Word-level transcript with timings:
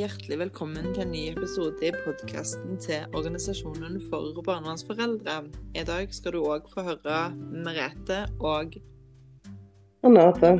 hjertelig 0.00 0.38
velkommen 0.40 0.94
til 0.94 1.02
en 1.02 1.10
ny 1.12 1.22
episode 1.28 1.84
i 1.84 1.90
podkasten 1.92 2.78
til 2.80 3.16
Organisasjonen 3.18 3.98
for 4.08 4.38
barnevernsforeldre. 4.46 5.34
I 5.76 5.82
dag 5.84 6.12
skal 6.16 6.32
du 6.32 6.38
òg 6.40 6.68
få 6.72 6.86
høre 6.86 7.16
Merete 7.36 8.22
og 8.38 8.78
Renate. 10.00 10.54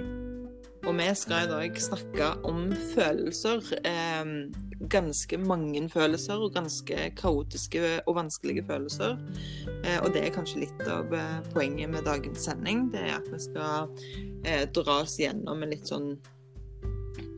Og 0.84 0.92
vi 0.98 1.06
skal 1.16 1.46
i 1.46 1.48
dag 1.48 1.78
snakke 1.80 2.26
om 2.50 2.66
følelser. 2.90 3.64
Eh, 3.80 4.34
ganske 4.92 5.38
mange 5.40 5.86
følelser, 5.88 6.36
og 6.36 6.52
ganske 6.58 7.06
kaotiske 7.16 7.80
og 8.04 8.18
vanskelige 8.18 8.66
følelser. 8.68 9.16
Eh, 9.86 10.02
og 10.02 10.12
det 10.12 10.26
er 10.26 10.34
kanskje 10.36 10.66
litt 10.66 10.84
av 10.84 11.14
eh, 11.16 11.38
poenget 11.54 11.88
med 11.94 12.04
dagens 12.04 12.44
sending. 12.44 12.90
Det 12.92 13.06
er 13.06 13.16
at 13.22 13.32
vi 13.32 13.40
skal 13.46 13.88
eh, 14.44 14.66
dra 14.68 15.00
oss 15.06 15.16
gjennom 15.22 15.64
en 15.64 15.72
litt 15.72 15.88
sånn 15.88 16.12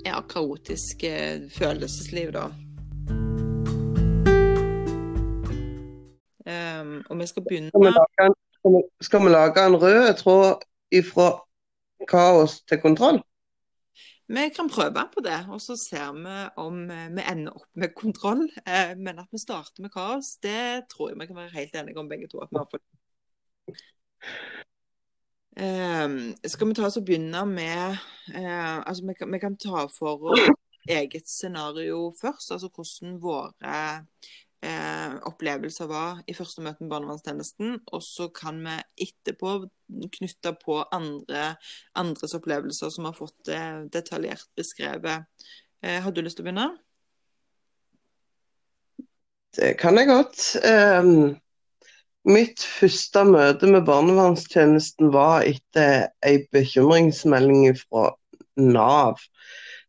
ja, 0.05 0.21
kaotisk 0.29 1.05
eh, 1.05 1.51
følelsesliv, 1.51 2.33
da. 2.33 2.49
Um, 6.43 7.05
og 7.11 7.19
vi 7.19 7.27
skal 7.27 7.45
begynne 7.47 7.71
Skal 7.71 7.85
vi 7.85 7.91
en, 8.25 8.35
skal 8.59 8.73
vi, 8.75 8.81
skal 9.01 9.21
vi 9.25 9.29
lage 9.31 9.67
en 9.67 9.77
rød 9.83 10.15
tråd 10.19 10.65
ifra 10.91 11.29
kaos 12.09 12.61
til 12.69 12.81
kontroll? 12.83 13.23
Vi 14.33 14.49
kan 14.57 14.71
prøve 14.71 15.05
på 15.15 15.21
det, 15.25 15.41
og 15.49 15.61
så 15.61 15.77
ser 15.77 16.13
vi 16.17 16.37
om 16.57 16.91
eh, 16.91 17.09
vi 17.17 17.23
ender 17.33 17.53
opp 17.53 17.69
med 17.75 17.95
kontroll. 17.95 18.47
Eh, 18.67 18.95
men 18.97 19.19
at 19.19 19.29
vi 19.31 19.39
starter 19.39 19.85
med 19.85 19.93
kaos, 19.93 20.37
det 20.43 20.89
tror 20.93 21.11
jeg 21.11 21.21
vi 21.21 21.27
kan 21.27 21.37
være 21.37 21.57
helt 21.59 21.77
enige 21.77 21.99
om 22.01 22.09
begge 22.09 22.29
to. 22.33 22.41
at 22.41 22.49
vi 22.51 22.59
har 22.59 22.69
fått. 22.71 22.87
Um, 25.53 26.33
skal 26.49 26.69
vi 26.69 26.75
ta 26.79 26.87
oss 26.87 26.97
og 26.97 27.05
begynne 27.05 27.43
med 27.45 27.99
uh, 28.33 28.79
altså 28.89 29.05
vi 29.05 29.15
kan, 29.19 29.29
vi 29.35 29.41
kan, 29.43 29.57
ta 29.61 29.83
for 29.93 30.31
oss 30.33 30.47
eget 30.89 31.29
scenario 31.29 32.07
først. 32.17 32.55
Altså 32.55 32.71
hvordan 32.73 33.19
våre 33.21 33.83
uh, 34.65 35.19
opplevelser 35.29 35.91
var 35.91 36.23
i 36.25 36.35
første 36.35 36.65
møte 36.65 36.81
med 36.81 36.95
barnevernstjenesten. 36.95 37.83
Og 37.93 38.05
så 38.07 38.31
kan 38.33 38.63
vi 38.65 38.79
etterpå 39.09 39.59
knytte 40.17 40.55
på 40.65 40.79
andre, 40.89 41.53
andres 42.01 42.33
opplevelser 42.39 42.95
som 42.95 43.11
har 43.11 43.19
fått 43.19 43.37
det 43.51 43.63
detaljert 43.93 44.49
beskrevet. 44.57 45.29
Har 45.83 46.15
du 46.15 46.21
lyst 46.23 46.39
til 46.39 46.45
å 46.45 46.47
begynne? 46.47 46.69
Det 49.53 49.75
kan 49.83 49.99
jeg 49.99 50.09
godt. 50.09 50.45
Um 50.65 51.42
Mitt 52.23 52.63
første 52.63 53.25
møte 53.27 53.67
med 53.67 53.83
barnevernstjenesten 53.89 55.09
var 55.11 55.43
etter 55.43 56.13
en 56.23 56.45
bekymringsmelding 56.55 57.73
fra 57.81 58.13
Nav. 58.63 59.19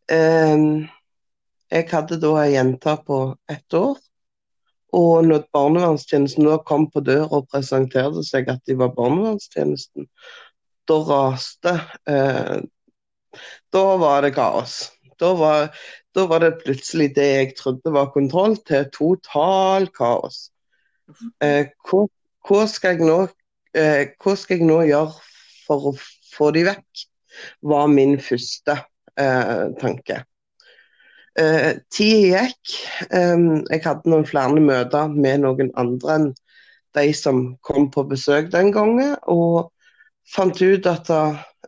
Jeg 0.09 1.85
hadde 1.91 2.17
da 2.23 2.31
ei 2.41 2.55
jente 2.55 2.95
på 3.05 3.19
ett 3.53 3.77
år. 3.77 3.99
Og 4.97 5.27
når 5.27 5.45
barnevernstjenesten 5.53 6.49
da 6.49 6.57
kom 6.65 6.87
på 6.89 7.03
døra 7.05 7.29
og 7.37 7.51
presenterte 7.53 8.25
seg 8.25 8.49
at 8.49 8.65
de 8.65 8.79
var 8.81 8.95
barnevernstjenesten, 8.97 10.09
da 10.89 10.97
raste 11.09 11.75
eh, 12.09 12.65
Da 13.73 13.83
var 13.97 14.25
det 14.25 14.33
kaos. 14.33 14.91
Da 15.21 15.31
var, 15.37 15.69
da 16.13 16.25
var, 16.29 16.41
det 16.41 16.65
plutselig 16.65 17.13
det 17.15 17.29
jeg 17.29 17.55
trodde 17.57 17.93
var 17.93 18.11
kontroll, 18.13 18.57
til 18.65 18.89
total 18.93 19.87
kaos. 19.93 20.49
Eh, 21.41 21.69
hvor 21.85 22.09
hva 22.47 22.65
skal 22.69 22.97
jeg 22.97 23.07
nå, 23.07 23.19
eh, 23.77 24.11
hva 24.19 24.35
skal 24.39 24.59
jeg 24.59 24.67
nå 24.67 24.81
gjøre 24.89 25.15
for 25.67 25.89
å 25.91 25.95
få 26.33 26.51
de 26.55 26.65
vekk, 26.67 27.07
var 27.65 27.89
min 27.91 28.17
første 28.21 28.77
eh, 29.19 29.65
tanke. 29.79 30.23
Eh, 31.39 31.71
Tida 31.89 32.43
gikk. 32.45 32.75
Eh, 33.09 33.45
jeg 33.71 33.83
hadde 33.85 34.11
noen 34.11 34.27
flere 34.29 34.61
møter 34.61 35.09
med 35.13 35.45
noen 35.45 35.71
andre 35.79 36.17
enn 36.17 36.29
de 36.93 37.07
som 37.17 37.55
kom 37.65 37.87
på 37.89 38.03
besøk 38.05 38.51
den 38.53 38.69
gangen, 38.73 39.15
og 39.25 39.71
fant 40.29 40.59
ut 40.61 40.85
at 40.89 41.09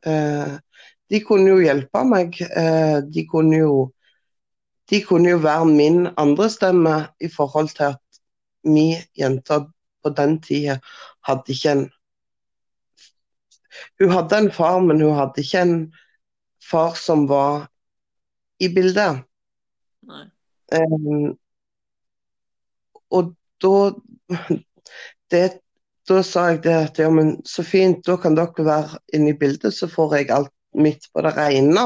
eh, 0.05 0.57
de 1.09 1.21
kunne 1.25 1.49
jo 1.49 1.63
hjelpe 1.63 2.03
meg. 2.05 2.37
Eh, 2.45 2.99
de 3.09 3.25
kunne 3.29 3.61
jo 3.63 3.75
de 4.85 4.99
kunne 5.01 5.31
jo 5.31 5.39
være 5.41 5.65
min 5.65 6.03
andre 6.21 6.45
stemme 6.53 6.95
i 7.17 7.29
forhold 7.33 7.71
til 7.73 7.95
at 7.95 8.19
vi 8.69 8.91
jente 9.17 9.63
på 10.05 10.13
den 10.15 10.37
tida 10.45 10.79
hadde 11.27 11.55
ikke 11.57 11.75
en 11.75 11.85
Hun 13.99 14.11
hadde 14.13 14.37
en 14.37 14.51
far, 14.55 14.79
men 14.79 15.01
hun 15.03 15.17
hadde 15.17 15.41
ikke 15.43 15.61
en 15.65 15.79
far 16.63 16.93
som 16.95 17.25
var 17.27 17.65
i 18.63 18.69
bildet. 18.71 19.25
Um, 20.71 21.35
og 23.11 23.33
da 23.61 23.91
det, 25.31 25.59
Da 26.07 26.21
sa 26.21 26.51
jeg 26.51 26.59
det 26.63 26.73
at 26.77 26.99
ja, 27.01 27.07
men 27.09 27.39
så 27.49 27.63
fint, 27.65 28.03
da 28.05 28.13
kan 28.21 28.35
dere 28.37 28.65
være 28.65 28.99
inne 29.17 29.31
i 29.33 29.37
bildet, 29.37 29.73
så 29.73 29.87
får 29.89 30.11
jeg 30.19 30.27
alt 30.35 30.51
mitt 30.77 31.07
på 31.09 31.23
det 31.25 31.31
rene. 31.33 31.85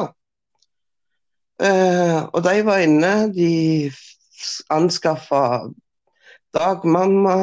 Uh, 1.59 2.28
og 2.28 2.44
de 2.44 2.58
var 2.68 2.84
inne, 2.84 3.13
de 3.31 3.52
anskaffa 4.75 5.69
dagmamma, 6.56 7.38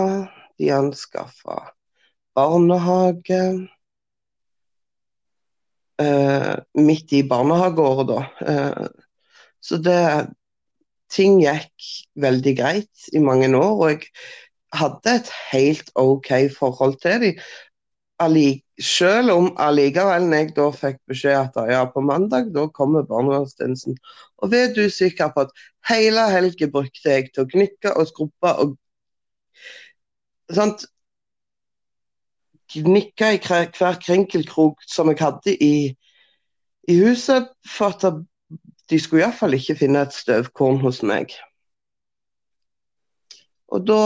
de 0.58 0.70
anskaffa 0.74 1.58
barnehage. 2.36 3.42
Eh, 6.00 6.54
midt 6.76 7.12
i 7.16 7.22
barnehageåret, 7.28 8.08
da. 8.10 8.24
Eh, 8.46 8.88
så 9.60 9.80
det 9.80 10.02
Ting 11.12 11.38
gikk 11.38 11.86
veldig 12.18 12.52
greit 12.58 13.08
i 13.14 13.20
mange 13.22 13.46
år, 13.54 13.74
og 13.78 13.90
jeg 13.92 14.08
hadde 14.74 15.12
et 15.20 15.28
helt 15.52 15.92
OK 15.94 16.32
forhold 16.56 16.96
til 17.02 17.22
dem. 17.22 17.36
Selv 18.82 19.32
om 19.36 19.46
allikevel 19.62 20.26
jeg 20.34 20.50
da 20.56 20.66
fikk 20.74 20.98
beskjed 21.08 21.38
at 21.38 21.70
ja, 21.70 21.84
på 21.88 22.02
mandag 22.04 22.50
da 22.52 22.66
kommer 22.74 23.06
barnevernstjenesten. 23.06 23.96
Og 24.42 24.50
vet 24.52 24.74
du 24.76 24.90
sikker 24.90 25.30
på 25.32 25.46
at 25.46 25.54
hele 25.88 26.26
helgen 26.32 26.72
brukte 26.74 27.06
jeg 27.06 27.30
til 27.30 27.44
å 27.44 27.50
gnikke 27.54 27.94
og 27.94 28.10
skrubbe 28.10 28.52
og 28.64 28.74
sant? 30.54 30.86
Gnikka 32.72 33.32
i 33.36 33.40
hver 33.42 33.98
krinkelkrok 34.02 34.82
som 34.90 35.10
jeg 35.10 35.20
hadde 35.22 35.54
i, 35.62 35.74
i 36.90 36.96
huset, 36.98 37.48
for 37.66 37.94
at 37.94 38.22
de 38.90 38.98
skulle 39.00 39.22
iallfall 39.24 39.54
ikke 39.54 39.78
finne 39.82 40.02
et 40.02 40.14
støvkorn 40.14 40.80
hos 40.82 41.02
meg. 41.06 41.34
Og 43.70 43.86
da 43.86 44.00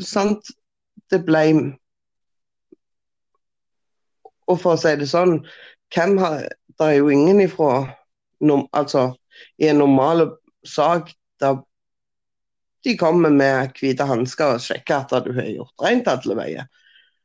Sant, 0.00 0.48
det 1.12 1.18
ble 1.26 1.42
Og 4.48 4.56
for 4.58 4.74
å 4.74 4.80
si 4.80 4.94
det 4.98 5.08
sånn, 5.10 5.42
hvem 5.94 6.16
har 6.22 6.46
Det 6.80 6.86
er 6.86 6.96
jo 6.96 7.10
ingen 7.12 7.42
ifra 7.44 7.90
Altså, 8.72 9.10
i 9.60 9.68
en 9.68 9.82
normal 9.82 10.30
sak 10.64 11.10
der 11.40 11.58
de 12.84 12.96
kommer 12.96 13.30
med 13.30 13.74
hvite 13.78 14.06
hansker 14.08 14.56
og 14.56 14.64
sjekker 14.64 15.04
at 15.04 15.24
du 15.26 15.32
har 15.36 15.48
gjort 15.48 15.84
rent 15.84 16.08
alle 16.08 16.36
veier. 16.38 16.68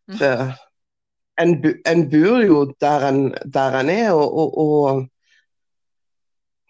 Mm. 0.09 0.17
For 0.19 0.53
en, 1.41 1.55
en 1.87 2.03
bor 2.11 2.43
jo 2.43 2.59
der 2.81 3.07
en, 3.09 3.21
der 3.53 3.79
en 3.79 3.89
er, 3.89 4.11
og, 4.11 4.37
og, 4.37 4.57
og, 4.57 5.05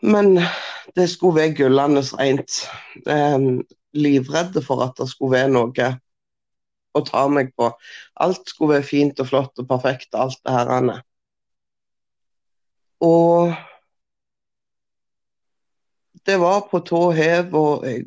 Men 0.02 0.38
det 0.96 1.10
skulle 1.10 1.42
være 1.42 1.56
gullende 1.56 2.02
rent. 2.20 2.70
Um, 3.10 3.66
livredde 3.96 4.62
for 4.62 4.84
at 4.84 4.98
det 5.00 5.08
skulle 5.10 5.38
være 5.38 5.50
noe 5.50 5.92
å 6.96 7.02
ta 7.08 7.26
meg 7.32 7.54
på. 7.58 7.72
Alt 8.22 8.50
skulle 8.52 8.78
være 8.78 8.88
fint 8.88 9.20
og 9.24 9.30
flott 9.30 9.62
og 9.64 9.70
perfekt, 9.70 10.12
alt 10.14 10.38
det 10.44 10.56
her. 10.56 10.92
Og 13.04 13.56
det 16.26 16.38
var 16.42 16.68
på 16.70 16.82
tå 16.86 17.02
hev, 17.16 17.56
og 17.56 17.88
jeg 17.88 18.06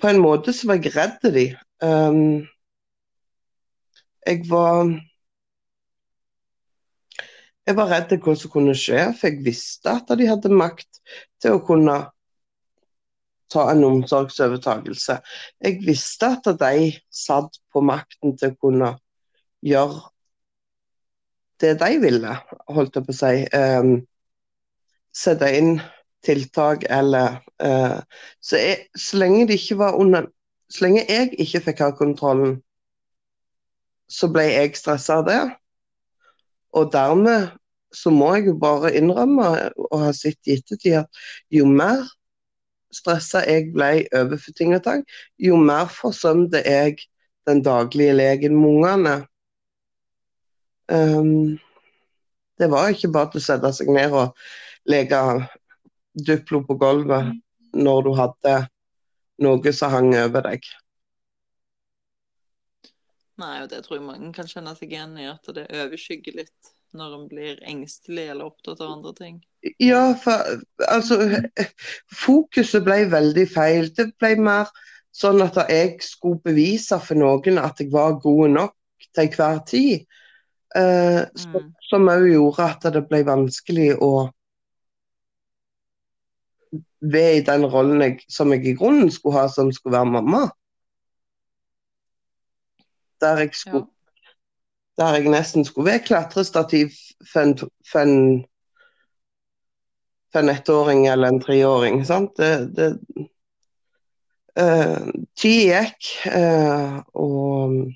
på 0.00 0.08
en 0.10 0.20
måte 0.20 0.52
så 0.52 0.68
var 0.70 0.80
jeg 0.80 0.94
redd 0.96 1.28
de. 1.34 1.46
Um, 1.82 2.46
jeg 4.26 4.42
var 4.50 4.96
Jeg 7.66 7.74
var 7.74 7.88
redd 7.90 8.12
hva 8.22 8.32
som 8.38 8.50
kunne 8.52 8.76
skje, 8.78 9.08
for 9.18 9.26
jeg 9.26 9.42
visste 9.42 9.90
at 9.90 10.12
de 10.14 10.28
hadde 10.28 10.54
makt 10.54 11.00
til 11.42 11.56
å 11.56 11.62
kunne 11.66 11.96
ta 13.50 13.64
en 13.72 13.82
omsorgsovertakelse. 13.88 15.16
Jeg 15.66 15.80
visste 15.82 16.28
at 16.36 16.46
de 16.60 16.92
satt 17.10 17.58
på 17.74 17.82
makten 17.82 18.36
til 18.38 18.54
å 18.54 18.58
kunne 18.62 18.92
gjøre 19.66 19.98
det 21.58 21.72
de 21.80 21.90
ville, 22.02 22.36
holdt 22.70 23.00
jeg 23.00 23.08
på 23.08 23.14
å 23.16 23.18
si. 23.18 23.34
Um, 23.50 23.92
sette 25.16 25.50
inn 25.58 25.78
tiltak 26.24 26.86
eller 26.90 27.38
uh, 27.62 28.00
så, 28.40 28.56
jeg, 28.56 28.86
så, 28.96 29.18
lenge 29.20 29.46
det 29.48 29.60
ikke 29.60 29.78
var 29.78 29.98
under 30.00 30.30
Så 30.70 30.82
lenge 30.82 31.04
jeg 31.06 31.30
ikke 31.38 31.60
fikk 31.68 31.80
ha 31.84 31.92
kontrollen, 31.94 32.56
så 34.10 34.26
ble 34.34 34.42
jeg 34.48 34.72
stressa 34.74 35.20
av 35.20 35.28
det. 35.28 35.42
Og 36.74 36.88
dermed 36.90 37.52
så 37.94 38.10
må 38.10 38.32
jeg 38.34 38.48
jo 38.48 38.54
bare 38.58 38.90
innrømme 38.98 39.46
og 39.78 40.00
ha 40.02 40.10
sett 40.10 40.50
i 40.50 40.56
ettertid 40.58 40.98
at 41.04 41.20
jo 41.54 41.68
mer 41.70 42.02
stressa 42.94 43.44
jeg 43.46 43.70
ble 43.76 44.08
overfor 44.10 44.56
ting 44.58 44.74
og 44.74 44.82
tang, 44.84 45.04
jo 45.38 45.54
mer 45.60 45.86
forsømte 45.92 46.62
jeg 46.66 46.98
den 47.46 47.62
daglige 47.62 48.16
legen 48.16 48.58
med 48.58 48.68
ungene. 48.68 49.16
Um, 50.90 51.58
det 52.58 52.70
var 52.70 52.90
ikke 52.90 53.12
bare 53.12 53.30
til 53.32 53.42
å 53.42 53.46
sette 53.46 53.72
seg 53.76 53.90
ned 53.92 54.14
og 54.14 54.34
leke 54.90 55.20
Duplo 56.16 56.62
på 56.64 56.78
gulvet 56.80 57.34
når 57.76 58.02
du 58.06 58.12
hadde 58.16 58.56
noe 59.44 59.72
som 59.76 59.92
hang 59.92 60.14
over 60.16 60.46
deg. 60.48 60.64
Nei, 63.36 63.58
og 63.60 63.68
det 63.68 63.82
tror 63.84 63.98
jeg 63.98 64.06
mange 64.06 64.32
kan 64.32 64.48
kjenne 64.48 64.72
seg 64.78 64.94
igjen 64.94 65.12
i, 65.20 65.28
at 65.28 65.44
det 65.52 65.66
overskygger 65.68 66.38
litt 66.38 66.72
når 66.96 67.14
en 67.18 67.24
blir 67.28 67.58
engstelig 67.68 68.30
eller 68.32 68.48
opptatt 68.48 68.80
av 68.80 68.94
andre 68.94 69.12
ting. 69.18 69.40
Ja, 69.82 70.14
for 70.16 70.62
altså 70.88 71.18
Fokuset 72.22 72.86
ble 72.86 73.02
veldig 73.12 73.44
feil. 73.50 73.90
Det 73.92 74.08
ble 74.16 74.36
mer 74.40 74.70
sånn 75.16 75.42
at 75.44 75.58
jeg 75.68 75.98
skulle 76.04 76.40
bevise 76.44 76.98
for 77.02 77.18
noen 77.18 77.60
at 77.60 77.82
jeg 77.82 77.92
var 77.92 78.16
god 78.22 78.54
nok 78.56 79.08
til 79.16 79.28
hver 79.36 79.60
tid. 79.68 80.06
Eh, 80.76 81.22
mm. 81.24 81.70
Som 81.90 82.08
òg 82.12 82.28
gjorde 82.30 82.70
at 82.70 82.88
det 82.96 83.04
ble 83.10 83.22
vanskelig 83.26 83.92
å 84.00 84.28
være 87.00 87.36
i 87.36 87.44
den 87.44 87.66
rollen 87.66 88.02
jeg, 88.02 88.20
som 88.28 88.52
jeg 88.52 88.66
i 88.66 88.74
grunnen 88.74 89.10
skulle 89.10 89.38
ha, 89.38 89.48
som 89.48 89.72
skulle 89.72 89.96
være 89.96 90.06
mamma. 90.06 90.42
Der 93.20 93.38
jeg, 93.38 93.50
skulle, 93.52 93.86
ja. 93.86 95.04
der 95.04 95.14
jeg 95.14 95.28
nesten 95.32 95.64
skulle 95.64 95.90
være 95.90 96.04
klatrestativ 96.04 96.88
for 97.32 97.40
en, 97.40 97.58
for 97.92 97.98
en, 97.98 98.44
for 100.32 100.38
en 100.38 100.48
ettåring 100.52 101.08
eller 101.08 101.28
en 101.28 101.40
treåring. 101.40 102.04
sant? 102.06 102.36
Det, 102.36 102.76
det 102.76 102.90
uh, 104.60 105.08
Tid 105.36 105.62
gikk, 105.72 106.10
uh, 106.36 107.00
og 107.14 107.92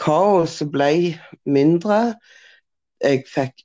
kaoset 0.00 0.72
ble 0.72 0.90
mindre. 1.46 2.00
Jeg 3.04 3.24
fikk 3.28 3.64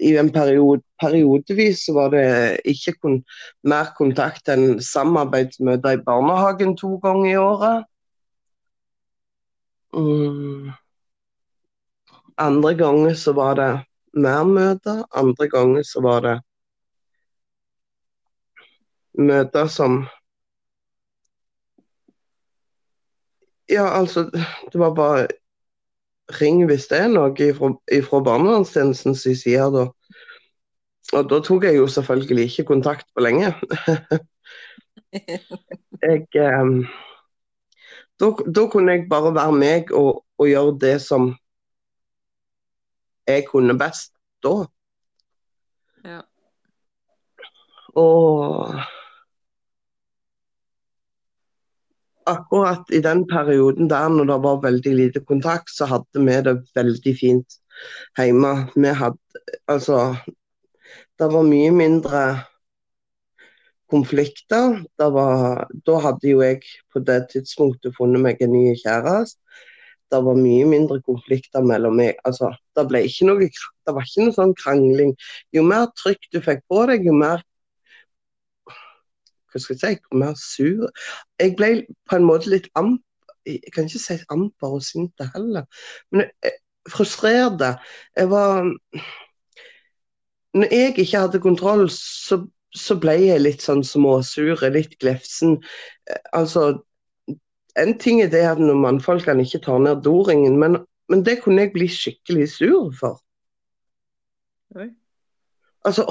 i 0.00 0.16
en 0.18 0.30
periode, 0.32 0.82
periodevis 1.00 1.84
var 1.94 2.10
det 2.14 2.24
ikke 2.68 2.94
kun, 3.02 3.16
mer 3.62 3.92
kontakt 3.98 4.48
enn 4.52 4.80
samarbeidsmøter 4.84 5.98
i 5.98 6.02
barnehagen 6.06 6.76
to 6.80 6.96
ganger 7.04 7.30
i 7.30 7.38
året. 7.40 7.88
Mm. 9.92 10.70
Andre 12.40 12.74
ganger 12.74 13.14
så 13.14 13.34
var 13.36 13.58
det 13.58 13.72
mer 14.14 14.44
møter, 14.44 15.04
andre 15.14 15.48
ganger 15.50 15.84
så 15.86 16.00
var 16.04 16.24
det 16.26 16.38
møter 19.18 19.66
som 19.66 20.06
Ja, 23.70 23.84
altså, 23.86 24.24
det 24.72 24.80
var 24.80 24.94
bare 24.94 25.28
ring 26.40 26.64
hvis 26.68 26.88
det 26.90 27.04
er 27.04 27.12
noe 27.12 27.50
fra 28.06 28.22
barnevernstjenestens 28.26 29.24
side. 29.24 29.68
Da. 29.74 29.86
Og 31.12 31.30
da 31.30 31.40
tok 31.44 31.66
jeg 31.66 31.76
jo 31.76 31.86
selvfølgelig 31.90 32.50
ikke 32.50 32.64
kontakt 32.64 33.06
på 33.14 33.24
lenge. 33.24 33.52
jeg 36.02 36.26
um, 36.60 36.86
da, 38.20 38.26
da, 38.56 38.66
kunne 38.70 38.92
jeg 38.92 39.06
bare 39.10 39.34
være 39.34 39.52
meg 39.52 39.92
og, 39.92 40.24
og, 40.38 40.48
gjøre 40.48 40.78
det 40.80 41.00
som 41.02 41.34
jeg 43.28 43.44
kunne 43.48 43.78
best 43.78 44.12
da. 44.44 44.54
Ja. 46.04 46.20
Og 47.98 48.74
akkurat 52.28 52.90
i 52.92 53.00
den 53.04 53.24
perioden 53.28 53.88
der 53.90 54.08
når 54.08 54.28
det 54.32 54.38
var 54.44 54.62
veldig 54.62 54.92
lite 54.96 55.20
kontakt, 55.24 55.72
så 55.72 55.88
hadde 55.88 56.24
vi 56.26 56.36
det 56.46 56.56
veldig 56.76 57.14
fint 57.20 57.58
hjemme. 58.18 58.52
Vi 58.76 58.88
hadde 58.88 59.44
altså 59.68 60.16
Det 61.20 61.28
var 61.32 61.44
mye 61.44 61.70
mindre 61.70 62.20
konflikter. 63.92 64.78
Var, 64.98 65.66
da 65.86 65.98
hadde 66.00 66.30
jo 66.30 66.40
jeg 66.40 66.62
på 66.92 67.02
det 67.04 67.26
tidspunktet 67.34 67.96
funnet 67.98 68.24
meg 68.24 68.40
en 68.40 68.54
ny 68.54 68.72
kjæreste. 68.80 69.36
Det 70.10 70.18
var 70.26 70.34
mye 70.34 70.64
mindre 70.66 70.98
konflikter 71.06 71.62
mellom 71.62 71.94
meg. 72.00 72.16
Altså, 72.26 72.50
det, 72.74 72.86
ble 72.90 73.04
ikke 73.06 73.28
noe, 73.28 73.46
det 73.46 73.94
var 73.94 74.08
ikke 74.08 74.24
noe 74.26 74.34
sånn 74.34 74.56
krangling. 74.58 75.12
Jo 75.54 75.62
mer 75.66 75.86
trykk 76.00 76.24
du 76.32 76.40
fikk 76.42 76.64
på 76.72 76.80
deg, 76.90 77.04
jo 77.06 77.14
mer 77.14 77.44
hva 79.52 79.60
skal 79.62 79.76
jeg 79.76 79.98
si, 79.98 80.16
mer 80.16 80.34
sur. 80.38 80.88
Jeg 81.40 81.56
ble 81.58 81.70
på 82.08 82.18
en 82.18 82.26
måte 82.28 82.50
litt 82.52 82.70
amper 82.74 83.04
Jeg 83.48 83.72
kan 83.72 83.86
ikke 83.88 83.98
si 83.98 84.14
amper 84.30 84.74
og 84.76 84.82
sint 84.84 85.22
heller, 85.34 85.64
men 86.12 86.26
jeg. 86.44 87.78
Jeg 88.16 88.30
var 88.30 88.64
Når 90.54 90.74
jeg 90.74 90.98
ikke 90.98 91.18
hadde 91.18 91.40
kontroll, 91.40 91.90
så, 91.90 92.46
så 92.74 92.98
ble 93.00 93.12
jeg 93.12 93.40
litt 93.40 93.62
sånn 93.62 93.84
småsur, 93.84 94.60
litt 94.70 94.98
glefsen. 95.00 95.62
Altså 96.32 96.82
En 97.78 97.98
ting 97.98 98.20
er 98.20 98.28
det 98.28 98.42
at 98.44 98.58
når 98.58 98.74
mannfolkene 98.74 99.42
ikke 99.46 99.62
tar 99.64 99.78
ned 99.78 100.02
doringen, 100.04 100.58
men, 100.58 100.80
men 101.08 101.24
det 101.24 101.40
kunne 101.42 101.62
jeg 101.62 101.72
bli 101.72 101.86
skikkelig 101.88 102.48
sur 102.50 102.90
for. 102.98 103.20
Oi. 104.74 104.90
Altså, 105.86 106.04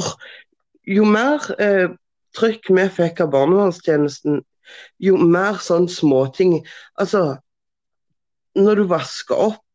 jo 0.87 1.03
mer 1.05 1.43
eh, 1.59 1.89
trykk 2.37 2.69
vi 2.75 2.85
fikk 2.93 3.23
av 3.25 3.31
barnevernstjenesten, 3.33 4.41
jo 5.01 5.17
mer 5.17 5.57
sånn 5.65 5.87
småting 5.89 6.59
Altså, 7.01 7.39
når 8.59 8.81
du 8.81 8.87
vasker 8.91 9.41
opp 9.49 9.65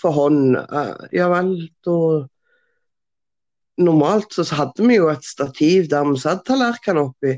for 0.00 0.16
hånd, 0.16 0.56
eh, 0.56 1.08
ja 1.12 1.28
vel, 1.32 1.54
da 1.86 2.26
Normalt 3.78 4.34
så 4.34 4.42
hadde 4.58 4.82
vi 4.88 4.96
jo 4.96 5.06
et 5.06 5.22
stativ 5.22 5.84
der 5.92 6.02
vi 6.08 6.16
satt 6.18 6.40
tallerkener 6.48 7.12
oppi. 7.12 7.36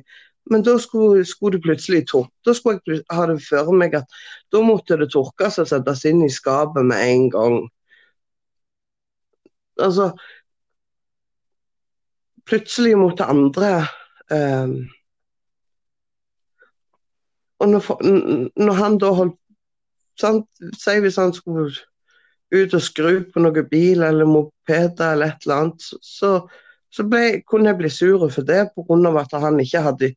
Men 0.48 0.62
da 0.64 0.78
skulle, 0.80 1.24
skulle 1.28 1.58
det 1.58 1.66
plutselig 1.66 2.06
tørke. 2.08 2.32
Da 2.48 2.54
skulle 2.56 2.80
jeg 2.86 3.04
ha 3.12 3.26
det 3.28 3.42
for 3.44 3.76
meg 3.76 3.94
at 3.98 4.08
da 4.48 4.62
måtte 4.64 4.96
det 4.96 5.10
tørkes 5.12 5.60
og 5.60 5.68
settes 5.68 6.06
inn 6.08 6.24
i 6.24 6.30
skapet 6.32 6.86
med 6.88 7.04
en 7.04 7.26
gang. 7.34 7.58
Altså 9.80 10.14
Plutselig 12.48 12.96
måtte 12.98 13.28
andre 13.30 13.84
Um, 14.30 14.74
og 17.60 17.68
når, 17.68 17.88
når, 18.56 18.72
han 18.78 18.98
da 19.02 19.10
holdt 19.12 19.36
sant, 20.20 20.46
Si 20.78 20.96
hvis 21.02 21.18
han 21.18 21.32
skulle 21.34 21.72
ut 22.54 22.74
og 22.74 22.82
skru 22.82 23.12
på 23.32 23.42
noen 23.42 23.68
bil 23.70 24.02
eller 24.06 24.26
mopeder 24.26 25.14
eller 25.14 25.32
et 25.32 25.46
eller 25.46 25.56
annet, 25.56 25.88
så, 26.02 26.32
så 26.90 27.06
ble, 27.06 27.42
kunne 27.46 27.70
jeg 27.70 27.78
bli 27.78 27.90
sur 27.90 28.26
for 28.28 28.46
det 28.46 28.68
pga. 28.74 29.12
at 29.20 29.40
han 29.40 29.60
ikke 29.60 29.82
hadde 29.86 30.12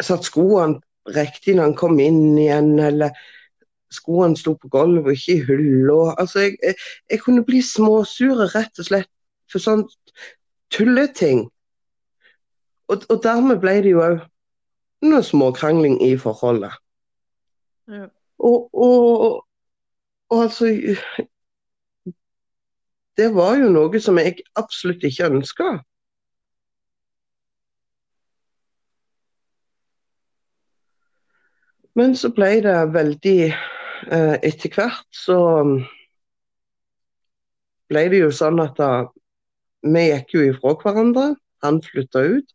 satt 0.00 0.24
skoene 0.24 0.80
riktig 1.08 1.56
når 1.56 1.70
han 1.70 1.76
kom 1.76 2.00
inn 2.00 2.38
igjen, 2.38 2.74
eller 2.78 3.14
skoene 3.92 4.38
sto 4.38 4.54
på 4.58 4.68
gulvet 4.72 5.06
og 5.06 5.16
ikke 5.16 5.36
i 5.36 5.46
hylla. 5.48 6.14
Altså, 6.18 6.44
jeg, 6.44 6.58
jeg, 6.62 6.74
jeg, 7.10 7.20
kunne 7.24 7.44
bli 7.46 7.62
småsure 7.64 8.50
rett 8.54 8.78
og 8.78 8.86
slett 8.90 9.10
for 9.50 9.62
sånn 9.62 9.86
tulleting. 10.70 11.48
Og, 12.90 13.04
og 13.08 13.20
dermed 13.22 13.60
ble 13.62 13.76
det 13.84 13.92
jo 13.94 14.02
òg 14.02 14.22
noe 15.06 15.22
småkrangling 15.24 16.00
i 16.04 16.16
forholdet. 16.20 16.74
Ja. 17.90 18.08
Og, 18.38 18.70
og, 18.74 19.44
og 20.30 20.42
altså 20.42 20.70
Det 23.16 23.28
var 23.34 23.56
jo 23.60 23.68
noe 23.68 24.00
som 24.00 24.18
jeg 24.18 24.40
absolutt 24.56 25.04
ikke 25.04 25.28
ønska. 25.28 25.70
Men 31.98 32.14
så 32.16 32.30
ble 32.32 32.52
det 32.64 32.76
veldig 32.94 33.38
eh, 33.50 34.36
Etter 34.46 34.72
hvert 34.72 35.08
så 35.12 35.38
ble 37.90 38.04
det 38.12 38.22
jo 38.22 38.30
sånn 38.32 38.62
at 38.62 38.76
da, 38.78 38.90
vi 39.82 40.06
gikk 40.06 40.36
jo 40.36 40.44
ifra 40.52 40.76
hverandre. 40.78 41.32
Han 41.64 41.80
flytta 41.84 42.22
ut. 42.36 42.52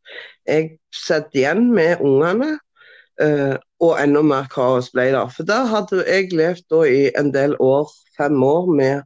Jeg 0.47 0.77
satt 0.93 1.35
igjen 1.37 1.67
med 1.75 2.01
ungene, 2.03 2.55
uh, 3.21 3.55
og 3.83 3.97
enda 4.01 4.23
mer 4.25 4.49
kaos 4.51 4.91
ble 4.93 5.09
det. 5.13 5.23
For 5.35 5.47
da 5.47 5.61
hadde 5.69 6.03
jeg 6.07 6.33
levd 6.33 6.77
i 6.89 7.01
en 7.19 7.31
del 7.35 7.55
år, 7.61 7.89
fem 8.17 8.43
år, 8.43 8.69
med 8.75 9.01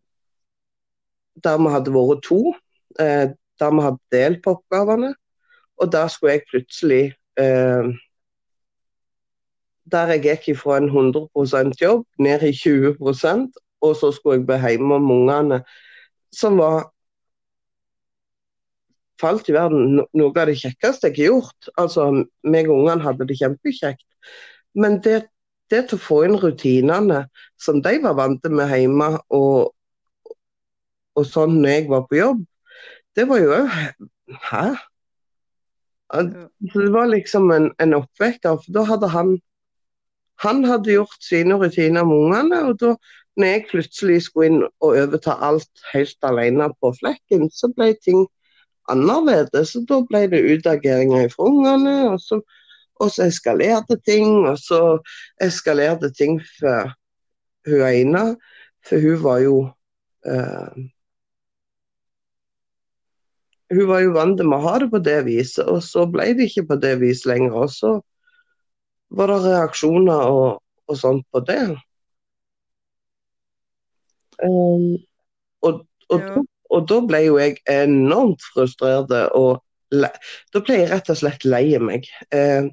der 1.43 1.59
vi 1.59 1.71
hadde 1.75 1.95
vært 1.95 2.25
to. 2.27 2.41
Uh, 2.99 3.31
der 3.59 3.73
vi 3.75 3.87
hadde 3.87 4.15
delt 4.15 4.43
på 4.43 4.57
oppgavene. 4.57 5.13
Og 5.79 5.91
da 5.91 6.07
skulle 6.11 6.37
jeg 6.37 6.47
plutselig 6.51 7.03
uh, 7.39 7.91
Der 9.89 10.11
jeg 10.13 10.21
gikk 10.21 10.59
fra 10.59 10.75
en 10.77 10.91
100% 10.91 11.79
jobb 11.81 12.03
ned 12.21 12.43
i 12.45 12.51
20% 12.53 13.47
og 13.81 13.95
så 13.95 14.11
skulle 14.11 14.39
jeg 14.39 14.45
bli 14.47 14.57
hjemme 14.67 14.99
med 14.99 15.15
ungene, 15.15 15.59
som 16.35 16.57
var 16.57 16.89
for 19.19 19.33
alt 19.33 19.49
i 19.51 19.55
verden 19.55 19.99
noe 19.99 20.29
av 20.31 20.47
det 20.49 20.57
kjekkeste 20.61 21.11
jeg 21.11 21.17
har 21.17 21.33
gjort. 21.33 21.71
Altså, 21.81 22.05
meg 22.43 22.69
og 22.69 22.83
ungene 22.83 23.05
hadde 23.05 23.27
det 23.29 23.39
kjempekjekt. 23.41 24.05
Men 24.79 24.99
det, 25.05 25.23
det 25.71 25.85
til 25.89 25.99
å 25.99 26.03
få 26.03 26.21
inn 26.27 26.37
rutinene 26.39 27.25
som 27.59 27.81
de 27.85 27.97
var 28.03 28.15
vant 28.19 28.47
med 28.53 28.71
hjemme, 28.71 29.11
og, 29.35 29.73
og 31.19 31.27
sånn 31.27 31.59
når 31.59 31.75
jeg 31.75 31.89
var 31.91 32.07
på 32.07 32.19
jobb, 32.21 32.45
det 33.17 33.27
var 33.29 33.43
jo 33.43 33.57
òg 33.57 33.75
Hæ? 34.45 34.65
Det 36.13 36.89
var 36.93 37.07
liksom 37.09 37.49
en, 37.53 37.71
en 37.81 37.95
oppvekker, 37.97 38.59
for 38.61 38.73
da 38.75 38.83
hadde 38.85 39.09
han 39.09 39.31
han 40.39 40.61
hadde 40.63 40.93
gjort 40.93 41.23
sine 41.23 41.57
rutiner 41.59 42.05
med 42.07 42.15
ungene, 42.15 42.59
og 42.69 42.77
da 42.79 42.93
når 43.39 43.49
jeg 43.51 43.65
plutselig 43.69 44.19
skulle 44.23 44.49
inn 44.49 44.61
og 44.63 44.93
overta 44.93 45.35
alt 45.45 45.83
helt 45.93 46.27
alene 46.27 46.69
på 46.79 46.91
flekken, 46.95 47.49
så 47.51 47.71
ble 47.75 47.91
ting 48.03 48.25
annerledes. 48.91 49.73
Så 49.73 49.83
da 49.89 50.01
ble 50.07 50.25
det 50.31 50.45
utageringer 50.45 51.29
fra 51.33 51.49
ungene, 51.49 51.95
og 52.13 52.21
så, 52.23 52.39
og 52.99 53.11
så 53.13 53.27
eskalerte 53.29 53.99
ting. 54.05 54.45
Og 54.49 54.57
så 54.61 54.81
eskalerte 55.41 56.11
ting 56.15 56.39
for 56.59 56.93
hun 57.69 57.83
ene, 57.89 58.23
for 58.87 59.03
hun 59.03 59.19
var 59.25 59.43
jo 59.45 59.57
eh, 60.25 60.87
Hun 63.69 63.85
var 63.85 63.99
jo 64.01 64.15
vant 64.15 64.39
med 64.41 64.55
å 64.57 64.63
ha 64.63 64.71
det 64.81 64.87
på 64.89 64.97
det 65.05 65.19
viset, 65.27 65.67
og 65.69 65.83
så 65.85 66.07
ble 66.09 66.31
det 66.33 66.47
ikke 66.49 66.63
på 66.71 66.77
det 66.81 66.95
viset 67.03 67.27
lenger. 67.29 67.53
Og 67.53 67.69
så 67.69 67.91
var 69.13 69.29
det 69.29 69.43
reaksjoner 69.43 70.23
og, 70.33 70.63
og 70.89 70.97
sånt 70.97 71.27
på 71.29 71.43
det. 71.45 71.61
Um, 74.41 74.97
og, 75.61 75.85
og, 76.09 76.17
Ja. 76.17 76.41
Og 76.69 76.85
da 76.89 76.99
ble 77.05 77.23
jo 77.25 77.37
jeg 77.41 77.57
enormt 77.69 78.43
frustrert, 78.53 79.11
og 79.33 79.63
da 80.53 80.61
ble 80.61 80.81
jeg 80.81 80.89
rett 80.91 81.09
og 81.09 81.17
slett 81.17 81.45
lei 81.47 81.65
meg. 81.81 82.07
Eh, 82.35 82.69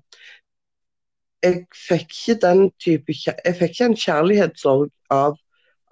jeg 1.44 1.62
fikk 1.76 2.10
ikke 2.10 2.38
den 2.42 2.62
type 2.82 3.14
Jeg 3.14 3.54
fikk 3.58 3.74
ikke 3.74 3.88
en 3.90 4.00
kjærlighetssorg 4.02 4.90
av 5.12 5.36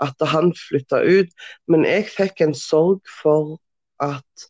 at 0.02 0.24
han 0.26 0.50
flytta 0.58 1.00
ut, 1.06 1.30
men 1.70 1.84
jeg 1.86 2.08
fikk 2.10 2.42
en 2.42 2.54
sorg 2.58 3.00
for 3.22 3.56
at 4.02 4.48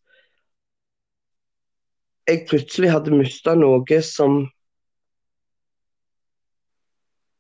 jeg 2.25 2.47
plutselig 2.49 2.91
hadde 2.95 3.13
mista 3.13 3.53
noe 3.59 4.01
som 4.03 4.47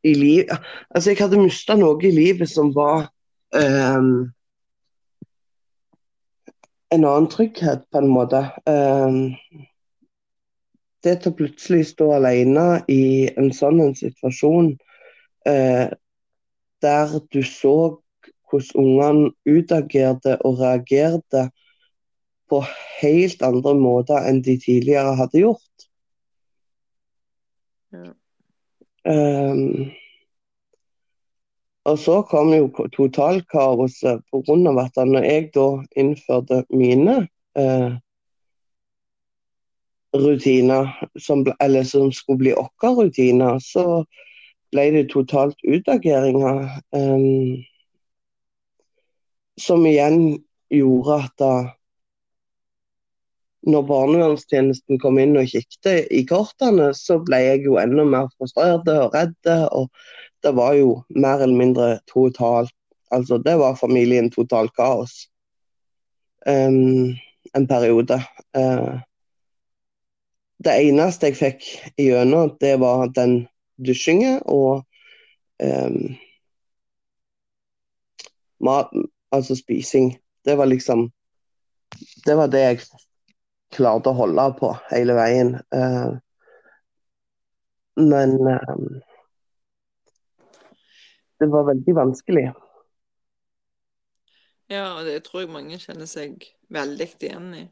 i 0.04 0.12
liv, 0.12 0.50
altså 0.92 1.14
jeg 1.14 1.22
hadde 1.22 1.40
mista 1.40 1.78
noe 1.80 1.96
i 2.04 2.12
livet 2.12 2.50
som 2.50 2.74
var 2.76 3.08
en 3.56 4.33
annen 6.92 7.28
trygghet, 7.30 7.90
på 7.90 7.98
en 7.98 8.08
måte. 8.08 8.44
Ehm, 8.66 9.34
det 11.04 11.18
til 11.22 11.32
å 11.32 11.36
plutselig 11.36 11.86
stå 11.90 12.12
alene 12.16 12.84
i 12.88 13.28
en 13.36 13.52
sånn 13.52 13.80
en 13.84 13.94
situasjon 13.98 14.72
eh, 15.48 15.90
der 16.84 17.18
du 17.32 17.42
så 17.44 17.76
hvordan 18.50 18.78
ungene 18.78 19.32
utagerte 19.44 20.36
og 20.46 20.60
reagerte 20.60 21.48
på 22.48 22.60
helt 23.00 23.42
andre 23.42 23.74
måter 23.74 24.28
enn 24.28 24.42
de 24.44 24.54
tidligere 24.62 25.16
hadde 25.18 25.42
gjort. 25.42 25.86
Ja. 27.94 28.12
Ehm, 29.10 29.90
og 31.84 31.98
så 31.98 32.22
kom 32.28 32.52
jo 32.54 32.88
totalkaoset 32.92 34.22
pga. 34.32 34.54
at 34.84 35.08
når 35.08 35.24
jeg 35.24 35.50
da 35.54 35.68
innførte 35.96 36.64
mine 36.70 37.28
eh, 37.56 37.92
rutiner, 40.14 40.88
som, 41.18 41.46
eller 41.60 41.82
som 41.82 42.12
skulle 42.12 42.38
bli 42.38 42.52
våre 42.56 42.94
rutiner, 42.96 43.58
så 43.58 44.04
ble 44.72 44.90
det 44.96 45.10
totalt 45.12 45.56
utageringer. 45.68 46.64
Eh, 46.96 47.64
som 49.60 49.86
igjen 49.86 50.42
gjorde 50.70 51.20
at 51.20 51.34
da 51.38 51.54
når 53.64 53.84
barnevernstjenesten 53.88 54.98
kom 55.00 55.18
inn 55.20 55.38
og 55.40 55.48
kikket 55.48 56.10
i 56.12 56.24
kortene, 56.28 56.90
så 56.96 57.16
ble 57.24 57.40
jeg 57.40 57.64
jo 57.64 57.78
enda 57.80 58.04
mer 58.08 58.28
frustrert 58.36 58.88
og 58.92 59.14
redd. 59.16 59.36
Og 59.72 59.88
det 60.44 60.52
var 60.56 60.74
jo 60.78 60.90
mer 61.08 61.42
eller 61.42 61.56
mindre 61.56 61.98
totalt 62.10 62.74
Altså, 63.14 63.38
det 63.38 63.52
var 63.60 63.76
familien 63.78 64.30
totalt 64.30 64.72
kaos. 64.74 65.28
um, 66.46 67.14
en 67.54 67.66
periode. 67.68 68.14
Uh, 68.56 68.98
det 70.64 70.74
eneste 70.88 71.30
jeg 71.30 71.36
fikk 71.38 71.66
igjennom, 72.00 72.56
det 72.60 72.80
var 72.80 73.06
den 73.14 73.46
dusjingen 73.86 74.40
og 74.44 74.84
um, 75.62 76.16
mat, 78.60 78.92
altså 79.32 79.56
spising. 79.56 80.16
Det 80.44 80.58
var 80.58 80.66
liksom 80.66 81.10
Det 82.26 82.34
var 82.36 82.48
det 82.50 82.60
jeg 82.60 82.80
klarte 83.72 84.10
å 84.10 84.18
holde 84.18 84.48
på 84.58 84.72
hele 84.90 85.14
veien. 85.14 85.54
Uh, 85.70 86.18
men 87.96 88.34
eh, 88.50 88.74
det 91.44 91.52
var 91.54 91.68
veldig 91.70 91.94
vanskelig. 91.96 92.44
ja, 94.72 94.84
og 94.96 95.04
det 95.06 95.22
tror 95.26 95.44
jeg 95.44 95.54
mange 95.54 95.78
kjenner 95.78 96.08
seg 96.08 96.44
veldig 96.72 97.08
igjen 97.20 97.48
i. 97.58 97.64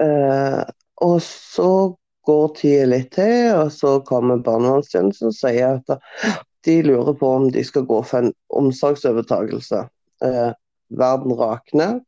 Uh, 0.00 0.64
og 1.04 1.18
så 1.24 1.96
går 2.28 2.54
tida 2.56 2.86
litt 2.88 3.10
til, 3.16 3.50
og 3.56 3.72
så 3.74 3.98
kommer 4.06 4.40
barnevernstjenesten 4.44 5.30
og 5.30 5.36
sier 5.36 5.80
at 5.80 6.38
de 6.64 6.76
lurer 6.84 7.16
på 7.16 7.28
om 7.38 7.48
de 7.52 7.64
skal 7.64 7.86
gå 7.88 8.00
for 8.04 8.24
en 8.24 8.34
omsorgsovertakelse. 8.60 9.84
Uh, 10.24 10.52
verden 10.90 11.36
rakner. 11.36 12.00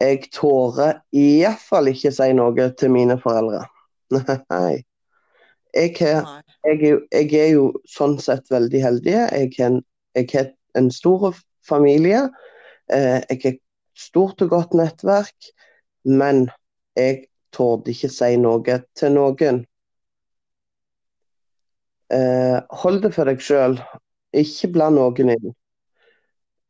Jeg 0.00 0.30
tårer 0.32 1.00
iallfall 1.16 1.92
ikke 1.92 2.12
si 2.14 2.30
noe 2.36 2.70
til 2.80 2.92
mine 2.94 3.18
foreldre. 3.20 3.66
Nei. 4.52 4.80
Jeg, 5.76 5.94
har. 6.00 6.40
Jeg, 6.66 7.00
jeg 7.12 7.30
er 7.40 7.50
jo 7.54 7.70
sånn 7.88 8.18
sett 8.22 8.50
veldig 8.52 8.82
heldig. 8.84 9.16
Jeg 9.16 9.52
har 9.56 9.70
en, 9.70 10.52
en 10.78 10.90
stor 10.94 11.32
familie. 11.66 12.26
Eh, 12.92 13.20
jeg 13.30 13.40
har 13.44 13.56
stort 13.98 14.42
og 14.44 14.52
godt 14.52 14.76
nettverk. 14.78 15.50
Men 16.04 16.48
jeg 16.98 17.26
torde 17.54 17.92
ikke 17.92 18.10
si 18.12 18.36
noe 18.40 18.78
til 18.96 19.16
noen. 19.16 19.64
Eh, 22.10 22.58
hold 22.82 23.02
det 23.04 23.14
for 23.14 23.30
deg 23.30 23.42
sjøl. 23.44 23.78
Ikke 24.36 24.70
bland 24.74 24.98
noen 24.98 25.34
inn. 25.36 25.54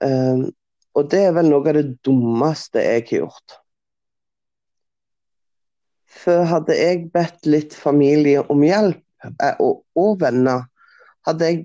Eh, 0.04 0.46
og 0.98 1.10
det 1.12 1.24
er 1.26 1.34
vel 1.36 1.50
noe 1.50 1.66
av 1.70 1.76
det 1.78 1.88
dummeste 2.04 2.82
jeg 2.82 3.04
har 3.06 3.18
gjort. 3.22 3.60
For 6.10 6.44
hadde 6.50 6.74
jeg 6.74 7.06
bedt 7.14 7.46
litt 7.46 7.76
familie 7.76 8.42
om 8.50 8.64
hjelp, 8.66 9.00
og, 9.60 9.84
og 9.98 10.20
venner, 10.20 10.66
hadde 11.26 11.48
jeg, 11.48 11.64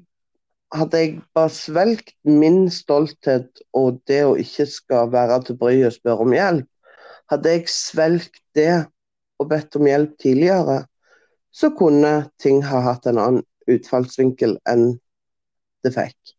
hadde 0.75 1.01
jeg 1.01 1.13
bare 1.35 1.53
svelgt 1.53 2.13
min 2.27 2.65
stolthet 2.73 3.63
og 3.73 4.01
det 4.09 4.23
å 4.25 4.35
ikke 4.41 4.67
skal 4.69 5.11
være 5.13 5.41
til 5.47 5.59
bry 5.59 5.77
og 5.87 5.95
spørre 5.95 6.27
om 6.27 6.35
hjelp, 6.35 6.69
hadde 7.31 7.55
jeg 7.55 7.71
svelgt 7.71 8.41
det 8.57 8.85
og 9.41 9.49
bedt 9.51 9.75
om 9.79 9.87
hjelp 9.89 10.15
tidligere, 10.21 10.83
så 11.55 11.71
kunne 11.75 12.29
ting 12.41 12.61
ha 12.67 12.81
hatt 12.83 13.07
en 13.09 13.19
annen 13.21 13.45
utfallsvinkel 13.71 14.57
enn 14.69 14.89
det 15.85 15.93
fikk. 15.95 16.35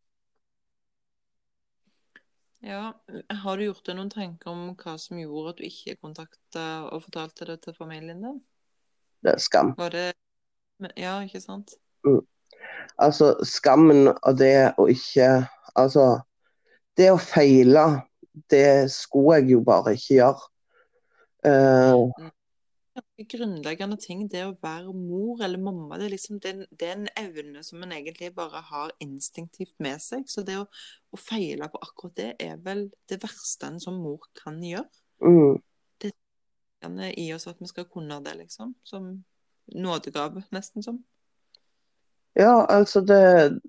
Ja, 2.66 2.90
har 3.42 3.56
du 3.56 3.66
gjort 3.68 3.86
deg 3.86 3.94
noen 3.94 4.10
tanker 4.10 4.50
om 4.50 4.70
hva 4.80 4.96
som 4.98 5.18
gjorde 5.20 5.52
at 5.52 5.60
du 5.60 5.66
ikke 5.68 5.98
kontakta 6.02 6.64
og 6.90 7.04
fortalte 7.04 7.46
det 7.46 7.60
til 7.62 7.76
familien 7.76 8.24
din? 8.24 8.40
Det 9.22 9.36
er 9.36 9.42
skam. 9.42 9.70
Var 9.78 9.94
det 9.94 10.06
Ja, 10.96 11.18
ikke 11.24 11.40
sant? 11.40 11.76
Altså, 13.00 13.34
skammen 13.44 14.10
av 14.14 14.38
det 14.38 14.72
å 14.80 14.88
ikke 14.92 15.46
Altså, 15.76 16.22
det 16.96 17.10
å 17.12 17.18
feile, 17.20 17.82
det 18.48 18.88
skulle 18.88 19.42
jeg 19.42 19.50
jo 19.52 19.58
bare 19.66 19.92
ikke 19.92 20.14
gjøre. 20.14 20.46
Ganske 22.96 23.26
grunnleggende 23.28 23.98
ting, 24.00 24.22
det 24.32 24.46
å 24.46 24.54
være 24.62 24.94
mor 24.96 25.42
eller 25.44 25.60
mamma, 25.60 25.98
det 26.00 26.06
er 26.06 26.14
liksom 26.14 26.40
den, 26.40 26.62
det 26.72 26.88
er 26.88 26.94
en 26.96 27.10
evne 27.20 27.60
som 27.66 27.84
en 27.84 27.92
egentlig 27.92 28.30
bare 28.38 28.62
har 28.70 28.94
instinktivt 29.04 29.74
med 29.84 30.00
seg. 30.00 30.24
Så 30.32 30.46
det 30.48 30.56
å, 30.62 30.64
å 31.12 31.20
feile 31.20 31.68
på 31.68 31.82
akkurat 31.84 32.16
det 32.16 32.30
er 32.40 32.56
vel 32.64 32.86
det 33.12 33.20
verste 33.20 33.68
en 33.68 33.76
som 33.84 34.00
mor 34.00 34.24
kan 34.40 34.62
gjøre. 34.64 34.88
mm, 35.20 35.60
Gjerne 36.80 37.12
i 37.20 37.28
oss 37.36 37.48
at 37.52 37.60
vi 37.60 37.68
skal 37.68 37.84
kunne 37.92 38.16
det, 38.24 38.32
liksom. 38.40 38.72
Som 38.84 39.12
nådegave, 39.74 40.42
nesten 40.54 40.82
som. 40.82 41.04
ja, 42.36 42.66
altså 42.68 43.00
det 43.00 43.60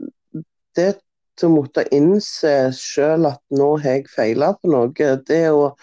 Det 0.75 0.99
å 1.43 1.49
måtte 1.49 1.83
innse 1.93 2.71
sjøl 2.73 3.25
at 3.29 3.41
nå 3.53 3.77
har 3.77 3.99
jeg 3.99 4.09
feila 4.09 4.53
på 4.57 4.69
noe, 4.73 5.09
det 5.27 5.49
å 5.53 5.75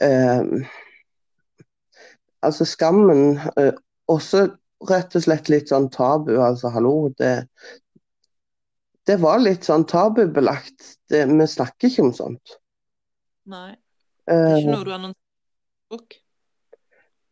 eh, 0.00 0.44
Altså 2.44 2.64
skammen 2.68 3.40
eh, 3.56 3.74
Også 4.08 4.46
rett 4.88 5.16
og 5.16 5.24
slett 5.24 5.48
litt 5.48 5.72
sånn 5.72 5.88
tabu. 5.90 6.36
Altså 6.40 6.68
hallo, 6.68 7.08
det 7.18 7.48
Det 9.06 9.16
var 9.22 9.38
litt 9.38 9.64
sånn 9.64 9.86
tabubelagt. 9.86 10.96
Det, 11.08 11.24
vi 11.30 11.46
snakker 11.46 11.88
ikke 11.88 12.02
om 12.02 12.12
sånt. 12.12 12.56
Nei. 13.46 13.76
Det 14.26 14.34
er 14.34 14.56
Eh, 14.56 14.58
ikke 14.58 14.72
noe 14.74 14.84
du 14.84 14.92
annonserer 14.92 15.14
på 15.14 15.96
Facebook? 15.96 16.16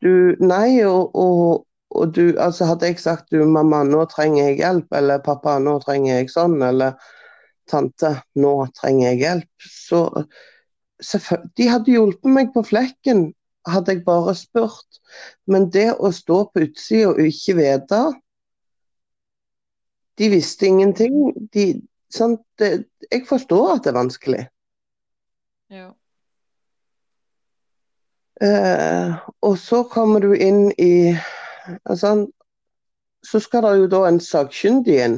du 0.04 0.36
Nei, 0.40 0.84
og, 0.86 1.16
og, 1.16 1.64
og 1.94 2.14
du 2.16 2.34
Altså 2.40 2.68
hadde 2.68 2.90
jeg 2.90 3.00
sagt 3.02 3.30
du, 3.32 3.44
mamma, 3.46 3.82
nå 3.86 4.04
trenger 4.10 4.50
jeg 4.50 4.58
hjelp, 4.62 4.90
eller 4.98 5.22
pappa, 5.24 5.58
nå 5.62 5.78
trenger 5.84 6.18
jeg 6.20 6.32
sånn, 6.32 6.58
eller 6.62 6.98
tante, 7.70 8.16
nå 8.40 8.56
trenger 8.76 9.12
jeg 9.12 9.22
hjelp, 9.24 9.70
så 9.70 10.02
De 11.58 11.66
hadde 11.68 11.90
hjulpet 11.90 12.30
meg 12.30 12.52
på 12.54 12.62
flekken, 12.64 13.26
hadde 13.68 13.96
jeg 13.96 14.04
bare 14.06 14.34
spurt. 14.38 15.00
Men 15.50 15.66
det 15.74 15.90
å 15.98 16.12
stå 16.14 16.44
på 16.52 16.62
utsida 16.68 17.10
og 17.10 17.20
ikke 17.24 17.56
vite 17.58 18.00
De 20.18 20.30
visste 20.30 20.68
ingenting. 20.70 21.34
De, 21.52 21.66
sant? 22.14 22.40
Det, 22.58 22.86
jeg 23.10 23.24
forstår 23.26 23.72
at 23.74 23.84
det 23.84 23.90
er 23.90 23.98
vanskelig. 23.98 24.44
Ja. 25.74 25.88
Uh, 28.38 29.18
og 29.42 29.58
så 29.58 29.82
kommer 29.90 30.22
du 30.22 30.32
inn 30.34 30.68
i 30.78 31.14
altså, 31.84 32.26
Så 33.24 33.40
skal 33.40 33.62
det 33.62 33.78
jo 33.78 33.86
da 33.88 34.02
en 34.08 34.20
sakkyndig 34.20 34.96
inn. 35.00 35.14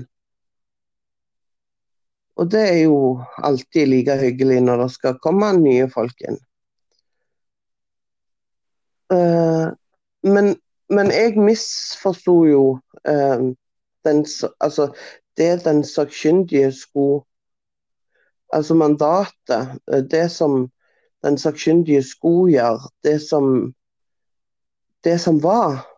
Og 2.36 2.50
det 2.52 2.60
er 2.68 2.82
jo 2.84 2.98
alltid 3.42 3.88
like 3.90 4.14
hyggelig 4.20 4.60
når 4.62 4.84
det 4.84 4.90
skal 4.94 5.18
komme 5.24 5.48
nye 5.58 5.88
folk 5.90 6.20
inn. 6.28 6.38
Uh, 9.10 9.74
men, 10.22 10.54
men 10.90 11.10
jeg 11.10 11.34
misforsto 11.38 12.36
jo 12.46 12.62
uh, 13.08 13.46
den, 14.06 14.26
altså, 14.60 14.92
det 15.36 15.64
den 15.64 15.84
sakkyndige 15.84 16.72
skulle 16.72 17.24
Altså 18.54 18.74
mandatet, 18.74 19.80
eh, 19.92 20.04
det 20.10 20.30
som 20.30 20.70
den 21.24 21.38
sakkyndige 21.38 22.02
skulle 22.02 22.52
gjøre, 22.52 22.90
det 23.02 23.22
som 23.22 23.74
det 25.04 25.20
som 25.20 25.42
var, 25.42 25.95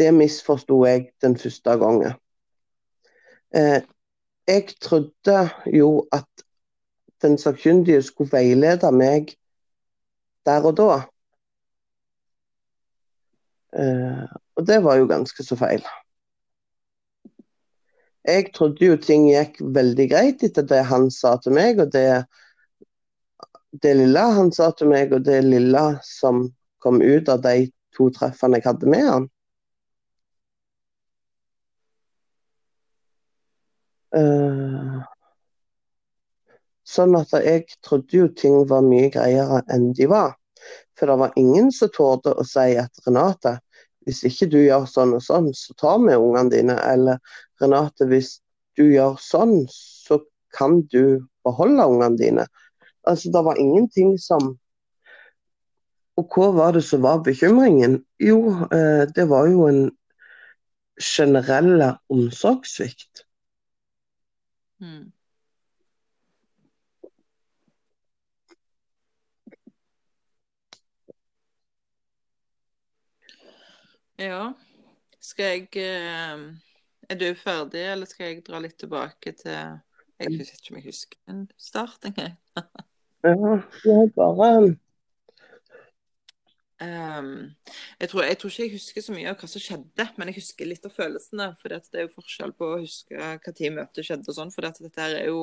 det 0.00 0.10
misforsto 0.16 0.80
jeg 0.88 1.10
den 1.22 1.36
første 1.38 1.76
gangen. 1.80 2.16
Eh, 3.54 3.82
jeg 4.48 4.66
trodde 4.80 5.38
jo 5.74 6.08
at 6.12 6.44
den 7.22 7.38
sakkyndige 7.38 8.02
skulle 8.02 8.32
veilede 8.32 8.92
meg 8.92 9.34
der 10.48 10.66
og 10.66 10.76
da. 10.78 10.92
Eh, 13.76 14.28
og 14.56 14.66
det 14.66 14.80
var 14.84 14.96
jo 14.98 15.10
ganske 15.10 15.44
så 15.44 15.56
feil. 15.56 15.84
Jeg 18.24 18.50
trodde 18.54 18.84
jo 18.84 18.96
ting 19.00 19.28
gikk 19.30 19.60
veldig 19.74 20.06
greit 20.10 20.42
etter 20.44 20.66
det 20.68 20.82
han 20.90 21.08
sa 21.12 21.36
til 21.40 21.54
meg, 21.56 21.80
og 21.80 21.92
det, 21.92 22.24
det 23.82 23.94
lille 23.96 24.24
han 24.36 24.50
sa 24.52 24.70
til 24.76 24.90
meg, 24.92 25.12
og 25.12 25.24
det 25.24 25.40
lille 25.46 25.84
som 26.06 26.48
kom 26.80 27.00
ut 27.00 27.28
av 27.28 27.44
de 27.44 27.70
to 27.96 28.08
treffene 28.14 28.60
jeg 28.60 28.68
hadde 28.68 28.90
med 28.92 29.06
han. 29.08 29.28
Sånn 36.90 37.16
at 37.18 37.32
jeg 37.44 37.66
trodde 37.86 38.16
jo 38.16 38.28
ting 38.34 38.56
var 38.70 38.82
mye 38.86 39.10
greiere 39.14 39.62
enn 39.70 39.92
de 39.96 40.08
var. 40.10 40.34
For 40.98 41.08
det 41.08 41.18
var 41.20 41.36
ingen 41.40 41.70
som 41.72 41.92
torde 41.94 42.34
å 42.34 42.44
si 42.44 42.74
at 42.80 43.04
Renate, 43.06 43.58
hvis 44.04 44.24
ikke 44.26 44.48
du 44.52 44.58
gjør 44.62 44.86
sånn 44.90 45.14
og 45.16 45.22
sånn, 45.24 45.50
så 45.56 45.76
tar 45.80 46.00
vi 46.02 46.16
ungene 46.16 46.52
dine. 46.52 46.76
Eller 46.92 47.20
Renate, 47.62 48.08
hvis 48.10 48.38
du 48.78 48.86
gjør 48.90 49.16
sånn, 49.22 49.64
så 49.70 50.20
kan 50.56 50.80
du 50.92 51.22
beholde 51.46 51.86
ungene 51.86 52.18
dine. 52.20 52.46
Altså, 53.08 53.30
det 53.32 53.44
var 53.46 53.60
ingenting 53.60 54.18
som 54.18 54.56
Og 56.18 56.34
hva 56.36 56.50
var 56.52 56.74
det 56.76 56.82
som 56.84 57.00
var 57.00 57.22
bekymringen? 57.24 57.94
Jo, 58.20 58.50
eh, 58.76 59.06
det 59.08 59.24
var 59.30 59.46
jo 59.48 59.62
en 59.70 59.86
generelle 61.00 61.94
omsorgssvikt. 62.12 63.22
Mm. 64.80 65.12
Ja. 74.20 74.52
Skal 75.20 75.44
jeg 75.44 75.68
eh, 75.76 76.44
Er 77.10 77.16
du 77.20 77.34
ferdig, 77.34 77.82
eller 77.92 78.08
skal 78.08 78.26
jeg 78.26 78.44
dra 78.46 78.60
litt 78.60 78.78
tilbake 78.80 79.32
til 79.36 79.52
Jeg 79.52 80.32
vet 80.36 80.52
ikke 80.52 80.74
om 80.74 80.80
jeg 80.80 80.88
husker 80.90 81.32
en 81.32 81.44
start 81.56 82.04
engang. 82.08 82.36
Ja, 83.24 83.32
er 83.32 84.12
bare 84.16 84.76
Um, 86.80 87.50
jeg, 88.00 88.08
tror, 88.08 88.22
jeg 88.24 88.38
tror 88.40 88.52
ikke 88.52 88.64
jeg 88.64 88.74
husker 88.74 89.04
så 89.04 89.14
mye 89.16 89.32
av 89.32 89.36
hva 89.40 89.50
som 89.52 89.62
skjedde, 89.62 90.06
men 90.16 90.30
jeg 90.30 90.38
husker 90.40 90.68
litt 90.68 90.86
av 90.88 90.94
følelsene. 90.96 91.50
For 91.60 91.72
det 91.74 91.98
er 91.98 92.06
jo 92.06 92.14
forskjell 92.14 92.54
på 92.56 92.70
å 92.70 92.80
huske 92.80 93.18
hva 93.20 93.54
tid 93.56 93.76
møtet 93.76 94.08
skjedde 94.08 94.32
og 94.32 94.38
sånn, 94.38 94.54
for 94.54 94.66
dette 94.66 95.06
er 95.06 95.28
jo 95.28 95.42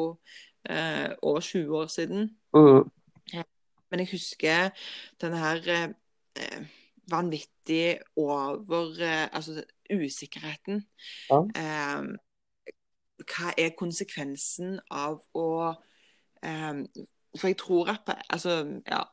uh, 0.69 1.09
over 1.21 1.45
20 1.45 1.77
år 1.83 1.93
siden. 1.93 2.31
mm, 2.57 3.45
Men 3.91 4.03
jeg 4.03 4.11
husker 4.17 4.87
denne 5.21 5.39
her 5.39 5.71
uh, 5.77 6.59
vanvittig 7.07 7.99
over 8.19 8.97
uh, 8.99 9.27
Altså 9.31 9.61
usikkerheten. 9.89 10.87
Ja. 11.29 11.41
Eh, 11.55 12.03
hva 13.27 13.51
er 13.57 13.75
konsekvensen 13.77 14.77
av 14.91 15.21
å 15.35 15.47
eh, 16.43 16.83
For 17.37 17.49
jeg 17.49 17.57
tror 17.59 17.91
at 17.93 18.11
Altså, 18.29 18.81
ja. 18.87 19.03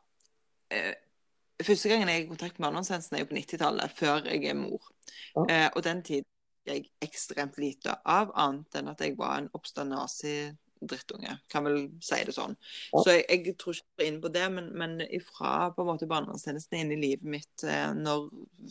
Første 1.62 1.88
gangen 1.88 2.09
jeg 2.11 2.21
er 2.21 2.25
i 2.25 2.29
kontakt 2.29 2.59
med 2.59 2.69
annonsensen, 2.73 3.14
er 3.14 3.23
jo 3.23 3.31
på 3.31 3.37
90-tallet, 3.38 3.93
før 3.95 4.27
jeg 4.27 4.49
er 4.51 4.57
mor. 4.59 4.88
Ja. 5.37 5.45
Eh, 5.45 5.69
og 5.75 5.85
den 5.87 6.03
tiden 6.03 6.31
jeg 6.67 6.88
ekstremt 7.05 7.59
lite 7.61 7.97
av, 8.09 8.33
annet 8.40 8.79
enn 8.79 8.90
at 8.93 9.03
jeg 9.05 9.19
var 9.19 9.37
en 9.38 9.51
oppstand 9.57 9.93
nazi-drittunge. 9.93 11.37
Kan 11.53 11.67
vel 11.69 11.79
si 12.05 12.21
det 12.27 12.35
sånn. 12.37 12.57
Ja. 12.90 13.03
Så 13.05 13.17
jeg, 13.19 13.25
jeg 13.31 13.57
tror 13.61 13.77
ikke 13.77 13.85
jeg 13.85 14.01
går 14.01 14.09
inn 14.09 14.21
på 14.25 14.33
det, 14.35 14.45
men, 14.57 14.71
men 14.81 14.99
ifra 15.05 15.55
på 15.77 15.85
en 15.85 15.90
måte 15.93 16.09
barnevernstjenesten 16.11 16.81
inn 16.81 16.95
i 16.97 17.01
livet 17.03 17.31
mitt 17.37 17.67
eh, 17.69 17.90
når 17.99 18.29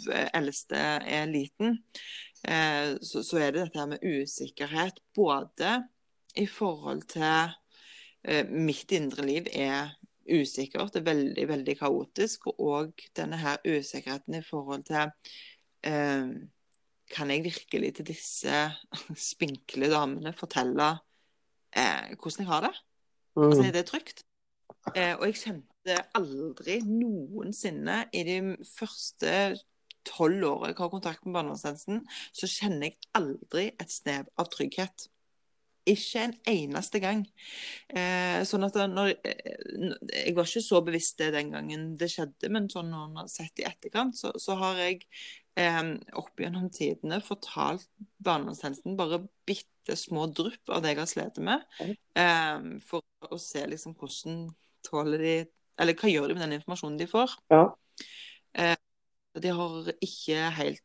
eh, 0.09 0.29
eldste 0.41 0.83
er 0.99 1.29
liten, 1.29 1.79
eh, 2.47 2.95
så, 3.01 3.23
så 3.25 3.41
er 3.41 3.53
det 3.53 3.67
dette 3.67 3.83
her 3.83 3.91
med 3.93 4.03
usikkerhet. 4.03 5.03
Både 5.15 5.83
i 6.41 6.47
forhold 6.49 7.05
til 7.13 7.53
eh, 8.25 8.49
Mitt 8.49 8.91
indre 8.95 9.25
liv 9.27 9.49
er 9.53 9.93
usikkert, 10.29 10.93
det 10.93 11.01
er 11.01 11.09
veldig, 11.11 11.47
veldig 11.49 11.77
kaotisk. 11.79 12.47
Og 12.57 12.93
denne 13.17 13.39
her 13.41 13.61
usikkerheten 13.65 14.39
i 14.39 14.43
forhold 14.45 14.85
til 14.89 15.11
eh, 15.83 16.27
Kan 17.13 17.29
jeg 17.29 17.43
virkelig 17.43 17.95
til 17.95 18.07
disse 18.07 18.59
spinkle 19.31 19.89
damene 19.91 20.33
fortelle 20.33 20.95
eh, 21.75 22.15
hvordan 22.15 22.45
jeg 22.45 22.47
har 22.47 22.61
det? 22.69 22.73
Altså, 23.35 23.61
mm, 23.61 23.67
er 23.67 23.71
det 23.71 23.85
trygt? 23.85 24.23
Eh, 24.95 25.13
og 25.17 25.27
jeg 25.27 25.39
kjente 25.41 25.99
aldri 26.15 26.79
noensinne 26.85 28.03
i 28.13 28.23
de 28.27 28.39
første 28.67 29.33
tolv 30.07 30.43
årene 30.47 30.71
jeg 30.73 30.79
har 30.79 30.91
kontakt 30.91 31.25
med 31.25 31.37
barnevernstjenesten, 31.37 32.03
så 32.35 32.49
kjenner 32.51 32.89
jeg 32.89 33.11
aldri 33.15 33.69
et 33.79 33.91
snev 33.91 34.27
av 34.39 34.49
trygghet. 34.51 35.07
Ikke 35.89 36.21
en 36.23 36.33
eneste 36.47 36.99
gang. 37.03 37.25
Eh, 37.91 38.39
sånn 38.47 38.63
at 38.63 38.77
når, 38.87 39.17
eh, 39.27 39.95
Jeg 40.13 40.35
var 40.35 40.47
ikke 40.47 40.63
så 40.63 40.79
bevisst 40.85 41.17
det 41.19 41.33
den 41.35 41.51
gangen 41.51 41.97
det 41.99 42.07
skjedde, 42.13 42.49
men 42.49 42.69
sånn 42.71 42.89
når 42.91 43.09
man 43.09 43.23
har 43.23 43.31
sett 43.31 43.59
i 43.59 43.65
etterkant, 43.67 44.15
så, 44.15 44.31
så 44.39 44.55
har 44.61 44.79
jeg 44.79 45.01
eh, 45.59 45.81
opp 46.15 46.39
gjennom 46.39 46.69
tidene 46.71 47.19
fortalt 47.23 47.89
barnevernstjenesten 48.23 48.95
bare 48.99 49.25
bitte 49.45 49.97
små 49.99 50.29
drypp 50.31 50.71
av 50.71 50.85
det 50.85 50.93
jeg 50.93 51.01
har 51.01 51.11
slitt 51.11 51.41
med, 51.43 51.67
eh, 52.15 52.79
for 52.87 53.03
å 53.27 53.41
se 53.41 53.65
liksom 53.67 53.97
hvordan 53.99 54.47
tåler 54.87 55.19
de 55.19 55.35
Eller 55.81 55.95
hva 55.97 56.05
gjør 56.05 56.27
de 56.29 56.33
med 56.37 56.43
den 56.43 56.59
informasjonen 56.59 56.99
de 56.99 57.07
får? 57.09 57.31
Ja. 57.49 57.63
De 59.41 59.53
har 59.57 59.87
ikke 60.05 60.51
helt 60.53 60.83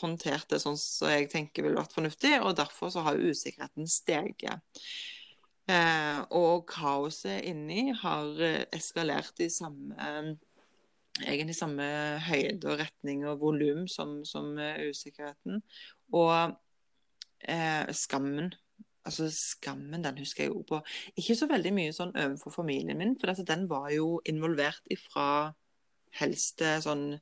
håndtert 0.00 0.48
det 0.52 0.60
sånn 0.62 0.76
som 0.80 1.12
jeg 1.12 1.30
tenker 1.32 1.64
ville 1.64 1.78
vært 1.80 1.94
fornuftig, 1.96 2.34
og 2.42 2.56
derfor 2.58 2.92
så 2.92 3.04
har 3.06 3.20
usikkerheten 3.20 3.88
steget. 3.90 4.82
Eh, 5.68 6.20
og 6.36 6.68
kaoset 6.70 7.44
inni 7.48 7.90
har 8.02 8.44
eh, 8.44 8.62
eskalert 8.72 9.40
i 9.44 9.50
samme 9.52 10.38
egentlig 11.26 11.56
samme 11.58 11.84
høyde 12.28 12.70
og 12.70 12.78
retning 12.80 13.24
og 13.26 13.40
volum 13.42 13.86
som, 13.90 14.20
som 14.28 14.54
eh, 14.62 14.88
usikkerheten. 14.90 15.62
Og 16.14 16.56
eh, 17.44 17.92
skammen 17.92 18.54
Altså 19.08 19.30
Skammen 19.32 20.02
den 20.04 20.18
husker 20.20 20.44
jeg 20.44 20.50
jo 20.50 20.64
på. 20.68 20.82
Ikke 21.16 21.32
så 21.38 21.46
veldig 21.48 21.70
mye 21.72 21.92
sånn 21.96 22.10
overfor 22.12 22.52
familien 22.58 22.98
min, 22.98 23.14
for 23.16 23.32
den 23.32 23.62
var 23.70 23.86
jo 23.94 24.18
involvert 24.28 24.84
ifra 24.92 25.54
helst 26.18 26.60
eh, 26.60 26.76
sånn 26.84 27.14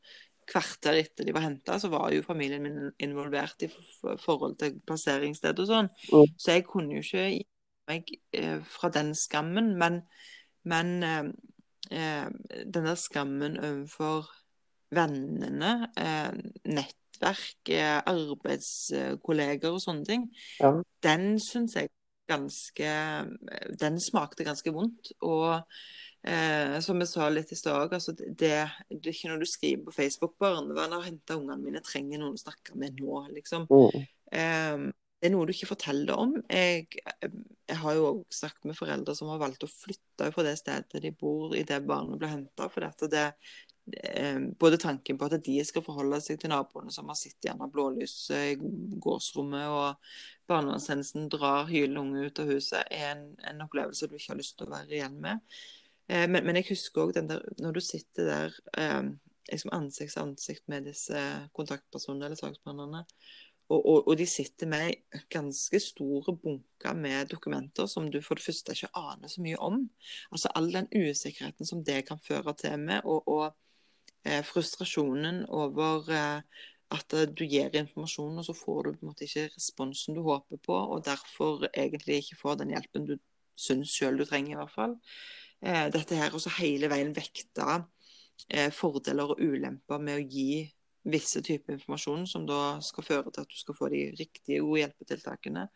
kvarter 0.47 1.01
etter 1.01 1.27
de 1.27 1.35
var 1.35 1.45
henta, 1.47 1.79
så 1.81 1.91
var 1.93 2.13
jo 2.15 2.25
familien 2.27 2.63
min 2.63 2.91
involvert 3.03 3.67
i 3.67 3.71
forhold 4.23 4.57
til 4.61 4.79
plasseringssted 4.87 5.59
og 5.63 5.71
sånn. 5.71 5.91
Mm. 6.13 6.33
Så 6.39 6.55
jeg 6.55 6.67
kunne 6.69 6.97
jo 6.97 7.03
ikke 7.05 7.27
gi 7.35 7.43
meg 7.91 8.13
eh, 8.37 8.61
fra 8.67 8.91
den 8.95 9.13
skammen. 9.19 9.75
Men, 9.81 10.01
men 10.69 10.97
eh, 11.07 11.25
eh 11.91 12.29
den 12.65 12.89
der 12.89 12.99
skammen 12.99 13.59
overfor 13.59 14.31
vennene, 14.95 15.91
eh, 15.99 16.33
nettverk, 16.65 17.71
eh, 17.75 17.99
arbeidskolleger 18.07 19.75
og 19.75 19.83
sånne 19.83 20.07
ting, 20.07 20.27
ja. 20.61 20.73
den 21.03 21.37
syns 21.43 21.77
jeg 21.79 21.91
ganske 22.27 22.93
Den 23.79 24.01
smakte 24.03 24.43
ganske 24.43 24.73
vondt. 24.75 25.13
Og 25.23 25.63
Eh, 26.27 26.77
som 26.83 26.99
jeg 26.99 27.07
sa 27.07 27.29
litt 27.31 27.53
i 27.55 27.57
stad 27.59 27.93
altså 27.95 28.11
det, 28.19 28.33
det, 28.41 28.49
er 28.59 29.13
ikke 29.13 29.29
noe 29.31 29.39
du 29.39 29.47
skriver 29.47 29.85
på 29.87 29.95
Facebook. 29.95 30.35
'Barnevernet 30.43 30.99
har 30.99 31.07
henta 31.07 31.37
ungene 31.39 31.63
mine, 31.63 31.83
trenger 31.87 32.19
noen 32.19 32.35
å 32.35 32.41
snakke 32.41 32.75
med 32.75 32.99
nå', 32.99 33.21
liksom. 33.37 33.69
Mm. 33.71 34.07
Eh, 34.35 34.89
det 35.17 35.31
er 35.31 35.33
noe 35.33 35.47
du 35.49 35.53
ikke 35.55 35.71
forteller 35.71 36.19
om. 36.19 36.35
Jeg, 36.51 36.89
jeg 37.71 37.79
har 37.81 37.95
jo 37.97 38.09
også 38.09 38.41
snakket 38.41 38.67
med 38.69 38.77
foreldre 38.77 39.15
som 39.17 39.31
har 39.33 39.41
valgt 39.41 39.65
å 39.65 39.71
flytte 39.71 40.29
fra 40.35 40.45
det 40.45 40.59
stedet 40.61 41.01
de 41.03 41.13
bor 41.15 41.55
i 41.57 41.63
det 41.67 41.79
barnet 41.87 42.21
ble 42.21 42.29
henta. 42.35 42.69
For 42.75 42.85
dette 42.85 43.09
det, 43.15 43.25
eh, 44.03 44.43
både 44.61 44.83
tanken 44.83 45.17
på 45.17 45.31
at 45.31 45.39
de 45.47 45.57
skal 45.65 45.87
forholde 45.87 46.21
seg 46.21 46.43
til 46.43 46.53
naboene 46.53 46.93
som 46.93 47.09
har 47.09 47.17
sittet 47.17 47.49
gjerne 47.49 47.71
blålyset 47.73 48.53
i 48.53 49.01
gårdsrommet, 49.07 49.71
og 49.73 50.53
barnevernstjenesten 50.53 51.31
drar 51.33 51.71
hylende 51.71 52.03
unge 52.03 52.29
ut 52.29 52.45
av 52.45 52.53
huset, 52.53 52.85
er 52.91 53.15
en, 53.15 53.27
en 53.47 53.65
opplevelse 53.65 54.11
du 54.11 54.19
ikke 54.19 54.35
har 54.35 54.43
lyst 54.43 54.59
til 54.59 54.69
å 54.69 54.75
være 54.77 54.99
igjen 55.01 55.19
med. 55.23 55.59
Eh, 56.09 56.27
men, 56.31 56.45
men, 56.45 56.57
jeg 56.61 56.71
husker 56.71 57.07
òg 57.07 57.15
den 57.17 57.31
der 57.31 57.43
når 57.63 57.79
du 57.79 57.83
sitter 57.85 58.29
der 58.31 58.59
eh, 58.79 59.09
liksom 59.51 59.73
ansikt 59.75 60.15
til 60.15 60.23
ansikt 60.23 60.69
med 60.71 60.87
disse 60.91 61.23
kontaktpersonene 61.57 62.29
eller 62.29 62.39
saksbehandlerne, 62.39 63.05
og, 63.69 63.81
og, 63.81 64.09
og, 64.09 64.13
de 64.19 64.27
sitter 64.31 64.69
med 64.71 64.93
ganske 65.31 65.81
store 65.83 66.37
bunker 66.39 66.95
med 66.95 67.27
dokumenter 67.33 67.89
som 67.91 68.07
du 68.11 68.21
for 68.23 68.39
det 68.39 68.45
første 68.47 68.77
ikke 68.77 68.93
aner 68.95 69.31
så 69.31 69.43
mye 69.43 69.59
om. 69.59 69.81
Altså 70.31 70.53
all 70.55 70.71
den 70.71 70.87
usikkerheten 70.95 71.67
som 71.67 71.83
det 71.85 72.05
kan 72.07 72.23
føre 72.23 72.55
til 72.55 72.79
med, 72.79 73.01
og, 73.05 73.27
og 73.27 73.57
eh, 74.23 74.45
frustrasjonen 74.47 75.43
over 75.51 76.13
eh, 76.15 76.63
at 76.95 77.17
du 77.35 77.43
gir 77.43 77.75
informasjon, 77.75 78.39
og 78.39 78.47
så 78.47 78.55
får 78.55 78.83
du 78.83 78.93
på 78.93 79.03
en 79.03 79.11
måte 79.11 79.27
ikke 79.27 79.49
responsen 79.57 80.15
du 80.15 80.23
håper 80.23 80.63
på, 80.63 80.77
og 80.77 81.03
derfor 81.05 81.67
egentlig 81.73 82.21
ikke 82.23 82.39
får 82.45 82.63
den 82.63 82.71
hjelpen 82.77 83.11
du 83.11 83.17
syns 83.59 83.91
sjøl 83.91 84.21
du 84.21 84.25
trenger, 84.29 84.55
i 84.55 84.61
hvert 84.61 84.75
fall 84.75 84.95
dette 85.61 86.19
her, 86.19 86.35
og 86.35 86.43
så 86.43 86.53
hele 86.59 86.91
veien 86.93 87.15
vekte 87.17 87.65
eh, 88.49 88.71
fordeler 88.75 89.33
og 89.33 89.41
ulemper 89.41 90.03
med 90.03 90.21
å 90.21 90.27
gi 90.27 90.67
visse 91.07 91.41
typer 91.43 91.77
informasjon, 91.77 92.27
som 92.27 92.47
da 92.49 92.77
skal 92.83 93.07
føre 93.07 93.31
til 93.31 93.47
at 93.47 93.53
du 93.53 93.59
skal 93.59 93.77
få 93.79 93.89
de 93.93 94.03
riktige 94.19 94.63
gode 94.65 94.83
hjelpetiltakene. 94.83 95.69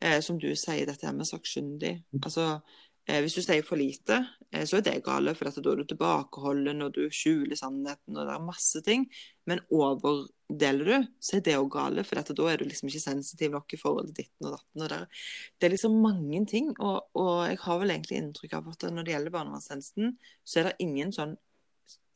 Eh, 0.00 0.20
som 0.22 0.38
du 0.38 0.48
sier, 0.54 0.86
dette 0.86 1.06
her 1.06 1.16
med 1.16 1.26
sakkyndig. 1.26 1.96
Altså, 2.22 2.60
Eh, 3.08 3.22
hvis 3.24 3.38
du 3.38 3.42
sier 3.42 3.64
for 3.64 3.80
lite, 3.80 4.16
eh, 4.16 4.37
så 4.48 4.78
er 4.78 4.84
det 4.86 4.94
gale, 5.04 5.34
for 5.36 5.44
da 5.44 5.60
er 5.60 5.80
du 5.82 5.88
tilbakeholden 5.90 6.84
og 6.86 6.94
du 6.96 7.02
skjuler 7.12 7.58
sannheten 7.58 8.16
og 8.16 8.24
det 8.24 8.32
er 8.32 8.46
masse 8.46 8.80
ting. 8.84 9.04
Men 9.48 9.60
overdeler 9.68 10.88
du, 10.88 11.08
så 11.20 11.36
er 11.36 11.42
det 11.44 11.58
òg 11.60 11.68
gale, 11.74 12.04
for 12.08 12.16
da 12.16 12.46
er 12.48 12.60
du 12.60 12.64
liksom 12.64 12.88
ikke 12.88 13.02
sensitiv 13.02 13.52
nok 13.52 13.76
i 13.76 13.80
forhold 13.80 14.08
til 14.08 14.22
ditten 14.22 14.48
og 14.48 14.56
datten. 14.56 14.84
Og 14.84 14.88
der. 14.94 15.22
Det 15.58 15.68
er 15.68 15.74
liksom 15.74 16.00
mange 16.04 16.40
ting, 16.48 16.72
og, 16.78 17.10
og, 17.12 17.44
jeg 17.50 17.60
har 17.66 17.82
vel 17.82 17.92
egentlig 17.92 18.22
inntrykk 18.22 18.56
av 18.56 18.72
at 18.72 18.88
når 18.88 19.04
det 19.04 19.14
gjelder 19.14 19.36
barnevernstjenesten, 19.36 20.16
så 20.48 20.60
er 20.60 20.70
det 20.70 20.76
ingen 20.86 21.12
sånn 21.16 21.36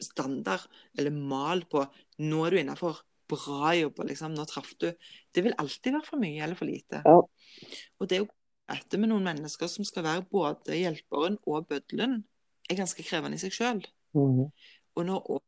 standard 0.03 0.65
eller 0.99 1.13
mal 1.15 1.67
på 1.71 1.85
nå 2.25 2.45
er 2.47 2.55
du 2.55 2.63
innafor. 2.63 3.05
Bra 3.33 3.75
jobba, 3.77 4.09
liksom. 4.09 4.33
Nå 4.37 4.45
traff 4.49 4.73
du. 4.81 4.91
Det 5.33 5.45
vil 5.45 5.55
alltid 5.61 5.95
være 5.95 6.09
for 6.09 6.21
mye 6.21 6.41
eller 6.45 6.59
for 6.59 6.69
lite. 6.69 7.01
Ja. 7.05 7.21
Og 8.01 8.09
det 8.09 8.17
er 8.17 8.25
jo 8.25 8.33
møte 8.71 8.99
med 9.01 9.11
noen 9.11 9.27
mennesker 9.27 9.71
som 9.71 9.87
skal 9.87 10.07
være 10.07 10.27
både 10.31 10.79
hjelperen 10.79 11.39
og 11.47 11.67
bøddelen, 11.71 12.21
er 12.71 12.79
ganske 12.79 13.05
krevende 13.05 13.37
i 13.39 13.43
seg 13.43 13.55
sjøl. 13.55 13.83
Mm. 14.15 14.47
Og 14.97 15.07
når 15.09 15.25
å 15.33 15.41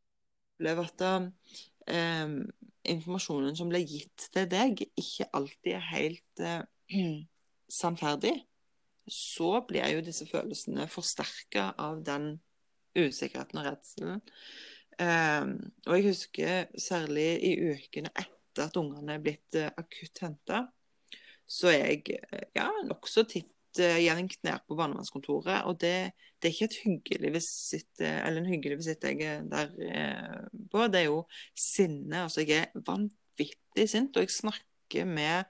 opplever 0.55 0.87
at 0.87 1.03
eh, 1.91 2.33
informasjonen 2.95 3.55
som 3.57 3.71
ble 3.71 3.81
gitt 3.83 4.29
til 4.33 4.47
deg, 4.49 4.85
ikke 4.95 5.29
alltid 5.35 5.71
er 5.75 5.87
helt 5.91 6.43
eh, 6.43 7.23
sannferdig, 7.71 8.37
så 9.05 9.59
blir 9.67 9.91
jo 9.93 10.05
disse 10.05 10.25
følelsene 10.29 10.87
forsterka 10.89 11.73
av 11.81 11.99
den 12.05 12.37
usikkerheten 12.95 13.59
og 13.59 13.67
redselen. 13.67 14.23
Eh, 15.01 15.51
og 15.85 15.97
jeg 15.97 16.07
husker 16.07 16.79
særlig 16.79 17.29
i 17.43 17.53
ukene 17.73 18.13
etter 18.15 18.69
at 18.69 18.79
ungene 18.79 19.17
er 19.17 19.23
blitt 19.23 19.59
eh, 19.59 19.73
akutt 19.75 20.23
henta, 20.23 20.65
så 21.47 21.71
er 21.71 21.91
jeg 21.93 22.19
ja, 22.57 22.69
nokså 22.87 23.25
titt 23.29 23.81
uh, 23.81 23.97
jevnt 24.01 24.37
ned 24.47 24.63
på 24.67 24.77
barnevernskontoret. 24.79 25.65
Og 25.69 25.79
det, 25.81 25.95
det, 26.41 26.49
er 26.49 26.53
ikke 26.53 26.69
et 26.69 26.79
hyggelig 26.83 27.33
visitt, 27.37 27.91
eller 28.01 28.41
en 28.41 28.49
hyggelig 28.49 28.79
visitt 28.81 29.05
jeg 29.07 29.21
er 29.25 29.43
der 29.51 30.47
på. 30.71 30.87
Det 30.91 31.03
er 31.03 31.09
jo 31.09 31.25
sinne. 31.57 32.25
Altså, 32.25 32.45
jeg 32.45 32.65
er 32.65 32.87
vanvittig 32.87 33.89
sint, 33.91 34.17
og 34.17 34.25
jeg 34.25 34.39
snakker 34.39 35.09
med 35.09 35.45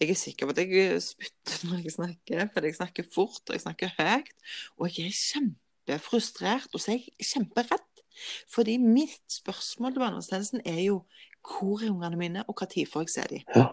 jeg 0.00 0.10
er 0.10 0.18
sikker 0.18 0.48
på 0.48 0.52
at 0.52 0.58
jeg 0.60 1.02
spytter 1.02 1.68
når 1.68 1.82
jeg 1.84 1.92
snakker, 1.94 2.48
for 2.52 2.66
jeg 2.66 2.76
snakker 2.76 3.04
fort 3.14 3.48
og 3.48 3.54
jeg 3.54 3.62
snakker 3.62 3.92
høyt. 3.98 4.32
Og 4.76 4.90
jeg 4.90 5.06
er 5.06 5.18
kjempefrustrert, 5.20 6.70
og 6.74 6.82
så 6.82 6.92
er 6.92 6.98
jeg 6.98 7.28
kjemperedd. 7.30 8.02
Fordi 8.50 8.76
mitt 8.78 9.32
spørsmål 9.32 9.94
til 9.94 10.02
barnevernstjenesten 10.02 10.64
er 10.64 10.80
jo 10.86 11.04
hvor 11.44 11.82
er 11.82 11.92
ungene 11.92 12.16
mine, 12.16 12.44
og 12.48 12.56
når 12.56 12.86
får 12.90 13.06
jeg 13.06 13.14
se 13.14 13.24
dem? 13.30 13.46
Ja. 13.54 13.66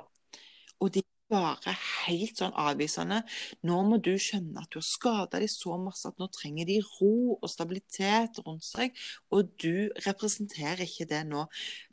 Og 0.80 0.94
de 0.94 1.04
bare 1.32 1.74
helt 2.06 2.40
sånn 2.42 2.56
avvisende. 2.60 3.22
Nå 3.68 3.78
må 3.88 3.98
du 4.04 4.12
skjønne 4.20 4.62
at 4.62 4.72
du 4.74 4.80
har 4.82 4.88
skada 4.88 5.40
dem 5.42 5.52
så 5.52 5.78
masse 5.80 6.10
at 6.10 6.20
nå 6.22 6.28
trenger 6.36 6.68
de 6.68 6.78
ro 6.84 7.38
og 7.38 7.50
stabilitet 7.52 8.42
rundt 8.46 8.68
seg, 8.68 8.96
og 9.32 9.54
du 9.62 9.90
representerer 10.06 10.84
ikke 10.86 11.08
det 11.10 11.24
nå. 11.30 11.46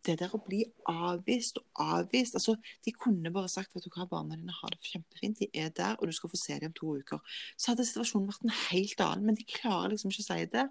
Det 0.04 0.18
der 0.20 0.34
å 0.34 0.42
bli 0.42 0.62
avvist 0.88 1.58
og 1.60 1.82
avvist 1.98 2.36
altså, 2.38 2.54
De 2.86 2.94
kunne 2.96 3.32
bare 3.34 3.50
sagt 3.52 3.74
vet 3.74 3.84
du 3.84 3.90
hva, 3.92 4.06
barna 4.08 4.38
dine 4.38 4.54
har 4.54 4.72
det 4.72 4.92
kjempefint, 4.92 5.42
de 5.42 5.50
er 5.52 5.72
der, 5.74 5.98
og 5.98 6.08
du 6.08 6.16
skal 6.16 6.32
få 6.32 6.40
se 6.40 6.56
dem 6.58 6.72
om 6.72 6.78
to 6.78 6.94
uker. 7.00 7.20
Så 7.56 7.72
hadde 7.72 7.86
situasjonen 7.88 8.30
vært 8.30 8.46
en 8.46 8.56
helt 8.68 9.04
annen, 9.04 9.28
men 9.28 9.38
de 9.38 9.46
klarer 9.48 9.94
liksom 9.94 10.14
ikke 10.14 10.24
å 10.24 10.30
si 10.30 10.48
det. 10.54 10.66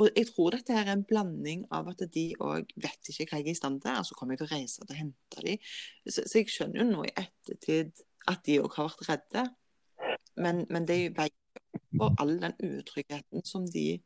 Og 0.00 0.08
jeg 0.16 0.28
tror 0.30 0.54
dette 0.54 0.72
her 0.72 0.86
er 0.86 0.94
en 0.96 1.04
blanding 1.04 1.66
av 1.74 1.90
at 1.92 2.00
de 2.14 2.24
òg 2.40 2.70
vet 2.80 3.10
ikke 3.12 3.26
hva 3.28 3.40
jeg 3.42 3.50
er 3.50 3.52
i 3.52 3.58
stand 3.58 3.82
til. 3.82 3.98
Altså 4.00 4.16
kommer 4.16 4.34
jeg 4.34 4.42
til 4.42 4.48
å 4.48 4.54
reise 4.54 4.84
og 4.84 4.94
hente 4.96 5.44
dem. 5.44 5.66
Så, 6.06 6.22
så, 6.22 6.38
jeg 6.38 6.52
skjønner 6.52 6.82
jo 6.82 6.88
nå 6.88 7.04
i 7.08 7.14
ettertid 7.24 8.04
at 8.32 8.44
de 8.46 8.60
òg 8.62 8.78
har 8.78 8.88
vært 8.88 9.10
redde. 9.10 9.44
Men, 10.40 10.64
men 10.72 10.88
det 10.88 11.02
veier 11.18 11.36
for 11.92 12.16
all 12.22 12.38
den 12.40 12.56
utryggheten 12.64 13.44
som 13.44 13.66
de 13.68 14.00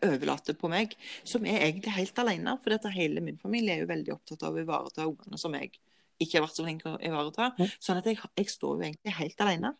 overlater 0.00 0.56
på 0.56 0.70
meg, 0.72 0.94
som 1.28 1.44
er 1.44 1.66
egentlig 1.66 1.92
helt 1.92 2.18
alene. 2.22 2.56
For 2.62 2.72
dette 2.72 2.92
hele 2.94 3.20
min 3.24 3.40
familie 3.40 3.76
er 3.76 3.84
jo 3.84 3.90
veldig 3.90 4.14
opptatt 4.16 4.46
av 4.46 4.56
å 4.56 4.62
ivareta 4.62 5.08
ungene 5.08 5.40
som 5.40 5.56
jeg 5.58 5.74
ikke 6.22 6.38
har 6.38 6.46
vært 6.46 6.56
så 6.56 6.64
flink 6.64 6.84
til 6.84 6.94
å 6.94 7.02
ivareta. 7.04 7.50
Sånn 7.82 8.00
at 8.00 8.08
jeg, 8.08 8.20
jeg, 8.38 8.50
står 8.50 8.78
jo 8.78 8.88
egentlig 8.88 9.16
helt 9.18 9.44
alene. 9.44 9.74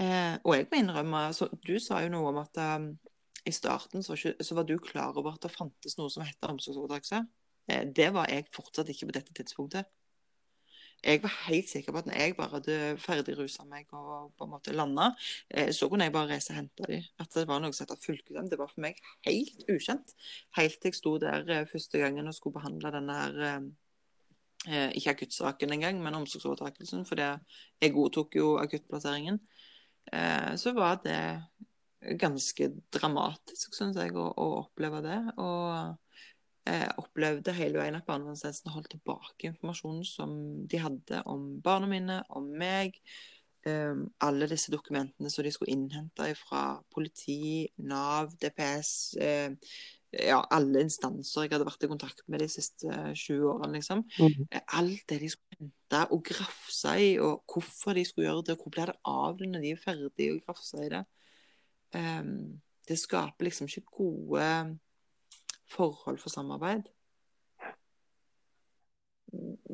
Eh, 0.00 0.34
og 0.46 0.56
jeg 0.56 0.68
må 0.70 0.80
innrømme 0.80 1.22
så 1.36 1.50
Du 1.60 1.74
sa 1.82 1.98
jo 2.00 2.12
noe 2.14 2.30
om 2.30 2.38
at 2.40 2.60
um, 2.78 2.92
i 3.46 3.52
starten 3.52 4.02
så 4.02 4.12
var, 4.12 4.20
ikke, 4.20 4.44
så 4.44 4.54
var, 4.54 4.66
du 4.68 4.78
klar 4.78 5.16
over 5.16 5.34
at 5.34 5.44
det 5.44 5.52
fantes 5.54 5.96
noe 5.98 6.10
som 6.12 6.24
heter 6.26 6.52
omsorgsovertakelse. 6.52 7.22
Eh, 7.70 7.86
det 7.96 8.10
var 8.14 8.30
jeg 8.30 8.48
fortsatt 8.54 8.90
ikke 8.92 9.10
på 9.10 9.16
dette 9.16 9.34
tidspunktet. 9.36 9.88
Jeg 11.00 11.22
var 11.22 11.32
helt 11.46 11.68
sikker 11.70 11.94
på 11.94 11.98
at 12.02 12.08
når 12.10 12.18
jeg 12.20 12.34
bare 12.36 12.52
hadde 12.58 12.74
ferdigrusa 13.00 13.64
meg 13.64 13.88
og 13.96 14.34
på 14.36 14.44
en 14.44 14.50
måte 14.52 14.74
landa, 14.76 15.14
eh, 15.48 15.70
så 15.72 15.88
kunne 15.88 16.04
jeg 16.04 16.12
bare 16.12 16.34
reise 16.34 16.52
og 16.52 16.58
hente 16.58 16.88
dem. 16.88 17.06
At 17.18 17.32
det 17.32 17.46
var 17.48 17.62
noe 17.62 17.72
som 17.72 17.88
het 17.88 18.04
fulgte 18.04 18.44
Det 18.50 18.58
var 18.60 18.68
for 18.68 18.84
meg 18.84 19.00
helt 19.24 19.64
ukjent. 19.72 20.12
Helt 20.58 20.76
til 20.76 20.90
jeg 20.90 20.98
sto 20.98 21.16
der 21.22 21.48
eh, 21.48 21.68
første 21.70 22.02
gangen 22.02 22.28
og 22.28 22.36
skulle 22.36 22.60
behandle 22.60 22.92
denne 22.96 23.20
her 23.22 23.70
ikke 24.92 25.14
akuttsaken 25.14 25.72
engang, 25.72 26.02
men 26.04 26.14
omsorgsovertakelsen, 26.18 27.06
for 27.08 27.16
jeg 27.16 27.92
godtok 27.94 28.34
jo 28.36 28.58
akuttplasseringen. 28.60 29.38
Så 30.60 30.74
var 30.76 30.98
det 31.00 31.16
ganske 32.00 32.70
dramatisk, 32.92 33.74
syns 33.76 33.98
jeg, 34.00 34.14
å, 34.16 34.30
å, 34.32 34.46
oppleve 34.64 35.02
det. 35.04 35.18
Og 35.40 35.96
jeg 36.68 36.94
opplevde 37.00 37.56
hele 37.56 37.80
veien 37.80 37.98
at 37.98 38.06
barnevernstjenesten 38.08 38.72
holdt 38.74 38.92
tilbake 38.94 39.50
informasjonen 39.50 40.06
som 40.06 40.32
de 40.70 40.80
hadde 40.80 41.22
om 41.30 41.52
barna 41.64 41.90
mine, 41.90 42.22
om 42.36 42.48
meg. 42.60 42.98
Um, 43.60 44.06
alle 44.24 44.46
disse 44.48 44.72
dokumentene 44.72 45.28
som 45.28 45.44
de 45.44 45.50
skulle 45.52 45.74
innhente 45.74 46.30
fra 46.40 46.78
politi, 46.94 47.68
Nav, 47.84 48.32
DPS. 48.40 48.92
Uh, 49.20 49.52
ja, 50.10 50.40
alle 50.50 50.82
instanser 50.82 51.44
jeg 51.44 51.52
hadde 51.52 51.68
vært 51.68 51.84
i 51.86 51.90
kontakt 51.90 52.24
med 52.32 52.42
de 52.42 52.48
siste 52.50 52.88
20 52.88 53.44
årene. 53.52 53.76
liksom. 53.76 54.02
Mm. 54.16 54.48
Alt 54.80 55.04
det 55.12 55.20
de 55.22 55.28
skulle 55.30 55.60
hente 55.60 56.02
og 56.16 56.24
grafse 56.26 56.96
i, 56.98 57.12
og 57.22 57.44
hvorfor 57.50 57.94
de 57.94 58.06
skulle 58.08 58.30
gjøre 58.30 58.48
det, 58.48 58.56
og 58.56 58.64
hvor 58.64 58.74
ble 58.74 58.88
det 58.90 58.96
av 59.06 59.36
det 59.38 59.50
når 59.52 59.66
de 59.66 59.74
er 59.76 59.84
ferdige 59.84 60.34
og 60.34 60.46
grafse 60.48 60.80
i 60.80 60.90
det. 60.96 61.04
Um, 61.94 62.60
det 62.88 62.98
skaper 62.98 63.46
liksom 63.46 63.68
ikke 63.70 63.86
gode 63.92 64.78
forhold 65.70 66.18
for 66.18 66.32
samarbeid. 66.32 66.88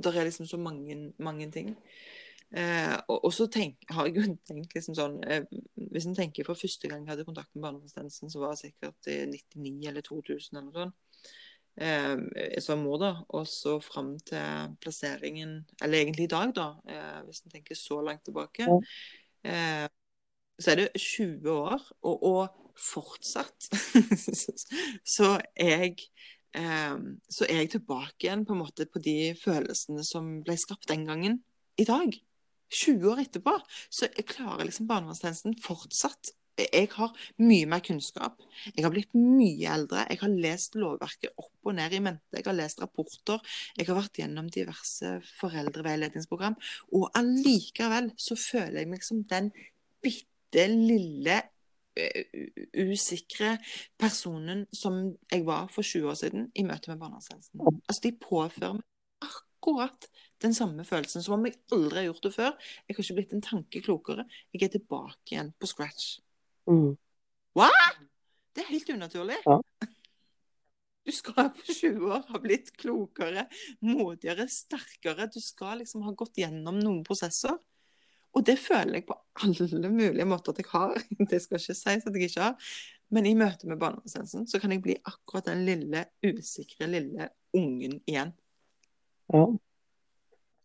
Det 0.03 0.13
er 0.13 0.25
liksom 0.25 0.47
så 0.47 0.57
mange, 0.61 1.13
mange 1.19 1.51
ting. 1.51 1.77
Eh, 2.51 2.97
og, 3.09 3.25
og, 3.25 3.33
så 3.35 3.47
tenk, 3.51 3.81
har 3.91 4.07
jeg 4.07 4.21
jo 4.21 4.35
tenkt 4.47 4.77
liksom 4.77 4.95
sånn 4.95 5.17
eh, 5.27 5.49
Hvis 5.91 6.05
en 6.07 6.15
tenker 6.15 6.47
fra 6.47 6.55
første 6.55 6.87
gang 6.87 7.03
jeg 7.03 7.11
hadde 7.11 7.25
kontakt 7.27 7.51
med 7.57 7.65
barnevernstjenesten, 7.65 8.31
så 8.31 8.39
var 8.39 8.55
det 8.55 8.61
sikkert 8.61 9.09
i 9.11 9.17
99 9.33 9.89
eller 9.91 10.07
2000 10.07 10.61
eller 10.61 10.69
noe 10.69 10.85
sånt. 10.85 11.33
Eh, 11.77 12.61
som 12.63 12.85
mor, 12.87 13.01
da. 13.03 13.11
Og 13.37 13.49
så 13.51 13.75
fram 13.85 14.15
til 14.25 14.77
plasseringen 14.81 15.59
Eller 15.83 15.99
egentlig 15.99 16.25
i 16.25 16.33
dag, 16.33 16.55
da, 16.57 16.69
eh, 16.89 17.19
hvis 17.27 17.43
en 17.45 17.57
tenker 17.57 17.77
så 17.77 17.99
langt 18.05 18.25
tilbake. 18.25 18.69
Eh, 19.45 19.89
så 20.59 20.73
er 20.73 20.83
det 20.83 21.01
20 21.01 21.51
år, 21.53 21.83
og, 22.03 22.23
og 22.23 22.77
fortsatt 22.77 23.69
så 25.17 25.37
er 25.55 25.75
jeg 25.87 26.07
så 26.57 27.45
er 27.45 27.59
jeg 27.59 27.75
tilbake 27.75 28.25
igjen 28.25 28.47
på 28.49 28.55
en 28.55 28.63
måte 28.63 28.87
på 28.89 29.01
de 29.05 29.35
følelsene 29.37 30.01
som 30.07 30.39
ble 30.41 30.55
skapt 30.57 30.89
den 30.89 31.03
gangen, 31.05 31.35
i 31.77 31.85
dag. 31.85 32.17
20 32.73 33.13
år 33.13 33.23
etterpå. 33.27 33.55
Så 33.93 34.09
jeg 34.09 34.27
klarer 34.31 34.67
liksom 34.67 34.89
barnevernstjenesten 34.89 35.57
fortsatt. 35.63 36.33
Jeg 36.57 36.89
har 36.95 37.13
mye 37.45 37.67
mer 37.69 37.83
kunnskap. 37.85 38.41
Jeg 38.73 38.87
har 38.87 38.93
blitt 38.95 39.13
mye 39.13 39.75
eldre. 39.75 40.07
Jeg 40.09 40.23
har 40.23 40.33
lest 40.33 40.79
lovverket 40.81 41.35
opp 41.37 41.69
og 41.69 41.77
ned 41.77 41.93
i 41.93 42.01
mente. 42.01 42.39
Jeg 42.39 42.47
har 42.49 42.57
lest 42.57 42.81
rapporter. 42.81 43.43
Jeg 43.77 43.91
har 43.91 43.99
vært 43.99 44.23
gjennom 44.23 44.49
diverse 44.53 45.19
foreldreveiledningsprogram. 45.37 46.57
Og 46.97 47.11
allikevel 47.21 48.15
så 48.17 48.39
føler 48.41 48.81
jeg 48.81 48.91
meg 48.95 49.05
som 49.05 49.21
den 49.29 49.53
bitte 50.01 50.36
lille 50.73 51.43
usikre 52.77 53.57
personen 53.99 54.67
som 54.75 54.99
jeg 55.33 55.47
var 55.47 55.71
for 55.73 55.87
20 55.87 56.11
år 56.11 56.19
siden 56.21 56.51
i 56.55 56.65
møte 56.67 56.91
med 56.91 57.01
barnevernstjenesten. 57.01 57.63
Altså, 57.65 58.01
de 58.05 58.13
påfører 58.21 58.77
meg 58.79 58.85
akkurat 59.25 60.09
den 60.45 60.55
samme 60.55 60.85
følelsen 60.85 61.25
som 61.25 61.39
om 61.39 61.47
jeg 61.49 61.57
aldri 61.73 62.03
har 62.03 62.09
gjort 62.11 62.29
det 62.29 62.35
før. 62.35 62.53
Jeg 62.85 62.97
har 62.97 63.05
ikke 63.05 63.19
blitt 63.19 63.35
en 63.37 63.47
tanke 63.47 63.83
klokere. 63.85 64.27
Jeg 64.53 64.67
er 64.69 64.75
tilbake 64.77 65.33
igjen 65.33 65.53
på 65.57 65.71
scratch. 65.71 66.19
Mm. 66.69 66.97
What? 67.57 68.03
Det 68.53 68.65
er 68.65 68.73
helt 68.75 68.97
unaturlig. 68.97 69.41
Ja. 69.47 69.61
Du 71.07 71.13
skal 71.15 71.53
på 71.55 71.63
20 71.71 72.09
år 72.11 72.23
ha 72.33 72.39
blitt 72.43 72.73
klokere, 72.83 73.45
modigere, 73.87 74.49
sterkere. 74.51 75.29
Du 75.31 75.39
skal 75.39 75.79
liksom 75.79 76.03
ha 76.03 76.11
gått 76.19 76.41
gjennom 76.41 76.81
noen 76.83 77.05
prosesser. 77.07 77.55
Og 78.37 78.45
det 78.47 78.59
føler 78.61 78.99
jeg 78.99 79.07
på 79.09 79.17
alle 79.43 79.91
mulige 79.91 80.29
måter 80.29 80.53
at 80.53 80.59
jeg 80.61 80.71
har. 80.71 80.97
Det 81.31 81.41
skal 81.43 81.61
ikke 81.61 81.75
sies 81.75 82.07
at 82.07 82.15
jeg 82.15 82.29
ikke 82.29 82.43
har. 82.43 82.71
Men 83.11 83.27
i 83.27 83.35
møte 83.39 83.69
med 83.71 83.79
barnevernstjenesten 83.81 84.49
så 84.51 84.59
kan 84.61 84.73
jeg 84.75 84.83
bli 84.83 84.97
akkurat 85.07 85.47
den 85.47 85.65
lille, 85.65 86.05
usikre, 86.27 86.89
lille 86.91 87.29
ungen 87.55 88.01
igjen. 88.07 88.33
Ja. 89.33 89.47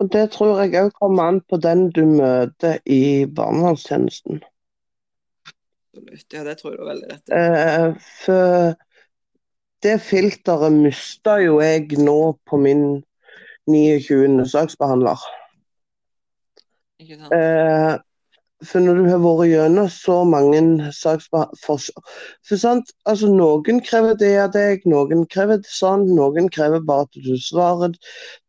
Og 0.01 0.10
det 0.12 0.23
tror 0.34 0.63
jeg 0.63 0.73
òg 0.81 0.95
kommer 0.97 1.29
an 1.29 1.41
på 1.45 1.60
den 1.62 1.91
du 1.93 2.01
møter 2.10 2.79
i 2.89 3.27
barnevernstjenesten. 3.29 4.41
Absolutt. 5.45 6.34
Ja, 6.34 6.43
det 6.47 6.57
tror 6.57 6.73
jeg 6.73 6.79
du 6.79 6.84
er 6.84 6.89
veldig 6.89 7.12
rett 7.12 7.29
i. 7.29 7.38
Eh, 7.38 8.07
for 8.23 8.73
det 9.86 9.99
filteret 10.01 10.73
mista 10.73 11.38
jo 11.41 11.60
jeg 11.62 12.01
nå 12.01 12.17
på 12.49 12.57
min 12.62 12.84
29. 13.69 14.49
saksbehandler. 14.49 15.21
Ikke 17.01 17.17
sant? 17.17 17.33
Eh, 17.35 17.97
for 18.69 18.83
når 18.83 18.99
du 18.99 19.07
har 19.09 19.21
vært 19.23 19.49
gjennom 19.49 19.87
så 19.89 20.19
mange 20.27 20.59
For 20.93 22.65
altså 23.09 23.31
noen 23.31 23.81
krever 23.85 24.19
det 24.19 24.33
av 24.43 24.51
deg, 24.53 24.85
noen 24.89 25.25
krever 25.31 25.61
det 25.63 25.71
sånn, 25.71 26.05
noen 26.13 26.49
krever 26.53 26.83
bare 26.85 27.07
at 27.07 27.17
du 27.25 27.33
svarer 27.41 27.95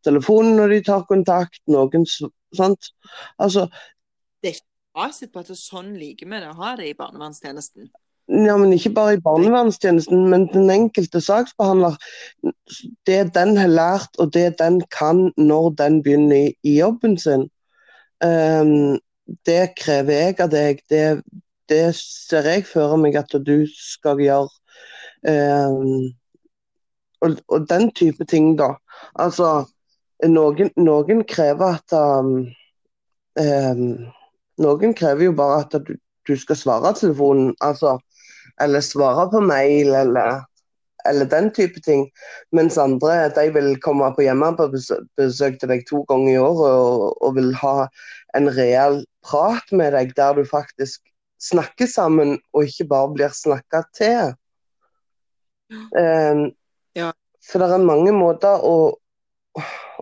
telefonen 0.05 0.59
når 0.59 0.75
de 0.75 0.83
tar 0.91 1.07
kontakt, 1.09 1.61
noen 1.65 2.05
sant. 2.05 2.93
Altså 3.41 3.67
Det 4.43 4.51
er 4.51 4.55
ikke 4.59 5.01
fasit 5.01 5.33
på 5.33 5.41
at 5.41 5.49
det 5.49 5.57
sånn 5.57 5.93
liker 5.97 6.29
vi 6.29 6.41
det 6.43 6.51
å 6.51 6.57
ha 6.61 6.75
det 6.77 6.91
i 6.91 6.97
barnevernstjenesten. 6.97 7.89
Ja, 8.31 8.53
men 8.55 8.71
ikke 8.71 8.93
bare 8.95 9.17
i 9.17 9.23
barnevernstjenesten, 9.23 10.29
men 10.31 10.45
den 10.53 10.69
enkelte 10.71 11.19
saksbehandler. 11.19 11.97
Det 13.09 13.33
den 13.35 13.57
har 13.57 13.67
lært, 13.67 14.13
og 14.19 14.31
det 14.37 14.59
den 14.61 14.79
kan 14.95 15.25
når 15.37 15.73
den 15.81 15.99
begynner 16.05 16.47
i, 16.47 16.53
i 16.63 16.77
jobben 16.77 17.17
sin. 17.19 17.49
Um, 18.23 18.99
det 19.47 19.73
krever 19.79 20.19
jeg 20.19 20.39
av 20.43 20.51
deg. 20.51 20.81
Det, 20.89 21.05
det, 21.71 21.83
ser 21.99 22.47
jeg 22.47 22.65
for 22.69 22.95
meg 22.99 23.17
at 23.19 23.33
du 23.45 23.63
skal 23.71 24.21
gjøre. 24.23 24.51
Um, 25.23 26.11
og, 27.23 27.37
og, 27.47 27.67
den 27.69 27.89
type 27.95 28.25
ting, 28.27 28.53
da. 28.59 28.73
Altså, 29.19 29.65
noen, 30.27 30.71
noen 30.79 31.23
krever 31.27 31.79
at 31.79 31.95
um, 31.99 32.35
Noen 34.61 34.91
krever 34.93 35.25
jo 35.25 35.31
bare 35.33 35.63
at 35.63 35.71
du, 35.87 35.95
du 36.29 36.35
skal 36.37 36.57
svare 36.59 36.91
telefonen, 36.93 37.55
altså. 37.65 37.95
Eller 38.61 38.83
svare 38.85 39.25
på 39.31 39.39
mail, 39.41 39.89
eller 39.97 40.43
eller 41.09 41.25
den 41.29 41.49
type 41.53 41.81
ting. 41.83 42.07
Mens 42.55 42.77
andre 42.81 43.29
de 43.35 43.47
vil 43.55 43.73
komme 43.83 44.09
på 44.15 44.25
hjemmebesøk 44.25 45.59
til 45.59 45.71
deg 45.71 45.85
to 45.89 46.03
ganger 46.09 46.31
i 46.33 46.41
året 46.41 46.77
og, 46.83 47.07
og, 47.21 47.35
vil 47.37 47.51
ha 47.61 47.75
en 48.37 48.49
reell 48.57 49.03
prat 49.25 49.73
med 49.75 49.93
deg 49.97 50.15
der 50.17 50.39
du 50.39 50.43
faktisk 50.47 51.03
snakker 51.43 51.89
sammen, 51.91 52.37
og 52.55 52.69
ikke 52.69 52.87
bare 52.87 53.11
blir 53.11 53.33
snakka 53.35 53.83
til. 53.97 54.33
Um, 55.91 56.45
ja. 56.95 57.11
For 57.43 57.59
det 57.59 57.73
er 57.75 57.83
mange 57.83 58.13
måter 58.15 58.63
å, 58.63 58.93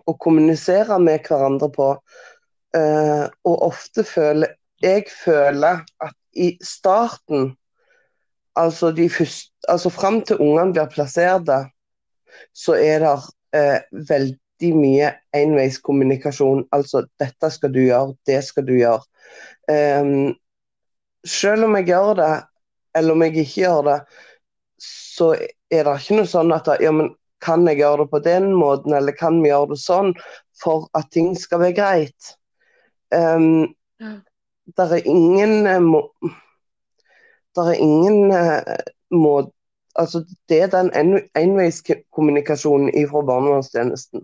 å 0.06 0.14
kommunisere 0.22 1.00
med 1.02 1.26
hverandre 1.26 1.66
på. 1.74 1.88
Uh, 2.72 3.26
og 3.44 3.56
ofte 3.72 4.04
føler 4.06 4.54
jeg 4.82 5.06
føler 5.14 5.82
at 6.02 6.14
i 6.34 6.54
starten 6.64 7.52
Altså, 8.56 8.90
de 8.92 9.08
første, 9.10 9.52
altså 9.68 9.90
fram 9.90 10.20
til 10.28 10.40
ungene 10.42 10.74
blir 10.74 10.90
plasserte, 10.92 11.58
så 12.52 12.76
er 12.76 13.04
det 13.04 13.14
eh, 13.56 13.78
veldig 14.08 14.72
mye 14.76 15.12
enveiskommunikasjon. 15.36 16.66
Altså 16.72 17.06
'dette 17.20 17.50
skal 17.50 17.72
du 17.72 17.80
gjøre, 17.80 18.14
det 18.26 18.44
skal 18.44 18.66
du 18.68 18.74
gjøre'. 18.76 19.08
Um, 19.72 20.34
selv 21.24 21.64
om 21.64 21.76
jeg 21.76 21.86
gjør 21.86 22.14
det, 22.18 22.34
eller 22.94 23.12
om 23.12 23.22
jeg 23.22 23.36
ikke 23.36 23.60
gjør 23.62 23.82
det, 23.88 23.98
så 24.82 25.32
er 25.70 25.84
det 25.86 25.98
ikke 26.00 26.18
noe 26.18 26.28
sånn 26.28 26.52
at 26.52 26.68
ja, 26.82 26.92
men 26.92 27.12
kan 27.42 27.66
jeg 27.66 27.80
gjøre 27.80 28.04
det 28.04 28.10
på 28.10 28.20
den 28.22 28.52
måten, 28.54 28.94
eller 28.94 29.16
kan 29.18 29.40
vi 29.42 29.50
gjøre 29.50 29.72
det 29.72 29.80
sånn 29.82 30.12
for 30.62 30.88
at 30.98 31.10
ting 31.14 31.32
skal 31.38 31.62
være 31.62 31.78
greit? 31.78 32.34
Um, 33.14 33.72
ja. 34.02 34.18
Det 34.76 34.86
er 34.98 35.08
ingen 35.10 35.66
uh, 35.66 36.34
det 37.56 37.66
er 37.68 37.82
ingen 37.84 38.32
uh, 38.32 38.60
måte 39.10 39.52
Altså, 39.94 40.24
det 40.48 40.62
er 40.62 40.66
den 40.72 40.88
enveiskommunikasjonen 41.36 43.08
fra 43.10 43.20
barnevernstjenesten. 43.28 44.22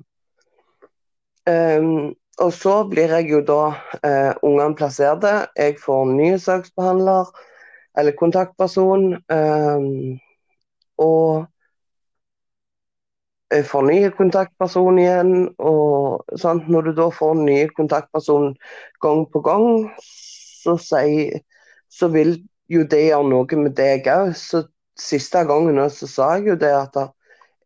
Um, 1.50 2.14
og 2.38 2.52
så 2.52 2.88
blir 2.88 3.12
jeg 3.12 3.30
jo 3.30 3.42
da 3.44 3.62
uh, 4.06 4.32
ungene 4.42 4.76
plasserte. 4.78 5.34
Jeg 5.56 5.76
får 5.84 6.04
ny 6.14 6.36
saksbehandler 6.40 7.28
eller 7.98 8.16
kontaktperson. 8.16 9.14
Um, 9.28 10.20
og 10.98 11.46
jeg 13.50 13.64
får 13.66 13.82
ny 13.88 13.98
kontaktperson 14.16 14.98
igjen. 14.98 15.32
Og 15.58 16.24
sant? 16.36 16.68
når 16.68 16.88
du 16.88 16.92
da 17.00 17.08
får 17.12 17.34
ny 17.42 17.58
kontaktperson 17.76 18.54
gang 19.04 19.26
på 19.32 19.40
gang, 19.40 19.90
så, 20.62 20.76
sier, 20.80 21.42
så 21.90 22.08
vil 22.08 22.38
jo 22.68 22.84
det 22.84 23.04
gjør 23.08 23.28
noe 23.28 23.60
med 23.60 23.76
deg 23.78 24.08
òg. 24.12 24.34
Så 24.36 24.64
siste 24.98 25.44
gangen 25.48 25.80
så 25.94 26.08
sa 26.10 26.34
jeg 26.36 26.52
jo 26.52 26.58
det 26.60 26.74
at 26.74 26.98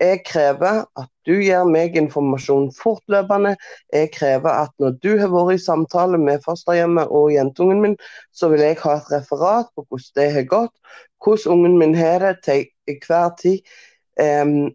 jeg 0.03 0.23
krever 0.27 0.83
at 0.99 1.09
du 1.29 1.37
gir 1.38 1.69
meg 1.71 1.97
informasjon 1.99 2.71
fortløpende. 2.75 3.55
Jeg 3.95 4.11
krever 4.17 4.51
at 4.65 4.73
når 4.83 4.97
du 5.05 5.12
har 5.21 5.31
vært 5.31 5.61
i 5.61 5.62
samtale 5.62 6.19
med 6.19 6.43
fosterhjemmet 6.47 7.12
og 7.15 7.31
jentungen 7.35 7.83
min, 7.85 7.97
så 8.35 8.51
vil 8.51 8.65
jeg 8.65 8.81
ha 8.83 8.97
et 8.99 9.12
referat 9.15 9.71
på 9.77 9.87
hvordan 9.87 10.19
det 10.19 10.29
har 10.37 10.49
gått, 10.51 10.75
hvordan 11.23 11.55
ungen 11.55 11.79
min 11.79 11.95
har 11.95 12.27
det 12.27 12.37
til 12.47 12.99
hver 13.07 13.31
tid. 13.38 13.75
Um, 14.19 14.73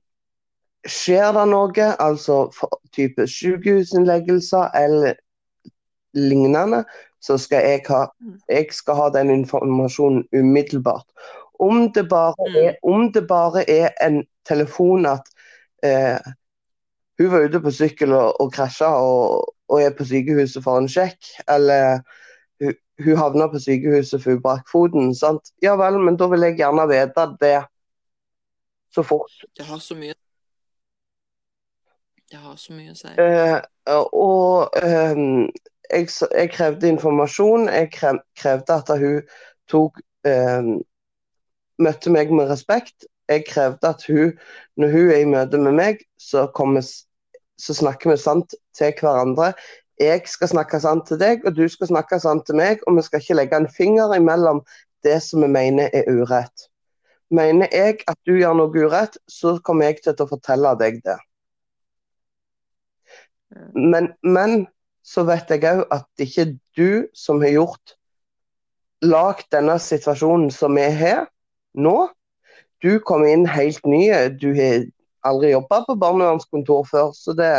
skjer 0.87 1.33
det 1.35 1.45
noe, 1.51 1.89
altså 1.99 2.47
type 2.95 3.27
sykehusinnleggelser 3.27 4.71
eller 4.79 5.19
lignende, 6.17 6.85
så 7.21 7.37
skal 7.37 7.65
jeg 7.65 7.83
ha, 7.87 8.05
mm. 8.21 8.39
jeg 8.49 8.67
skal 8.71 8.95
ha 8.95 9.09
den 9.09 9.29
informasjonen 9.33 10.25
umiddelbart. 10.33 11.05
Om 11.59 11.91
det 11.93 12.09
bare 12.09 12.35
mm. 12.49 12.55
er, 12.63 13.11
det 13.13 13.27
bare 13.27 13.69
er 13.69 13.89
en 14.01 14.25
telefon 14.45 15.05
at 15.05 15.23
eh, 15.83 16.19
hun 17.17 17.31
var 17.31 17.39
ute 17.39 17.59
på 17.59 17.71
sykkel 17.71 18.13
og, 18.13 18.41
og 18.41 18.51
krasja 18.53 18.89
og, 19.01 19.53
og, 19.69 19.81
er 19.81 19.95
på 19.97 20.05
sykehuset 20.05 20.63
for 20.63 20.77
en 20.77 20.89
sjekk, 20.89 21.17
eller 21.49 21.99
hun, 22.61 22.77
hun 23.05 23.17
havna 23.17 23.49
på 23.51 23.59
sykehuset 23.59 24.21
for 24.21 24.35
hun 24.35 24.43
brakk 24.43 24.69
foten. 24.71 25.15
Sant? 25.15 25.51
Ja 25.63 25.75
vel, 25.79 25.99
men 26.03 26.19
da 26.19 26.29
vil 26.29 26.45
jeg 26.45 26.59
gjerne 26.61 26.87
vite 26.91 27.27
det. 27.41 27.57
så 28.93 29.03
fort. 29.03 29.31
Det 29.57 29.63
har 29.63 29.77
så 29.77 29.95
mye 29.95 30.13
Det 32.31 32.37
har 32.37 32.55
så 32.55 32.73
mye 32.73 32.91
å 32.91 32.95
si. 32.97 33.11
Eh, 33.23 33.59
og 34.11 34.73
eh, 34.83 35.19
jeg, 35.91 36.09
jeg 36.37 36.51
krevde 36.51 36.89
informasjon. 36.89 37.67
Jeg 37.69 37.91
krevde 37.91 38.73
at 38.73 38.93
hun 38.99 39.21
tok 39.71 39.99
eh, 40.27 40.77
Møtte 41.77 42.09
meg 42.09 42.31
med 42.33 42.49
respekt. 42.49 43.05
Jeg 43.29 43.43
krevde 43.45 43.89
at 43.91 44.01
hun, 44.09 44.31
når 44.81 44.93
hun 44.95 45.09
er 45.13 45.19
i 45.21 45.27
møte 45.29 45.59
med 45.61 45.75
meg, 45.77 45.99
så, 46.17 46.47
kommer, 46.55 46.81
så 47.61 47.75
snakker 47.77 48.09
vi 48.09 48.15
sant 48.17 48.55
til 48.77 48.95
hverandre. 48.97 49.51
Jeg 50.01 50.23
skal 50.25 50.49
snakke 50.49 50.79
sant 50.81 51.05
til 51.09 51.19
deg, 51.21 51.45
og 51.45 51.53
du 51.57 51.67
skal 51.69 51.91
snakke 51.91 52.17
sant 52.21 52.47
til 52.49 52.57
meg. 52.57 52.81
Og 52.87 52.97
vi 52.97 53.03
skal 53.05 53.21
ikke 53.21 53.37
legge 53.37 53.59
en 53.61 53.69
finger 53.69 54.15
imellom 54.17 54.63
det 55.05 55.19
som 55.21 55.45
vi 55.45 55.51
mener 55.53 55.93
er 55.93 56.09
urett. 56.09 56.65
Mener 57.29 57.69
jeg 57.75 58.01
at 58.07 58.17
du 58.25 58.37
gjør 58.39 58.55
noe 58.57 58.85
urett, 58.87 59.17
så 59.29 59.57
kommer 59.61 59.91
jeg 59.91 60.01
til 60.01 60.15
å 60.23 60.29
fortelle 60.29 60.73
deg 60.81 61.01
det. 61.05 61.17
Men, 63.75 64.11
men 64.23 64.65
så 65.07 65.23
vet 65.27 65.49
jeg 65.53 65.63
òg 65.69 65.85
at 65.93 66.05
det 66.19 66.27
ikke 66.27 66.43
er 66.43 66.53
du 66.77 66.91
som 67.15 67.39
har 67.43 67.53
gjort 67.55 67.95
lagd 69.05 69.47
denne 69.53 69.77
situasjonen 69.79 70.51
som 70.51 70.75
vi 70.75 70.87
har 70.99 71.27
nå. 71.77 71.97
Du 72.83 72.97
kom 73.05 73.23
inn 73.25 73.45
helt 73.49 73.85
ny. 73.87 74.09
Du 74.41 74.51
har 74.57 74.87
aldri 75.27 75.53
jobba 75.53 75.83
på 75.87 75.97
barnevernskontor 76.01 76.87
før, 76.91 77.11
så 77.15 77.37
det 77.37 77.51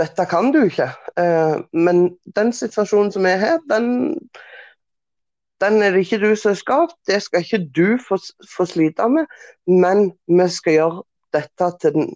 Dette 0.00 0.24
kan 0.24 0.46
du 0.48 0.62
ikke. 0.64 0.86
Eh, 1.20 1.58
men 1.76 1.98
den 2.32 2.54
situasjonen 2.56 3.10
som 3.12 3.26
er 3.28 3.36
her, 3.36 3.58
den, 3.68 4.14
den 5.60 5.82
er 5.84 5.92
det 5.92 6.06
ikke 6.06 6.22
du 6.22 6.30
som 6.40 6.54
har 6.54 6.56
skapt. 6.56 6.96
Det 7.04 7.18
skal 7.20 7.44
ikke 7.44 7.58
du 7.76 7.98
få, 8.00 8.16
få 8.48 8.64
slite 8.64 9.10
med. 9.12 9.28
Men 9.68 10.14
vi 10.24 10.46
skal 10.48 10.78
gjøre 10.78 11.02
dette 11.36 11.68
til 11.82 11.98
den 11.98 12.08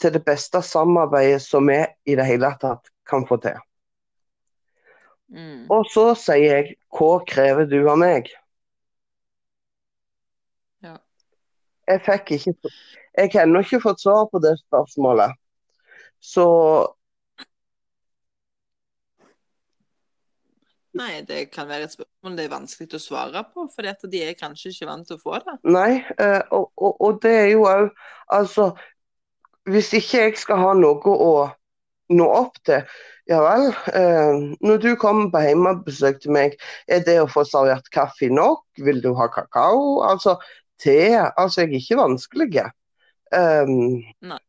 til 0.00 0.14
det 0.14 0.24
beste 0.26 0.62
samarbeidet 0.64 1.42
som 1.44 1.68
vi 1.70 1.78
i 2.10 2.16
det 2.18 2.26
hele 2.28 2.50
tatt 2.60 2.90
kan 3.08 3.26
få 3.28 3.38
til. 3.42 3.58
Mm. 5.34 5.66
Og 5.72 5.86
så 5.90 6.10
sier 6.18 6.44
jeg 6.44 6.74
hva 6.94 7.18
krever 7.26 7.66
du 7.70 7.78
av 7.90 7.98
meg? 8.00 8.28
Ja. 10.84 10.98
Jeg 11.88 12.02
fikk 12.06 12.36
ikke 12.38 12.54
Jeg 13.14 13.30
har 13.32 13.46
ennå 13.46 13.62
ikke 13.64 13.82
fått 13.82 14.02
svar 14.02 14.28
på 14.30 14.40
det 14.42 14.56
spørsmålet. 14.66 15.34
Så 16.20 16.46
Nei, 20.94 21.24
det 21.26 21.48
kan 21.50 21.66
være 21.66 21.88
et 21.88 21.92
spørsmål 21.94 22.36
det 22.38 22.44
er 22.44 22.52
vanskelig 22.52 22.94
å 22.94 23.02
svare 23.02 23.40
på, 23.50 23.64
for 23.66 24.10
de 24.10 24.20
er 24.22 24.36
kanskje 24.38 24.70
ikke 24.70 24.86
vant 24.86 25.08
til 25.08 25.18
å 25.18 25.22
få 25.22 25.40
det. 25.42 25.56
nei. 25.66 26.04
eh, 26.22 26.42
Og, 26.54 26.68
og, 26.78 27.00
og 27.02 27.18
det 27.24 27.32
er 27.40 27.48
jo 27.54 27.64
òg 27.66 27.88
Altså, 28.34 28.70
hvis 29.70 29.92
ikke 29.96 30.18
jeg 30.26 30.36
skal 30.38 30.60
ha 30.60 30.72
noe 30.76 31.14
å 31.14 31.32
nå 32.14 32.26
opp 32.36 32.58
til, 32.68 32.82
ja 33.30 33.38
vel. 33.40 33.70
eh, 33.96 34.40
Når 34.60 34.80
du 34.82 34.90
kommer 35.00 35.30
på 35.32 35.40
hjemmebesøk 35.40 36.20
til 36.22 36.34
meg, 36.36 36.56
er 36.88 37.00
det 37.06 37.18
å 37.22 37.28
få 37.30 37.46
servert 37.48 37.88
kaffe 37.94 38.28
nok? 38.28 38.64
Vil 38.84 39.00
du 39.04 39.14
ha 39.16 39.28
kakao? 39.32 40.02
Altså 40.04 40.36
te? 40.82 40.98
Altså, 41.16 41.62
jeg 41.64 41.70
er 41.70 41.78
ikke 41.80 42.00
vanskelig. 42.02 42.66
Um, 43.34 44.02
Nei. 44.20 44.40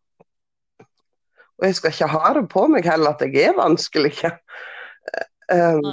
Og 1.56 1.63
jeg 1.69 1.75
skal 1.78 1.93
ikke 1.93 2.12
ha 2.12 2.34
det 2.36 2.43
på 2.51 2.65
meg 2.67 2.86
heller 2.89 3.15
at 3.15 3.21
jeg 3.23 3.49
er 3.51 3.58
vanskelig. 3.60 4.15
Um, 5.45 5.84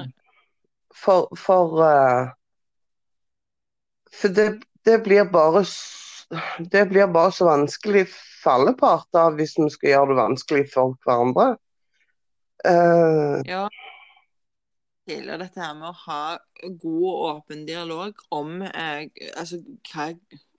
for 0.96 1.26
for, 1.36 1.74
uh, 1.84 2.30
for 4.16 4.32
det, 4.32 4.46
det 4.88 4.94
blir 5.04 5.26
bare 5.28 5.60
s- 5.60 6.01
Det 6.72 6.86
blir 6.88 7.10
bare 7.12 7.32
så 7.32 7.44
vanskelig 7.48 8.06
for 8.42 8.56
alle 8.56 8.72
parter 8.78 9.34
hvis 9.36 9.56
vi 9.60 9.68
skal 9.74 9.90
gjøre 9.92 10.12
det 10.12 10.18
vanskelig 10.20 10.66
for 10.72 10.96
hverandre. 11.04 11.48
Uh, 12.66 13.40
Ja. 13.48 13.66
Hele 15.10 15.34
dette 15.40 15.58
her 15.58 15.72
med 15.74 15.88
å 15.88 15.96
ha 16.04 16.38
god 16.62 17.06
og 17.10 17.22
åpen 17.26 17.64
dialog 17.66 18.20
om 18.30 18.60
eh, 18.62 19.08
altså, 19.34 19.58
hva, 19.90 20.12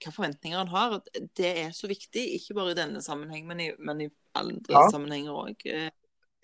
hva 0.04 0.12
forventninger 0.12 0.60
en 0.60 0.68
har, 0.68 0.98
det 1.40 1.52
er 1.62 1.70
så 1.72 1.88
viktig. 1.88 2.26
Ikke 2.36 2.52
bare 2.58 2.74
i 2.74 2.76
denne 2.76 3.00
sammenheng, 3.02 3.46
men 3.48 3.62
i, 3.64 3.70
men 3.80 4.02
i 4.04 4.10
andre 4.36 4.76
Ja. 4.76 4.82
sammenhenger 4.92 5.32
òg. 5.46 5.64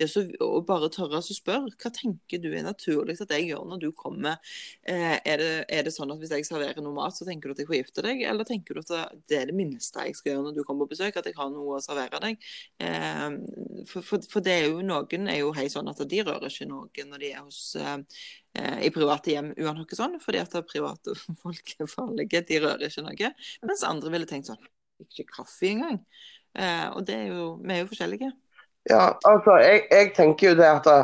Det 0.01 0.07
så, 0.09 0.23
å 0.41 0.63
bare 0.65 0.89
tørre 0.93 1.21
å 1.21 1.35
spørre 1.35 1.75
hva 1.75 1.91
tenker 1.93 2.41
du 2.41 2.49
er 2.55 2.65
naturlig 2.65 3.19
at 3.21 3.35
jeg 3.35 3.51
gjør 3.51 3.67
når 3.69 3.83
du 3.83 3.89
kommer. 3.97 4.39
Eh, 4.89 5.19
er, 5.19 5.43
det, 5.43 5.51
er 5.69 5.85
det 5.85 5.93
sånn 5.93 6.13
at 6.15 6.23
hvis 6.23 6.33
jeg 6.33 6.47
serverer 6.49 6.81
noe 6.85 6.97
mat, 6.97 7.17
så 7.17 7.27
tenker 7.29 7.51
du 7.51 7.57
at 7.57 7.63
jeg 7.63 7.69
får 7.69 7.79
gifte 7.79 8.05
deg? 8.07 8.25
Eller 8.31 8.49
tenker 8.49 8.77
du 8.79 8.83
at 8.83 9.21
det 9.29 9.39
er 9.43 9.51
det 9.51 9.57
minste 9.59 10.07
jeg 10.09 10.17
skal 10.17 10.33
gjøre 10.33 10.47
når 10.49 10.57
du 10.57 10.63
kommer 10.65 10.89
på 10.89 10.95
besøk, 10.97 11.21
at 11.21 11.29
jeg 11.29 11.37
har 11.37 11.53
noe 11.53 11.77
å 11.77 11.85
servere 11.85 12.23
deg? 12.25 12.51
Eh, 12.81 13.29
for, 13.91 14.01
for, 14.01 14.25
for 14.33 14.47
det 14.47 14.57
er 14.57 14.69
jo 14.71 14.81
noen 14.87 15.31
er 15.31 15.43
jo 15.43 15.55
helt 15.57 15.77
sånn 15.77 15.93
at 15.93 16.03
de 16.09 16.25
rører 16.25 16.49
ikke 16.49 16.69
noe 16.71 17.07
når 17.11 17.23
de 17.23 17.33
er 17.35 17.45
hos 17.45 17.63
eh, 17.77 18.03
i 18.87 18.91
private 18.95 19.35
hjem 19.35 19.53
uansett 19.61 19.97
sånn, 20.01 20.19
fordi 20.23 20.41
at 20.43 20.57
private 20.69 21.15
folk 21.45 21.77
er 21.77 21.91
farlige, 21.91 22.45
de 22.49 22.61
rører 22.65 22.89
ikke 22.89 23.07
noe. 23.07 23.33
Mens 23.69 23.87
andre 23.87 24.17
ville 24.17 24.29
tenkt 24.31 24.51
sånn 24.51 24.71
Ikke 25.01 25.29
kaffe 25.29 25.69
engang. 25.71 26.03
Eh, 26.59 26.89
og 26.97 27.05
det 27.07 27.17
er 27.17 27.29
jo 27.31 27.45
Vi 27.63 27.75
er 27.75 27.85
jo 27.85 27.91
forskjellige. 27.93 28.31
Ja, 28.89 29.13
altså, 29.29 29.59
jeg, 29.61 29.83
jeg 29.91 30.13
tenker 30.17 30.51
jo 30.51 30.57
det 30.57 30.67
at 30.67 30.87
da, 30.89 30.95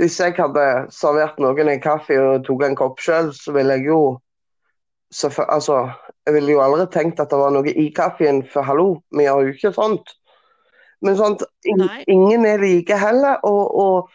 hvis 0.00 0.18
jeg 0.20 0.34
hadde 0.36 0.64
servert 0.92 1.38
noen 1.40 1.70
en 1.72 1.80
kaffe 1.82 2.18
og 2.20 2.44
tok 2.46 2.64
en 2.66 2.76
kopp 2.76 3.00
sjøl, 3.00 3.30
så 3.36 3.54
ville 3.56 3.78
jeg 3.78 3.88
jo 3.88 4.00
selvfø- 5.14 5.48
Altså, 5.48 5.78
jeg 6.26 6.34
ville 6.36 6.52
jo 6.52 6.60
aldri 6.64 6.86
tenkt 6.92 7.20
at 7.20 7.32
det 7.32 7.38
var 7.40 7.54
noe 7.54 7.72
i 7.72 7.88
kaffen, 7.96 8.42
for 8.52 8.68
hallo, 8.68 8.88
vi 9.16 9.24
gjør 9.26 9.46
jo 9.48 9.54
ikke 9.56 9.72
sånt. 9.76 10.12
Men 11.02 11.16
sånt, 11.18 11.42
in, 11.66 11.82
ingen 12.06 12.44
er 12.46 12.60
like 12.62 12.96
heller, 13.00 13.40
og, 13.48 13.62
og, 13.80 14.10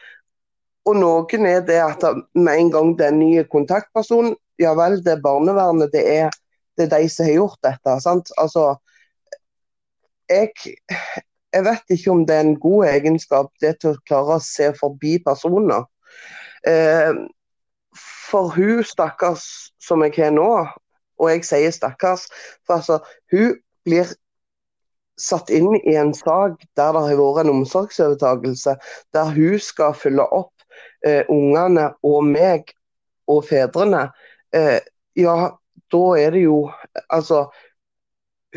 og 0.87 0.95
noen 1.01 1.47
er 1.49 1.65
det 1.67 1.81
at 1.83 2.05
med 2.37 2.53
en 2.53 2.71
gang 2.71 2.93
det 2.99 3.09
er 3.09 3.15
en 3.15 3.19
ny 3.19 3.31
kontaktperson, 3.51 4.35
ja 4.61 4.71
vel, 4.77 5.01
det 5.03 5.17
er 5.17 5.23
barnevernet, 5.25 5.91
det 5.93 6.05
er, 6.13 6.29
det 6.77 6.87
er 6.87 6.93
de 6.95 7.09
som 7.11 7.27
har 7.27 7.35
gjort 7.41 7.59
dette, 7.65 7.97
sant. 8.05 8.31
Altså, 8.39 8.69
jeg 10.29 10.53
jeg 11.57 11.65
vet 11.65 11.95
ikke 11.95 12.13
om 12.13 12.25
det 12.27 12.35
er 12.35 12.45
en 12.45 12.59
god 12.61 12.85
egenskap, 12.91 13.49
det 13.61 13.77
til 13.81 13.95
å 13.95 14.03
klare 14.07 14.37
å 14.37 14.43
se 14.43 14.69
forbi 14.77 15.17
personer. 15.25 15.87
Eh, 16.67 17.13
for 17.97 18.53
hun 18.53 18.83
stakkars 18.85 19.71
som 19.81 20.03
jeg 20.05 20.17
har 20.19 20.33
nå, 20.35 20.49
og 21.17 21.31
jeg 21.31 21.45
sier 21.47 21.73
stakkars, 21.73 22.27
for 22.67 22.77
altså, 22.77 22.99
hun 23.33 23.57
blir 23.87 24.11
satt 25.17 25.49
inn 25.49 25.71
i 25.79 25.95
en 25.97 26.13
sak 26.13 26.61
der 26.77 26.93
det 26.93 27.03
har 27.07 27.17
vært 27.17 27.45
en 27.45 27.55
omsorgsovertakelse, 27.55 28.75
der 29.17 29.31
hun 29.33 29.63
skal 29.63 29.95
følge 29.97 30.27
opp 30.35 30.53
eh, 31.05 31.23
ungene 31.33 31.89
og 32.05 32.27
meg 32.27 32.73
og 33.27 33.47
fedrene. 33.49 34.09
Eh, 34.53 34.77
ja, 35.17 35.37
da 35.91 36.03
er 36.19 36.35
det 36.35 36.45
jo 36.45 36.67
Altså, 37.13 37.47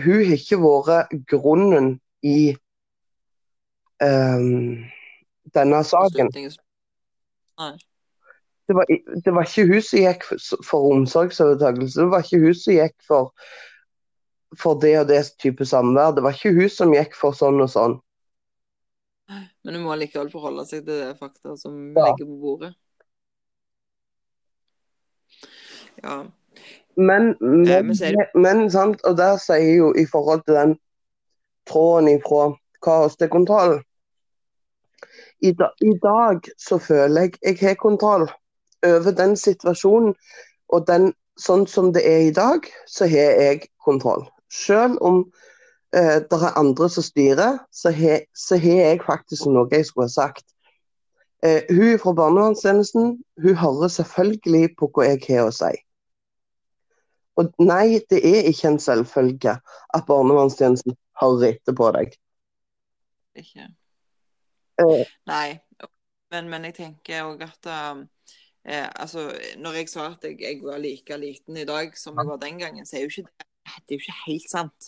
hun 0.01 0.21
har 0.25 0.37
ikke 0.37 0.59
vært 0.61 1.13
grunnen 1.31 1.93
i 2.23 2.57
ehm, 4.05 4.91
denne 5.55 5.85
saken. 5.85 6.31
Det 8.69 8.75
var, 8.75 8.87
det 9.25 9.33
var 9.35 9.49
ikke 9.49 9.67
hun 9.67 9.83
som 9.83 9.99
gikk 9.99 10.25
for, 10.29 10.61
for 10.65 10.93
omsorgsovertakelse. 10.95 12.01
Det 12.01 12.11
var 12.13 12.23
ikke 12.23 12.39
hun 12.45 12.55
som 12.55 12.77
gikk 12.77 12.95
for, 13.07 13.33
for 14.59 14.79
det 14.83 14.93
og 15.01 15.09
det 15.11 15.25
type 15.43 15.67
samvær. 15.67 16.15
Det 16.15 16.23
var 16.23 16.37
ikke 16.37 16.55
hun 16.55 16.71
som 16.71 16.95
gikk 16.95 17.19
for 17.19 17.35
sånn 17.37 17.59
og 17.65 17.73
sånn. 17.73 17.99
Men 19.63 19.75
du 19.75 19.83
må 19.83 19.95
likevel 19.99 20.31
forholde 20.31 20.65
seg 20.67 20.85
til 20.87 21.03
det 21.03 21.19
fakta 21.19 21.57
som 21.59 21.75
Ja. 21.97 22.11
ligger 22.11 22.27
på 22.27 22.39
bordet. 22.45 22.73
Ja. 26.03 26.25
Men, 26.97 27.37
men, 27.41 27.87
men 27.87 28.27
men, 28.35 28.71
sant, 28.71 29.03
og 29.07 29.17
der 29.17 29.37
sier 29.39 29.77
jo 29.77 29.93
i 29.99 30.07
forhold 30.07 30.43
til 30.47 30.55
den 30.55 30.79
tråden 31.67 32.09
ifra 32.09 32.51
kaos 32.83 33.17
til 33.17 33.31
kontroll 33.31 33.79
I, 35.41 35.53
da, 35.57 35.71
I 35.81 35.95
dag 36.03 36.49
så 36.61 36.79
føler 36.79 37.29
jeg 37.29 37.39
jeg 37.43 37.59
har 37.61 37.81
kontroll 37.81 38.29
over 38.87 39.11
den 39.17 39.37
situasjonen. 39.37 40.15
Og 40.71 40.87
den, 40.87 41.11
sånn 41.41 41.67
som 41.67 41.91
det 41.95 42.05
er 42.07 42.29
i 42.29 42.35
dag, 42.35 42.67
så 42.87 43.09
har 43.11 43.41
jeg 43.41 43.65
kontroll. 43.85 44.27
Selv 44.53 45.01
om 45.01 45.25
eh, 45.97 46.21
det 46.23 46.39
er 46.39 46.59
andre 46.59 46.89
som 46.93 47.07
styrer, 47.07 47.59
så 47.73 47.91
har 47.95 48.81
jeg 48.85 49.03
faktisk 49.07 49.49
noe 49.51 49.69
jeg 49.73 49.89
skulle 49.89 50.11
ha 50.11 50.15
sagt. 50.15 50.47
Eh, 51.43 51.65
hun 51.73 51.99
fra 51.99 52.13
barnevernstjenesten 52.13 53.15
hun 53.43 53.57
hører 53.57 53.89
selvfølgelig 53.89 54.75
på 54.79 54.91
hva 54.93 55.09
jeg 55.09 55.23
har 55.31 55.49
å 55.49 55.55
si. 55.55 55.73
Og 57.41 57.53
nei, 57.63 58.01
det 58.13 58.21
er 58.21 58.49
ikke 58.51 58.75
en 58.75 58.83
selvfølge 58.83 59.57
at 59.97 60.07
barnevernstjenesten 60.09 60.99
hører 61.23 61.55
etter 61.55 61.77
på 61.77 61.89
deg. 61.97 62.13
Ikke. 63.41 63.71
Eh. 64.81 65.05
Nei. 65.31 65.59
Men, 66.31 66.49
men 66.49 66.65
jeg 66.69 66.77
tenker 66.77 67.25
òg 67.27 67.41
at 67.43 67.67
um, 67.67 68.05
eh, 68.65 68.87
altså, 68.87 69.31
Når 69.59 69.81
jeg 69.81 69.89
sa 69.91 70.13
at 70.13 70.25
jeg, 70.29 70.39
jeg 70.41 70.61
var 70.63 70.79
like 70.79 71.17
liten 71.19 71.57
i 71.59 71.67
dag 71.67 71.97
som 71.99 72.19
jeg 72.19 72.29
var 72.29 72.39
den 72.43 72.61
gangen, 72.63 72.87
så 72.87 72.97
er 73.01 73.07
jo 73.07 73.11
ikke 73.15 73.27
det 73.29 73.49
det 73.71 73.95
er 73.95 73.99
jo 73.99 74.03
ikke 74.05 74.23
helt 74.27 74.51
sant. 74.51 74.87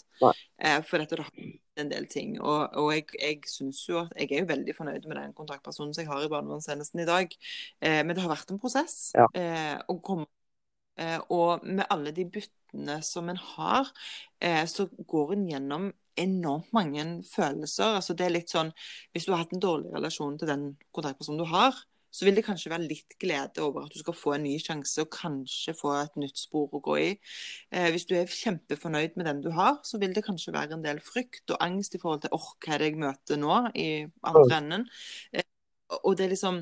Eh, 0.59 0.81
for 0.87 0.99
dette 1.03 1.19
det 1.19 1.27
har 1.27 1.83
en 1.83 1.91
del 1.91 2.07
ting. 2.11 2.37
Og, 2.41 2.69
og 2.79 2.89
jeg, 2.95 3.05
jeg 3.21 3.41
synes 3.51 3.83
jo 3.89 4.01
at 4.03 4.13
jeg 4.19 4.33
er 4.33 4.45
jo 4.45 4.51
veldig 4.51 4.75
fornøyd 4.77 5.07
med 5.09 5.19
den 5.21 5.35
kontaktpersonen 5.37 5.95
som 5.95 6.03
jeg 6.03 6.11
har 6.11 6.25
i 6.25 6.31
barnevernstjenesten 6.33 7.03
i 7.05 7.09
dag. 7.09 7.37
Eh, 7.83 8.01
men 8.05 8.15
det 8.17 8.25
har 8.25 8.33
vært 8.33 8.53
en 8.53 8.61
prosess 8.63 9.13
Ja. 9.19 9.29
eh, 9.39 9.77
å 9.89 9.99
komme 10.05 10.27
eh, 11.01 11.19
Og 11.33 11.65
med 11.65 11.87
alle 11.91 12.13
de 12.17 12.27
byttene 12.29 13.01
som 13.07 13.29
en 13.33 13.41
har, 13.41 13.91
eh, 14.41 14.65
så 14.67 14.89
går 15.09 15.37
en 15.37 15.47
gjennom 15.49 15.93
enormt 16.17 16.73
mange 16.73 17.05
følelser. 17.29 17.97
Altså 17.99 18.15
det 18.19 18.27
er 18.27 18.35
litt 18.37 18.53
sånn 18.53 18.73
Hvis 19.13 19.27
du 19.27 19.33
har 19.33 19.45
hatt 19.45 19.55
en 19.57 19.63
dårlig 19.63 19.93
relasjon 19.95 20.39
til 20.39 20.51
den 20.51 20.67
kontaktpersonen 20.93 21.41
du 21.43 21.49
har, 21.51 21.77
så 22.13 22.27
vil 22.27 22.37
det 22.37 22.45
kanskje 22.45 22.69
være 22.69 22.85
litt 22.91 23.15
glede 23.21 23.63
over 23.65 23.87
at 23.87 23.95
du 23.95 23.99
skal 24.03 24.17
få 24.17 24.35
en 24.37 24.43
ny 24.45 24.59
sjanse 24.61 25.01
og 25.01 25.09
kanskje 25.15 25.73
få 25.79 25.95
et 25.97 26.19
nytt 26.21 26.37
spor 26.37 26.69
å 26.77 26.81
gå 26.85 26.97
i. 27.01 27.07
Eh, 27.73 27.89
hvis 27.95 28.05
du 28.05 28.13
er 28.19 28.29
kjempefornøyd 28.29 29.17
med 29.17 29.31
den 29.31 29.41
du 29.41 29.49
har, 29.57 29.79
så 29.89 29.97
vil 30.03 30.13
det 30.13 30.25
kanskje 30.27 30.53
være 30.53 30.77
en 30.77 30.85
del 30.85 31.01
frykt 31.01 31.55
og 31.55 31.63
angst 31.65 31.97
i 31.97 32.03
forhold 32.03 32.27
til 32.27 32.35
ork 32.37 32.69
hva 32.69 32.77
jeg 32.83 32.99
møter 33.01 33.41
nå, 33.41 33.57
i 33.73 33.89
andre 34.29 34.59
enden. 34.59 34.85
Eh, 35.33 35.49
og 36.03 36.19
det 36.19 36.27
er 36.27 36.35
liksom 36.35 36.61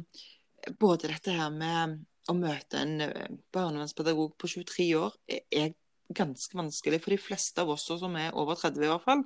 både 0.78 1.11
dette 1.11 1.34
her 1.34 1.51
med 1.51 1.98
å 2.30 2.36
møte 2.38 2.78
en 2.84 3.01
eh, 3.09 3.28
barnevernspedagog 3.51 4.36
på 4.38 4.53
23 4.55 4.88
år 5.03 5.18
er- 5.26 5.46
er 5.51 5.74
ganske 6.16 6.56
vanskelig 6.58 7.00
for 7.02 7.14
de 7.14 7.20
fleste 7.20 7.62
av 7.62 7.70
oss 7.74 7.86
som 7.88 8.16
er 8.18 8.34
over 8.38 8.58
30 8.58 8.84
i 8.84 8.90
hvert 8.90 9.06
fall. 9.06 9.24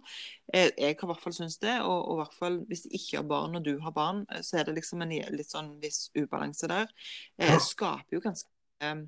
Eh, 0.53 0.71
Jeg 0.77 0.97
har 1.01 1.07
i 1.07 1.11
hvert 1.13 1.25
fall 1.25 1.37
syntes 1.37 1.59
det, 1.63 1.75
og, 1.83 1.99
og 2.09 2.15
i 2.15 2.21
hvert 2.23 2.39
fall 2.39 2.61
hvis 2.69 2.85
de 2.87 2.95
ikke 2.99 3.21
har 3.21 3.29
barn 3.31 3.59
og 3.59 3.67
du 3.67 3.75
har 3.83 3.95
barn, 3.97 4.25
eh, 4.31 4.43
så 4.45 4.61
er 4.61 4.69
det 4.69 4.79
liksom 4.79 5.05
en 5.05 5.15
litt 5.35 5.51
sånn 5.51 5.75
viss 5.83 6.09
ubalanse 6.17 6.71
der. 6.71 6.91
Eh, 7.39 7.59
skaper 7.63 8.19
jo 8.19 8.25
ganske 8.25 8.51
eh, 8.85 9.05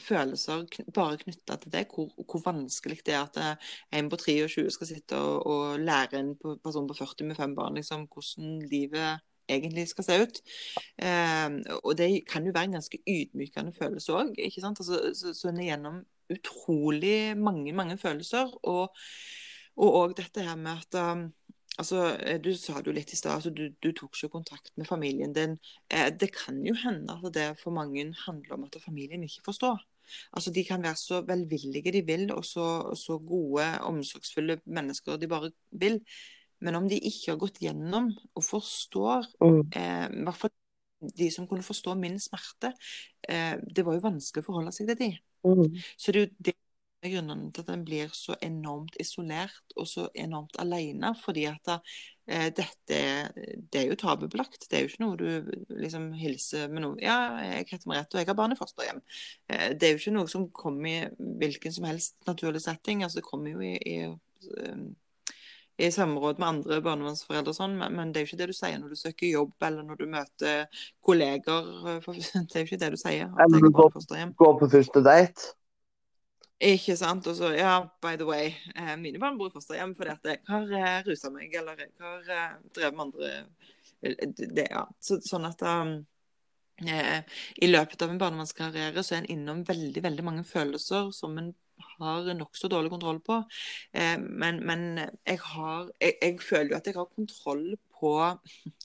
følelser 0.00 0.68
bare 0.94 1.18
knytta 1.18 1.56
til 1.62 1.72
det, 1.74 1.86
hvor, 1.90 2.12
hvor 2.14 2.44
vanskelig 2.44 3.00
det 3.06 3.16
er 3.16 3.24
at 3.24 3.64
en 3.96 4.10
på 4.12 4.20
23 4.22 4.68
skal 4.70 4.86
sitte 4.86 5.18
og, 5.18 5.48
og 5.50 5.82
lære 5.82 6.20
en 6.20 6.36
person 6.38 6.86
på 6.86 6.98
40 7.00 7.26
med 7.26 7.40
fem 7.40 7.56
barn 7.58 7.80
liksom, 7.80 8.06
hvordan 8.06 8.60
livet 8.70 9.18
egentlig 9.50 9.88
skal 9.88 10.06
se 10.06 10.20
ut. 10.22 10.40
Eh, 11.02 11.48
og 11.82 11.96
det 11.98 12.10
kan 12.28 12.46
jo 12.46 12.54
være 12.54 12.70
en 12.70 12.78
ganske 12.78 13.02
ydmykende 13.08 13.74
følelse 13.78 14.16
òg. 14.16 14.34
Altså, 14.38 15.00
så, 15.14 15.34
så 15.34 15.50
er 15.50 15.62
gjennom 15.70 16.02
utrolig 16.30 17.36
mange, 17.38 17.72
mange 17.76 17.98
følelser. 18.00 18.50
Og 18.66 18.94
òg 19.80 20.16
dette 20.18 20.44
her 20.44 20.58
med 20.60 20.82
at 20.82 20.98
um, 21.00 21.28
altså, 21.78 22.16
eh, 22.20 22.40
Du 22.42 22.52
sa 22.56 22.80
det 22.80 22.90
jo 22.90 22.96
litt 22.96 23.12
i 23.12 23.16
stad, 23.18 23.38
altså, 23.38 23.50
du, 23.54 23.70
du 23.82 23.92
tok 23.92 24.16
ikke 24.16 24.34
kontakt 24.38 24.72
med 24.76 24.88
familien 24.88 25.32
din. 25.36 25.58
Eh, 25.90 26.10
det 26.12 26.32
kan 26.36 26.58
jo 26.66 26.74
hende 26.84 27.16
at 27.16 27.32
det 27.34 27.46
for 27.62 27.74
mange 27.76 28.10
handler 28.26 28.58
om 28.58 28.66
at 28.68 28.76
familien 28.84 29.24
ikke 29.24 29.44
forstår. 29.46 29.80
Altså, 30.34 30.50
De 30.50 30.64
kan 30.66 30.82
være 30.82 30.98
så 30.98 31.22
velvillige 31.26 31.92
de 31.94 32.02
vil, 32.06 32.30
og 32.34 32.44
så, 32.44 32.66
så 32.98 33.18
gode, 33.18 33.66
omsorgsfulle 33.86 34.60
mennesker 34.66 35.16
de 35.16 35.28
bare 35.30 35.52
vil. 35.70 36.00
Men 36.60 36.74
om 36.76 36.88
de 36.88 36.98
ikke 36.98 37.32
har 37.32 37.38
gått 37.40 37.60
gjennom 37.62 38.10
og 38.34 38.44
forstår 38.44 39.24
Mm. 39.40 39.62
eh, 39.72 40.08
i 40.10 40.24
hvert 40.26 40.36
fall 40.36 40.50
de 41.00 41.30
som 41.32 41.48
kunne 41.48 41.66
forstå 41.66 41.94
min 41.98 42.18
smerte, 42.20 42.72
eh, 43.28 43.56
det 43.60 43.84
var 43.86 43.96
jo 43.96 44.06
vanskelig 44.08 44.44
å 44.44 44.48
forholde 44.50 44.74
seg 44.76 44.90
til 44.92 45.00
de. 45.00 45.12
Mm. 45.46 45.78
Så 45.96 46.12
det 46.12 46.20
er 46.20 46.26
jo 46.26 46.58
det 47.00 47.08
er 47.08 47.14
grunnen 47.14 47.46
til 47.48 47.64
at 47.64 47.70
en 47.72 47.84
blir 47.84 48.10
så 48.12 48.34
enormt 48.44 48.96
isolert 49.00 49.72
og 49.80 49.86
så 49.88 50.02
enormt 50.20 50.58
alene. 50.60 51.14
Fordi 51.16 51.46
at 51.48 51.70
eh, 51.72 52.50
dette 52.52 52.98
det 53.72 53.80
er 53.80 53.86
jo 53.88 53.96
tabubelagt. 54.02 54.66
Det 54.68 54.76
er 54.76 54.84
jo 54.84 54.90
ikke 54.90 55.04
noe 55.06 55.16
du 55.16 55.78
liksom 55.80 56.10
hilser 56.20 56.68
med 56.68 56.84
noe 56.84 57.00
Ja, 57.00 57.40
jeg 57.40 57.70
heter 57.70 57.88
Merete, 57.88 58.18
og 58.18 58.20
jeg 58.20 58.28
har 58.28 58.36
barn 58.36 58.52
i 58.52 58.58
fosterhjem. 58.58 59.00
Eh, 59.48 59.70
det 59.80 59.88
er 59.88 59.94
jo 59.94 60.02
ikke 60.02 60.16
noe 60.18 60.28
som 60.28 60.50
kommer 60.52 60.90
i 60.90 61.30
hvilken 61.40 61.72
som 61.72 61.88
helst 61.88 62.18
naturlig 62.28 62.60
setting. 62.66 63.00
Altså, 63.06 63.22
det 63.22 63.30
kommer 63.30 63.56
jo 63.56 63.64
i, 63.64 63.78
i 63.80 63.96
eh, 64.04 64.84
i 65.80 65.90
samråd 65.94 66.40
med 66.40 66.48
andre 66.48 66.80
barnevernsforeldre 66.84 67.54
sånn, 67.56 67.76
men, 67.80 67.94
men 67.96 68.10
det 68.12 68.20
er 68.20 68.26
jo 68.26 68.30
ikke 68.30 68.40
det 68.42 68.50
du 68.50 68.56
sier 68.56 68.76
når 68.80 68.92
du 68.92 68.98
søker 69.00 69.30
jobb 69.30 69.66
eller 69.68 69.86
når 69.86 70.00
du 70.00 70.04
møter 70.12 70.82
kolleger. 71.06 71.70
eh, 71.94 72.10
Det 72.50 72.58
er 72.58 72.60
jo 72.60 72.68
ikke 72.68 72.80
det 72.84 72.92
du 72.94 73.00
sier. 73.00 73.32
Eller 73.44 73.64
du 73.64 73.70
går, 73.70 73.96
går- 74.36 74.58
på 74.60 74.68
første 74.74 75.02
date. 75.06 75.54
Ikke 76.60 76.92
sant. 77.00 77.24
Og 77.30 77.36
så, 77.38 77.54
ja, 77.56 77.78
by 78.04 78.18
the 78.20 78.26
way, 78.28 78.50
eh, 78.76 78.92
mine 79.00 79.20
barn 79.22 79.38
bor 79.40 79.48
i 79.48 79.54
fosterhjem 79.54 79.94
fordi 79.96 80.12
at 80.12 80.28
jeg 80.28 80.42
har 80.50 80.74
eh, 80.76 80.98
rusa 81.08 81.32
meg, 81.32 81.54
eller 81.56 81.80
jeg 81.86 81.94
har 82.04 82.58
drevet 82.76 82.98
med 82.98 83.06
andre 83.08 83.34
det, 84.00 84.66
ja. 84.70 84.86
så, 85.00 85.18
Sånn 85.24 85.44
at 85.48 85.60
um, 85.66 85.98
I 86.80 87.68
løpet 87.68 88.00
av 88.04 88.12
en 88.12 88.20
barnevernskarriere 88.20 89.02
så 89.04 89.16
er 89.16 89.22
en 89.22 89.32
innom 89.34 89.64
veldig, 89.68 90.00
veldig 90.04 90.24
mange 90.24 90.44
følelser 90.48 91.10
som 91.12 91.36
en 91.40 91.50
har 91.98 92.30
nokså 92.36 92.70
dårlig 92.72 92.92
kontroll 92.92 93.20
på. 93.24 93.42
Eh, 93.92 94.16
men, 94.20 94.62
men 94.66 94.86
jeg 95.26 95.40
har 95.52 95.90
jeg, 96.00 96.16
jeg 96.22 96.38
føler 96.44 96.74
jo 96.74 96.80
at 96.80 96.90
jeg 96.90 96.98
har 96.98 97.10
kontroll 97.16 97.66
på 98.00 98.14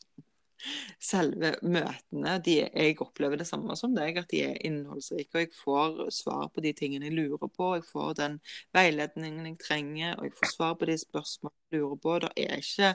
selve 1.01 1.51
møtene. 1.61 2.35
De, 2.45 2.55
jeg 2.63 2.97
opplever 3.03 3.39
det 3.39 3.47
samme 3.47 3.75
som 3.79 3.93
deg, 3.95 4.17
at 4.19 4.31
de 4.31 4.41
er 4.47 4.59
innholdsrike. 4.67 5.29
Og 5.33 5.43
jeg 5.43 5.51
får 5.57 6.01
svar 6.15 6.49
på 6.53 6.63
de 6.65 6.73
tingene 6.77 7.09
jeg 7.09 7.17
lurer 7.17 7.51
på. 7.51 7.71
Jeg 7.77 7.85
får 7.89 8.15
den 8.21 8.39
veiledningen 8.75 9.49
jeg 9.51 9.59
trenger, 9.61 10.15
og 10.17 10.29
jeg 10.29 10.37
får 10.39 10.53
svar 10.53 10.75
på 10.79 10.89
de 10.89 10.97
spørsmålene 11.01 11.63
jeg 11.71 11.81
lurer 11.81 12.01
på. 12.01 12.17
Ikke, 12.45 12.91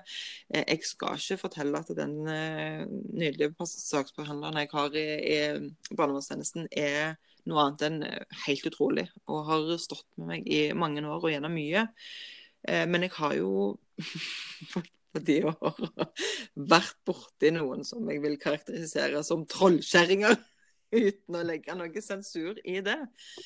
eh, 0.54 0.64
jeg 0.64 0.84
skal 0.88 1.18
ikke 1.20 1.42
fortelle 1.44 1.82
at 1.82 1.94
den 1.96 2.16
eh, 2.28 2.84
nydelige 2.88 3.70
saksbehandleren 3.74 4.62
jeg 4.62 4.72
har 4.72 4.96
i, 4.96 5.08
i 5.34 5.96
barnevernstjenesten, 5.96 6.70
er 6.72 7.18
noe 7.48 7.64
annet 7.64 7.84
enn 7.88 8.00
eh, 8.06 8.38
helt 8.46 8.66
utrolig. 8.70 9.06
Og 9.30 9.44
har 9.48 9.74
stått 9.82 10.06
med 10.18 10.32
meg 10.34 10.48
i 10.50 10.62
mange 10.76 11.02
år 11.04 11.20
og 11.20 11.30
gjennom 11.32 11.54
mye. 11.56 11.86
Eh, 12.68 12.86
Men 12.90 13.06
jeg 13.06 13.14
har 13.16 13.36
jo 13.38 13.52
på 15.12 15.22
de 15.26 15.40
år 15.50 15.82
vært 16.74 16.98
borti 17.08 17.52
noen 17.54 17.84
som 17.86 18.06
jeg 18.10 18.22
vil 18.22 18.38
karakterisere 18.40 19.22
som 19.26 19.46
trollkjerringer. 19.50 20.36
Uten 20.90 21.38
å 21.38 21.44
legge 21.46 21.76
noe 21.78 22.02
sensur 22.02 22.58
i 22.66 22.80
det. 22.84 22.98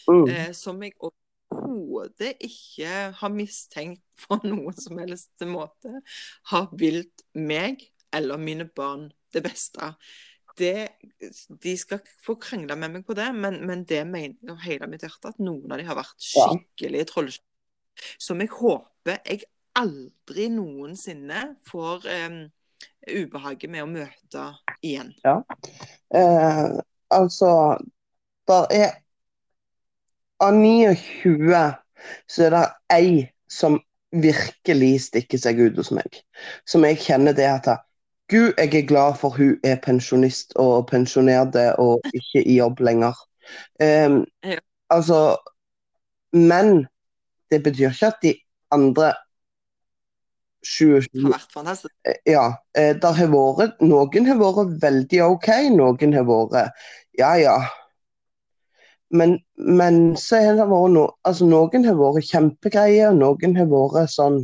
Mm. 0.09 0.24
Eh, 0.24 0.51
som 0.57 0.80
jeg 0.84 0.97
overhodet 0.99 2.34
ikke 2.45 3.11
har 3.18 3.34
mistenkt 3.34 4.05
på 4.24 4.38
noen 4.47 4.76
som 4.78 5.01
helst 5.03 5.45
måte 5.49 6.01
har 6.53 6.70
vilt 6.78 7.26
meg 7.36 7.84
eller 8.14 8.38
mine 8.38 8.68
barn 8.70 9.09
det 9.34 9.42
beste. 9.45 9.92
Det, 10.59 10.88
de 11.64 11.72
skal 11.78 12.02
få 12.22 12.36
krangle 12.38 12.76
med 12.78 12.92
meg 12.94 13.07
på 13.09 13.16
det, 13.18 13.26
men, 13.34 13.59
men 13.66 13.82
det 13.88 14.05
mener 14.07 14.36
jeg 14.38 14.52
av 14.55 14.62
hele 14.62 14.88
mitt 14.90 15.02
hjerte 15.02 15.32
at 15.32 15.40
noen 15.42 15.72
av 15.74 15.80
de 15.80 15.86
har 15.88 15.98
vært 15.98 16.28
Ja. 16.36 16.46
skikkelige 16.52 17.09
trollkjerringer. 17.11 17.50
Som 18.18 18.40
jeg 18.42 18.50
håper 18.50 19.20
jeg 19.22 19.44
aldri 19.78 20.48
noensinne 20.50 21.57
får 21.66 22.07
um, 22.26 22.38
ubehaget 23.07 23.70
med 23.70 23.84
å 23.84 23.90
møte 23.90 24.44
igjen. 24.82 25.12
Eh, 26.14 26.68
altså, 27.14 27.50
der 28.50 28.68
er 28.74 28.92
Av 30.42 30.50
29 30.52 31.59
så 32.28 32.42
er 32.44 32.50
det 32.52 32.64
ei 32.92 33.11
som 33.48 33.78
virkelig 34.11 35.07
stikker 35.07 35.40
seg 35.40 35.61
ut 35.62 35.78
hos 35.78 35.92
meg. 35.94 36.18
Som 36.68 36.84
jeg 36.84 36.98
kjenner 37.07 37.36
det 37.36 37.46
at 37.48 37.68
Gud, 38.33 38.53
jeg 38.59 38.75
er 38.75 38.87
glad 38.89 39.18
for 39.20 39.37
hun 39.37 39.59
er 39.64 39.77
pensjonist 39.85 40.55
og 40.57 40.87
pensjonerte 40.89 41.66
og 41.79 42.01
ikke 42.14 42.41
i 42.47 42.57
jobb 42.59 42.81
lenger. 42.81 43.18
Um, 43.83 44.25
Ja. 44.45 44.59
Altså 44.91 45.37
Men 46.33 46.87
det 47.51 47.62
betyr 47.62 47.91
ikke 47.91 48.07
at 48.07 48.22
de 48.22 48.35
andre 48.72 49.12
20, 50.64 51.05
Har 51.22 51.31
vært 51.31 51.53
fantastisk. 51.53 51.95
ja, 52.27 52.45
eh, 52.75 52.95
der 53.03 53.12
har 53.12 53.29
vært, 53.29 53.81
noen 53.81 54.27
har 54.27 54.39
vært 54.41 54.83
veldig 54.83 55.20
OK, 55.22 55.49
noen 55.77 56.14
har 56.16 56.25
vært 56.25 56.72
ja, 57.18 57.35
ja. 57.39 57.57
Men, 59.11 59.39
men 59.57 60.16
så 60.16 60.41
har 60.43 60.57
det 60.59 60.66
vært 60.70 60.95
no, 60.97 61.05
altså, 61.22 61.47
noen 61.47 61.85
har 61.85 61.95
vært 62.01 62.31
kjempegreie, 62.31 63.11
og 63.12 63.20
noen 63.20 63.57
har 63.61 63.68
vært 63.70 64.11
sånn 64.11 64.41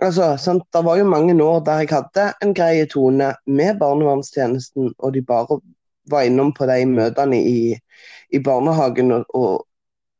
altså, 0.00 0.36
sant? 0.36 0.64
Det 0.72 0.84
var 0.84 0.98
jo 0.98 1.08
mange 1.08 1.34
år 1.44 1.60
der 1.66 1.82
jeg 1.84 1.92
hadde 1.92 2.26
en 2.42 2.54
grei 2.54 2.86
tone 2.90 3.34
med 3.46 3.78
barnevernstjenesten, 3.80 4.94
og 4.98 5.14
de 5.14 5.22
bare 5.22 5.60
var 6.10 6.26
innom 6.26 6.52
på 6.56 6.66
de 6.66 6.86
møtene 6.86 7.40
i, 7.40 7.74
i 8.32 8.38
barnehagen 8.44 9.12
og, 9.12 9.24
og, 9.34 9.66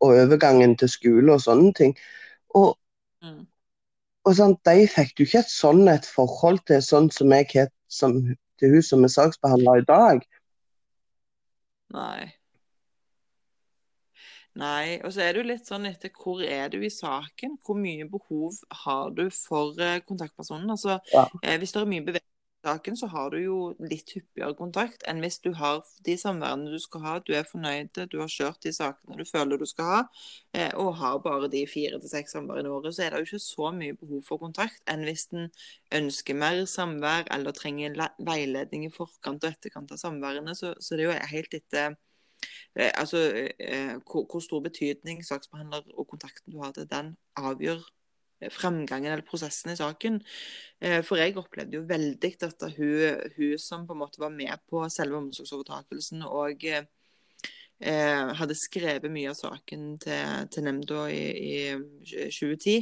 og 0.00 0.14
overgangen 0.24 0.76
til 0.78 0.88
skole 0.88 1.32
og 1.34 1.40
sånne 1.46 1.72
ting. 1.76 1.96
Og 2.54 2.76
Mm. 3.22 3.46
og 4.24 4.36
sant? 4.36 4.60
De 4.64 4.86
fikk 4.88 5.20
jo 5.20 5.26
ikke 5.26 5.42
et 5.42 5.50
sånn 5.52 5.88
et 5.92 6.06
forhold 6.08 6.62
til 6.70 6.80
sånn 6.84 7.10
som 7.12 7.32
jeg 7.36 7.48
het 7.52 7.72
som, 7.92 8.14
til 8.60 8.74
hun 8.74 8.86
som 8.86 9.04
er 9.04 9.12
saksbehandler 9.12 9.82
i 9.82 9.84
dag. 9.88 10.24
Nei. 11.92 12.39
Nei, 14.58 14.98
og 15.06 15.12
så 15.14 15.22
er 15.22 15.32
det 15.32 15.42
jo 15.44 15.48
litt 15.52 15.68
sånn 15.68 15.86
etter 15.86 16.10
hvor 16.10 16.40
er 16.42 16.68
du 16.72 16.80
i 16.82 16.90
saken? 16.90 17.54
Hvor 17.64 17.78
mye 17.78 18.06
behov 18.10 18.58
har 18.84 19.12
du 19.14 19.28
for 19.30 19.78
eh, 19.80 20.00
kontaktpersonen? 20.06 20.70
Altså, 20.74 20.98
Ja. 21.14 21.28
eh, 21.42 21.56
hvis 21.58 21.72
det 21.72 21.80
er 21.82 21.86
mye 21.86 22.02
bevegelse 22.08 22.26
saken, 22.66 22.96
så 22.96 23.06
har 23.06 23.30
du 23.30 23.38
jo 23.40 23.58
litt 23.80 24.10
hyppigere 24.12 24.52
kontakt 24.58 25.04
enn 25.08 25.22
hvis 25.24 25.38
du 25.40 25.52
har 25.56 25.78
de 26.04 26.16
samværene 26.20 26.68
du 26.74 26.78
skal 26.82 27.00
ha. 27.06 27.14
Du 27.24 27.32
er 27.32 27.46
fornøyd, 27.48 28.02
du 28.12 28.18
har 28.20 28.28
kjørt 28.28 28.60
de 28.66 28.72
sakene 28.76 29.16
du 29.16 29.24
føler 29.24 29.56
du 29.56 29.64
skal 29.70 29.84
ha, 29.94 30.00
eh, 30.52 30.74
og 30.74 30.96
har 31.00 31.18
bare 31.24 31.48
de 31.48 31.62
fire 31.70 32.00
til 32.02 32.10
seks 32.12 32.34
samværene 32.36 32.68
i 32.68 32.74
året, 32.74 32.94
så 32.96 33.06
er 33.06 33.10
det 33.14 33.22
jo 33.22 33.30
ikke 33.30 33.44
så 33.46 33.70
mye 33.72 33.96
behov 34.02 34.22
for 34.28 34.42
kontakt 34.42 34.82
enn 34.90 35.06
hvis 35.08 35.28
en 35.32 35.48
ønsker 36.02 36.36
mer 36.36 36.60
samvær 36.68 37.30
eller 37.32 37.56
trenger 37.56 37.96
veiledning 38.18 38.84
i 38.90 38.92
forkant 38.92 39.44
og 39.46 39.54
etterkant 39.54 39.94
av 39.94 40.02
samværene. 40.02 40.54
Så, 40.58 40.74
så 40.80 40.96
det 40.98 41.06
er 41.06 41.12
jo 41.14 41.32
helt 41.32 41.54
etter 41.62 41.96
altså, 42.76 43.18
hvor, 44.06 44.26
hvor, 44.30 44.40
stor 44.40 44.60
betydning 44.62 45.24
saksbehandler 45.26 45.88
og 45.98 46.06
kontakten 46.08 46.54
du 46.54 46.60
har 46.62 46.74
til 46.76 46.86
den, 46.90 47.16
avgjør 47.36 47.82
fremgangen 48.48 49.12
eller 49.12 49.26
prosessen 49.26 49.72
i 49.72 49.76
saken. 49.76 50.20
Eh, 50.80 51.00
for 51.04 51.20
jeg 51.20 51.36
opplevde 51.38 51.76
jo 51.76 51.84
veldig 51.88 52.32
at 52.46 52.64
hun, 52.76 53.20
hun 53.36 53.58
som 53.60 53.86
på 53.86 53.96
en 53.96 54.02
måte 54.02 54.22
var 54.22 54.32
med 54.32 54.64
på 54.70 54.82
selve 54.88 55.20
omsorgsovertakelsen 55.20 56.24
og 56.24 56.64
eh, 56.64 58.32
hadde 58.40 58.58
skrevet 58.58 59.12
mye 59.12 59.32
av 59.32 59.38
saken 59.38 59.86
til, 60.00 60.50
til 60.54 60.66
nemnda 60.66 61.06
i, 61.12 61.24
i 61.36 62.28
2010, 62.32 62.76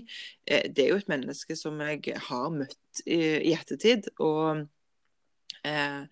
eh, 0.47 0.66
det 0.70 0.84
er 0.84 0.93
jo 0.95 1.03
et 1.03 1.11
menneske 1.11 1.59
som 1.59 1.80
jeg 1.82 2.18
har 2.28 2.51
møtt 2.55 3.07
i, 3.07 3.20
i 3.51 3.55
ettertid. 3.57 4.12
og 4.18 4.66
eh, 5.66 6.05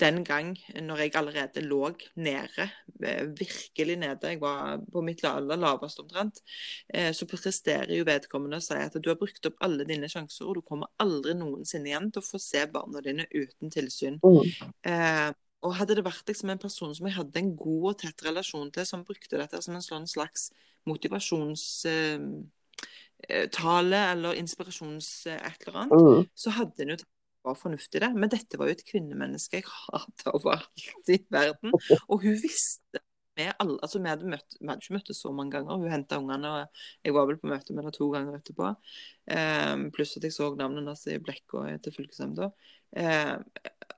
den 0.00 0.22
gang 0.24 0.52
når 0.82 1.02
jeg 1.02 1.14
allerede 1.18 1.62
lå 1.64 1.90
nede, 2.14 2.68
eh, 3.02 3.26
virkelig 3.38 3.96
nede, 3.98 4.30
jeg 4.30 4.40
var 4.40 4.78
på 4.92 5.02
mitt 5.02 5.24
aller 5.24 5.56
laveste 5.58 6.00
omtrent, 6.04 6.40
eh, 6.94 7.12
så 7.12 7.26
presterer 7.26 7.96
jo 7.96 8.04
vedkommende 8.06 8.56
å 8.60 8.62
si 8.62 8.74
at 8.78 8.94
du 9.02 9.10
har 9.10 9.18
brukt 9.18 9.46
opp 9.46 9.56
alle 9.64 9.84
dine 9.88 10.08
sjanser, 10.10 10.46
og 10.46 10.54
du 10.58 10.62
kommer 10.62 10.86
aldri 11.02 11.34
noensinne 11.34 11.90
igjen 11.90 12.10
til 12.12 12.22
å 12.22 12.28
få 12.28 12.38
se 12.42 12.66
barna 12.72 13.02
dine 13.04 13.26
uten 13.34 13.70
tilsyn. 13.74 14.20
Mm. 14.22 14.42
Eh, 14.92 15.30
og 15.66 15.74
hadde 15.74 15.98
det 15.98 16.06
vært 16.06 16.28
liksom 16.30 16.50
en 16.52 16.62
person 16.62 16.94
som 16.94 17.06
jeg 17.08 17.18
hadde 17.18 17.40
en 17.40 17.56
god 17.58 17.90
og 17.90 17.98
tett 18.04 18.24
relasjon 18.26 18.70
til, 18.74 18.86
som 18.86 19.06
brukte 19.06 19.40
dette 19.40 19.62
som 19.64 19.74
en 19.74 19.82
sånn 19.82 20.06
slags 20.06 20.52
motivasjonstale 20.86 22.42
eh, 23.98 24.12
eller 24.14 24.38
inspirasjons 24.38 25.08
et 25.34 25.66
eller 25.66 25.78
annet, 25.82 25.98
mm. 25.98 26.28
så 26.38 26.48
hadde 26.60 26.86
en 26.86 26.94
jo 26.94 27.00
var 27.48 27.58
fornuftig, 27.58 28.02
det. 28.04 28.12
Men 28.14 28.32
dette 28.32 28.60
var 28.60 28.70
jo 28.70 28.76
et 28.76 28.86
kvinnemenneske 28.86 29.60
jeg 29.60 29.68
hata 29.68 30.34
overalt 30.36 30.88
i 31.10 31.20
verden. 31.32 31.74
Og 32.06 32.22
hun 32.22 32.38
visste 32.40 33.02
med 33.38 33.52
alle, 33.62 33.78
altså 33.82 34.00
Vi 34.02 34.10
hadde, 34.10 34.30
møtt, 34.30 34.56
vi 34.60 34.66
hadde 34.66 34.82
ikke 34.82 34.96
møttes 34.96 35.20
så 35.22 35.32
mange 35.34 35.54
ganger. 35.54 35.78
Hun 35.78 35.92
henta 35.92 36.18
ungene, 36.18 36.50
og 36.50 37.06
jeg 37.06 37.14
var 37.14 37.28
vel 37.28 37.38
på 37.40 37.50
møte 37.50 37.74
med 37.74 37.84
henne 37.84 37.94
to 37.94 38.08
ganger 38.14 38.38
etterpå. 38.38 38.72
Um, 39.30 39.88
pluss 39.94 40.16
at 40.18 40.26
jeg 40.26 40.34
så 40.34 40.50
navnet 40.58 40.82
hennes 40.82 41.06
i 41.06 41.18
blekka 41.22 41.64
til 41.84 41.94
fylkesnemnda. 41.94 42.50
Um, 42.98 43.44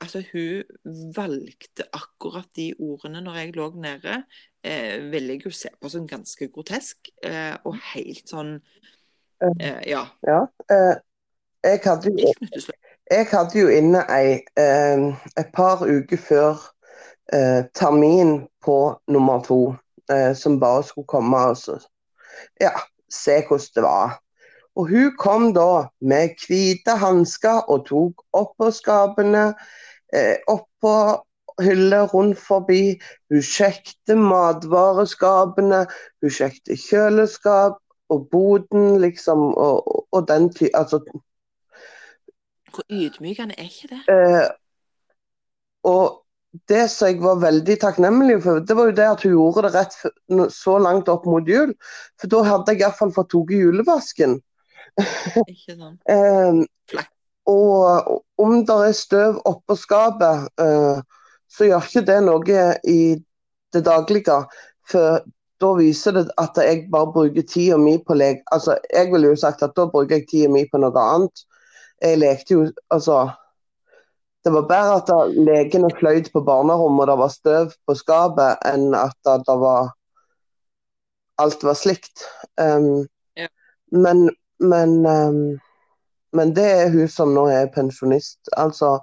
altså, 0.01 0.23
hun 0.33 1.13
valgte 1.17 1.89
akkurat 1.97 2.51
de 2.59 2.73
ordene 2.79 3.25
når 3.25 3.41
jeg 3.41 3.57
lå 3.57 3.71
nede. 3.81 4.23
Uh, 4.61 4.97
ville 5.13 5.37
jeg 5.37 5.47
jo 5.49 5.55
se 5.57 5.73
på 5.81 5.93
som 5.93 6.09
ganske 6.11 6.51
grotesk, 6.53 7.13
uh, 7.25 7.57
og 7.65 7.79
helt 7.95 8.29
sånn 8.29 8.59
uh, 8.61 9.81
Ja. 9.89 10.05
ja 10.27 10.43
jeg 11.61 11.81
hadde 11.85 12.09
jo 12.09 12.33
jeg 13.11 13.27
hadde 13.31 13.59
jo 13.59 13.69
inne 13.69 14.05
ei, 14.13 14.41
eh, 14.59 15.07
et 15.39 15.53
par 15.55 15.83
uker 15.83 16.21
før 16.21 16.61
eh, 17.33 17.65
termin 17.75 18.47
på 18.65 18.79
nummer 19.11 19.43
to, 19.43 19.75
eh, 20.13 20.35
som 20.37 20.61
bare 20.61 20.85
skulle 20.87 21.11
komme 21.11 21.39
og 21.53 21.57
så, 21.59 21.79
ja, 22.61 22.73
se 23.11 23.41
hvordan 23.49 23.75
det 23.75 23.83
var. 23.83 24.19
Og 24.79 24.89
hun 24.89 25.17
kom 25.19 25.49
da 25.55 25.89
med 26.01 26.39
hvite 26.47 26.95
hansker 26.97 27.67
og 27.69 27.87
tok 27.89 28.23
oppå 28.33 28.71
skapene, 28.71 29.51
eh, 30.15 30.37
oppå 30.49 30.95
hyller 31.61 32.07
rundt 32.15 32.39
forbi. 32.39 33.01
Hun 33.31 33.43
sjekket 33.43 34.15
matvareskapene, 34.17 35.87
hun 36.23 36.31
sjekket 36.31 36.79
kjøleskap 36.87 37.81
og 38.11 38.29
boden, 38.31 39.01
liksom, 39.03 39.51
og, 39.55 40.07
og 40.13 40.29
den 40.29 40.49
ty... 40.55 40.71
altså, 40.75 41.03
hvor 42.75 42.85
ydmykende 42.91 43.55
er 43.59 43.69
ikke 43.69 43.91
det? 43.95 44.01
Eh, 44.13 44.49
og 45.91 46.21
det 46.69 46.89
som 46.91 47.09
jeg 47.09 47.21
var 47.23 47.39
veldig 47.43 47.77
takknemlig 47.81 48.41
for, 48.43 48.63
det 48.67 48.77
var 48.77 48.91
jo 48.91 48.97
det 48.99 49.07
at 49.07 49.25
hun 49.25 49.35
gjorde 49.37 49.63
det 49.67 49.73
rett 49.77 50.55
så 50.55 50.77
langt 50.83 51.09
opp 51.13 51.27
mot 51.31 51.47
jul. 51.47 51.75
For 52.19 52.33
da 52.33 52.43
hadde 52.47 52.75
jeg 52.75 52.83
iallfall 52.83 53.15
fått 53.15 53.31
tatt 53.33 53.55
julevasken. 53.55 54.41
Ikke 55.47 55.77
sant. 55.77 56.01
eh, 56.15 57.07
og 57.51 58.23
om 58.41 58.57
det 58.67 58.79
er 58.87 58.97
støv 58.97 59.41
oppå 59.49 59.77
skapet, 59.79 60.49
eh, 60.61 61.03
så 61.51 61.69
gjør 61.69 61.87
ikke 61.87 62.07
det 62.07 62.19
noe 62.27 62.65
i 62.87 63.01
det 63.75 63.85
daglige. 63.87 64.41
For 64.91 65.23
da 65.61 65.71
viser 65.77 66.17
det 66.17 66.27
at 66.41 66.59
jeg 66.59 66.87
bare 66.93 67.13
bruker 67.15 67.47
tida 67.47 67.79
mi 67.79 67.99
på 68.03 68.17
lek. 68.17 68.43
Altså, 68.55 68.79
jeg 68.91 69.11
ville 69.13 69.33
jo 69.33 69.39
sagt 69.39 69.63
at 69.63 69.77
da 69.77 69.87
bruker 69.91 70.19
jeg 70.19 70.29
tida 70.31 70.53
mi 70.53 70.65
på 70.71 70.81
noe 70.83 71.07
annet 71.15 71.45
jeg 72.01 72.19
lekte 72.21 72.55
jo 72.55 72.67
Altså 72.91 73.31
det 74.45 74.53
var 74.55 74.69
bedre 74.69 75.01
at 75.01 75.33
legene 75.37 75.91
fløyt 75.99 76.31
på 76.33 76.41
barnerommet 76.45 77.03
og 77.05 77.11
det 77.11 77.17
var 77.21 77.33
støv 77.35 77.73
på 77.87 77.97
skapet, 77.99 78.63
enn 78.65 78.95
at 78.97 79.33
det 79.47 79.57
var 79.61 79.91
alt 81.41 81.65
var 81.65 81.77
slikt. 81.77 82.25
Um, 82.61 83.05
ja. 83.37 83.49
Men, 83.93 84.31
men, 84.59 84.95
um, 85.05 85.61
men 86.33 86.55
det 86.57 86.69
er 86.71 86.95
hun 86.95 87.09
som 87.09 87.35
nå 87.37 87.47
er 87.53 87.69
pensjonist. 87.75 88.41
Altså, 88.57 88.99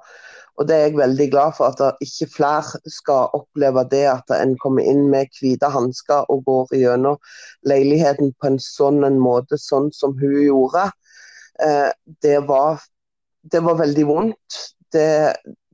og 0.57 0.67
det 0.67 0.75
er 0.75 0.85
jeg 0.87 0.97
veldig 0.97 1.29
glad 1.31 1.57
for, 1.57 1.69
at 1.69 2.01
ikke 2.01 2.29
flere 2.33 2.81
skal 2.89 3.33
oppleve 3.37 3.85
det 3.91 4.05
at 4.09 4.33
en 4.33 4.55
kommer 4.61 4.89
inn 4.89 5.05
med 5.11 5.29
hvite 5.37 5.69
hansker 5.69 6.25
og 6.33 6.45
går 6.49 6.77
gjennom 6.81 7.21
leiligheten 7.69 8.33
på 8.41 8.53
en 8.53 8.61
sånn 8.61 9.03
en 9.05 9.19
måte, 9.21 9.61
sånn 9.61 9.91
som 9.93 10.17
hun 10.17 10.39
gjorde. 10.41 10.89
Eh, 11.63 11.91
det, 12.21 12.39
var, 12.47 12.81
det 13.51 13.63
var 13.65 13.79
veldig 13.79 14.05
vondt. 14.07 14.59
Det, 14.93 15.07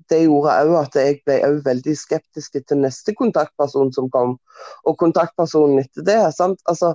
det 0.09 0.23
gjorde 0.23 0.55
òg 0.63 0.73
at 0.79 0.97
jeg 0.99 1.19
ble 1.27 1.39
veldig 1.65 1.95
skeptisk 1.97 2.57
til 2.59 2.81
neste 2.81 3.15
kontaktperson 3.17 3.93
som 3.95 4.09
kom, 4.13 4.37
og 4.87 4.97
kontaktpersonen 5.01 5.83
etter 5.83 6.05
det. 6.07 6.19
Altså, 6.23 6.93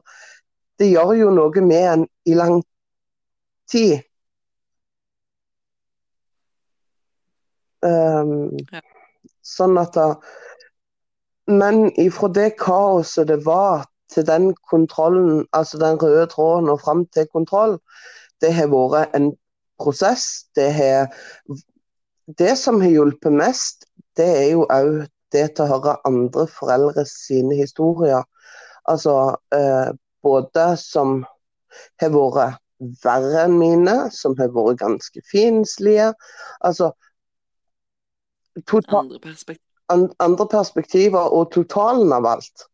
det 0.78 0.90
gjør 0.92 1.14
jo 1.18 1.30
noe 1.34 1.64
med 1.64 1.86
en 1.92 2.04
i 2.26 2.36
lang 2.38 2.60
tid. 3.70 3.98
Um, 7.82 8.56
ja. 8.72 8.82
Sånn 9.46 9.78
at 9.78 9.94
da, 9.94 10.16
Men 11.46 11.92
ifra 11.94 12.26
det 12.34 12.56
kaoset 12.58 13.28
det 13.30 13.38
var 13.46 13.86
til 14.12 14.26
den 14.26 14.50
kontrollen, 14.68 15.46
altså 15.52 15.78
den 15.78 16.00
røde 16.02 16.26
tråden 16.32 16.68
og 16.72 16.80
fram 16.80 17.04
til 17.14 17.28
kontroll, 17.32 17.78
det 18.42 18.52
har 18.54 18.70
vært 18.72 19.14
en 19.16 19.32
prosess. 19.78 20.48
Det, 20.56 20.68
har, 20.74 21.08
det 22.38 22.54
som 22.58 22.80
har 22.82 22.92
hjulpet 22.92 23.34
mest, 23.34 23.88
det 24.18 24.28
er 24.28 24.50
jo 24.52 24.66
òg 24.66 25.06
det 25.32 25.44
til 25.56 25.66
å 25.66 25.72
høre 25.74 25.98
andre 26.08 26.46
foreldre 26.50 27.04
sine 27.08 27.58
historier. 27.58 28.24
Altså 28.88 29.36
eh, 29.54 29.90
både 30.24 30.70
som 30.80 31.20
har 32.00 32.14
vært 32.14 32.62
verre 33.04 33.44
enn 33.44 33.58
mine, 33.58 33.96
som 34.14 34.36
har 34.38 34.50
vært 34.54 34.80
ganske 34.82 35.22
finslige. 35.28 36.12
Altså 36.64 36.92
total, 38.64 39.04
andre, 39.04 39.20
perspektiv. 39.22 39.64
andre, 40.24 40.48
perspektiver 40.50 41.34
og 41.34 41.52
totalen 41.54 42.12
av 42.14 42.28
alt. 42.36 42.68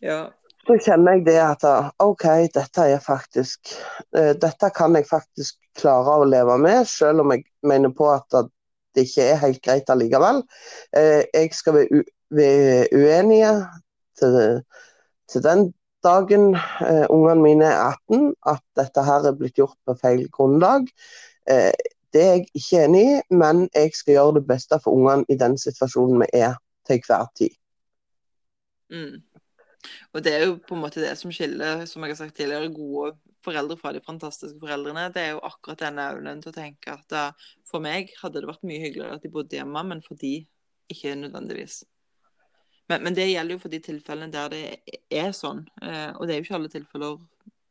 Ja. 0.00 0.20
Så 0.66 0.76
kjenner 0.84 1.18
jeg 1.18 1.26
det 1.30 1.38
at 1.40 1.64
OK, 2.02 2.26
dette 2.54 2.86
er 2.92 3.02
faktisk 3.02 3.72
uh, 4.16 4.32
Dette 4.40 4.70
kan 4.76 4.96
jeg 4.96 5.08
faktisk 5.08 5.58
klare 5.78 6.20
å 6.20 6.28
leve 6.28 6.56
med, 6.60 6.84
selv 6.90 7.24
om 7.24 7.32
jeg 7.34 7.46
mener 7.66 7.92
på 7.96 8.08
at 8.12 8.40
det 8.96 9.06
ikke 9.06 9.26
er 9.30 9.38
helt 9.44 9.60
greit 9.64 9.92
allikevel. 9.92 10.42
Uh, 10.96 11.22
jeg 11.32 11.52
skal 11.56 11.78
være 11.78 12.88
uenige 12.92 13.52
til, 14.18 14.60
til, 15.30 15.44
den 15.46 15.70
dagen 16.04 16.52
uh, 16.56 17.06
ungene 17.08 17.40
mine 17.44 17.70
er 17.70 17.96
18, 18.10 18.34
at 18.52 18.64
dette 18.78 19.06
her 19.06 19.30
er 19.30 19.38
blitt 19.38 19.58
gjort 19.60 19.78
på 19.86 19.96
feil 20.02 20.26
grunnlag. 20.34 20.90
det 22.12 22.20
er 22.20 22.34
jeg 22.36 22.46
ikke 22.54 22.82
enig 22.84 23.00
i, 23.00 23.14
men 23.34 23.64
jeg 23.74 23.94
skal 23.94 24.12
gjøre 24.14 24.34
det 24.38 24.46
beste 24.46 24.76
for 24.82 24.94
ungene 24.94 25.24
i 25.28 25.38
den 25.38 25.56
situasjonen 25.58 26.20
vi 26.20 26.28
er 26.36 26.54
til 26.86 27.00
hver 27.06 27.26
tid. 27.38 27.56
Mm. 28.90 29.22
Og 30.14 30.24
det 30.24 30.32
er 30.36 30.46
jo 30.46 30.56
på 30.64 30.76
en 30.76 30.82
måte 30.82 31.02
det 31.02 31.12
som 31.18 31.32
skiller, 31.34 31.84
som 31.88 32.04
jeg 32.04 32.14
har 32.14 32.20
sagt 32.20 32.36
tidligere, 32.38 32.72
gode 32.74 33.14
foreldre 33.44 33.78
fra 33.80 33.94
de 33.96 34.02
fantastiske 34.04 34.60
foreldrene. 34.60 35.08
Det 35.14 35.22
er 35.22 35.30
jo 35.34 35.44
akkurat 35.48 35.86
denne 35.86 36.08
evnen 36.12 36.42
til 36.42 36.52
å 36.52 36.56
tenke 36.56 36.96
at 36.96 37.06
da, 37.12 37.24
for 37.68 37.82
meg 37.84 38.12
hadde 38.20 38.42
det 38.42 38.50
vært 38.50 38.66
mye 38.68 38.82
hyggeligere 38.82 39.16
at 39.16 39.24
de 39.24 39.32
bodde 39.32 39.56
hjemme, 39.56 39.84
men 39.92 40.04
for 40.04 40.20
de 40.20 40.34
ikke 40.90 41.14
nødvendigvis. 41.16 41.82
Men, 42.90 43.04
men, 43.06 43.14
det 43.14 43.28
gjelder 43.30 43.54
jo 43.54 43.62
for 43.62 43.72
de 43.72 43.78
tilfellene 43.86 44.34
der 44.34 44.50
det 44.52 45.00
er 45.14 45.30
sånn. 45.36 45.62
Eh, 45.82 46.10
og 46.16 46.26
det 46.26 46.34
er 46.34 46.40
jo 46.40 46.48
ikke 46.48 46.58
alle 46.58 46.72
tilfeller 46.72 47.20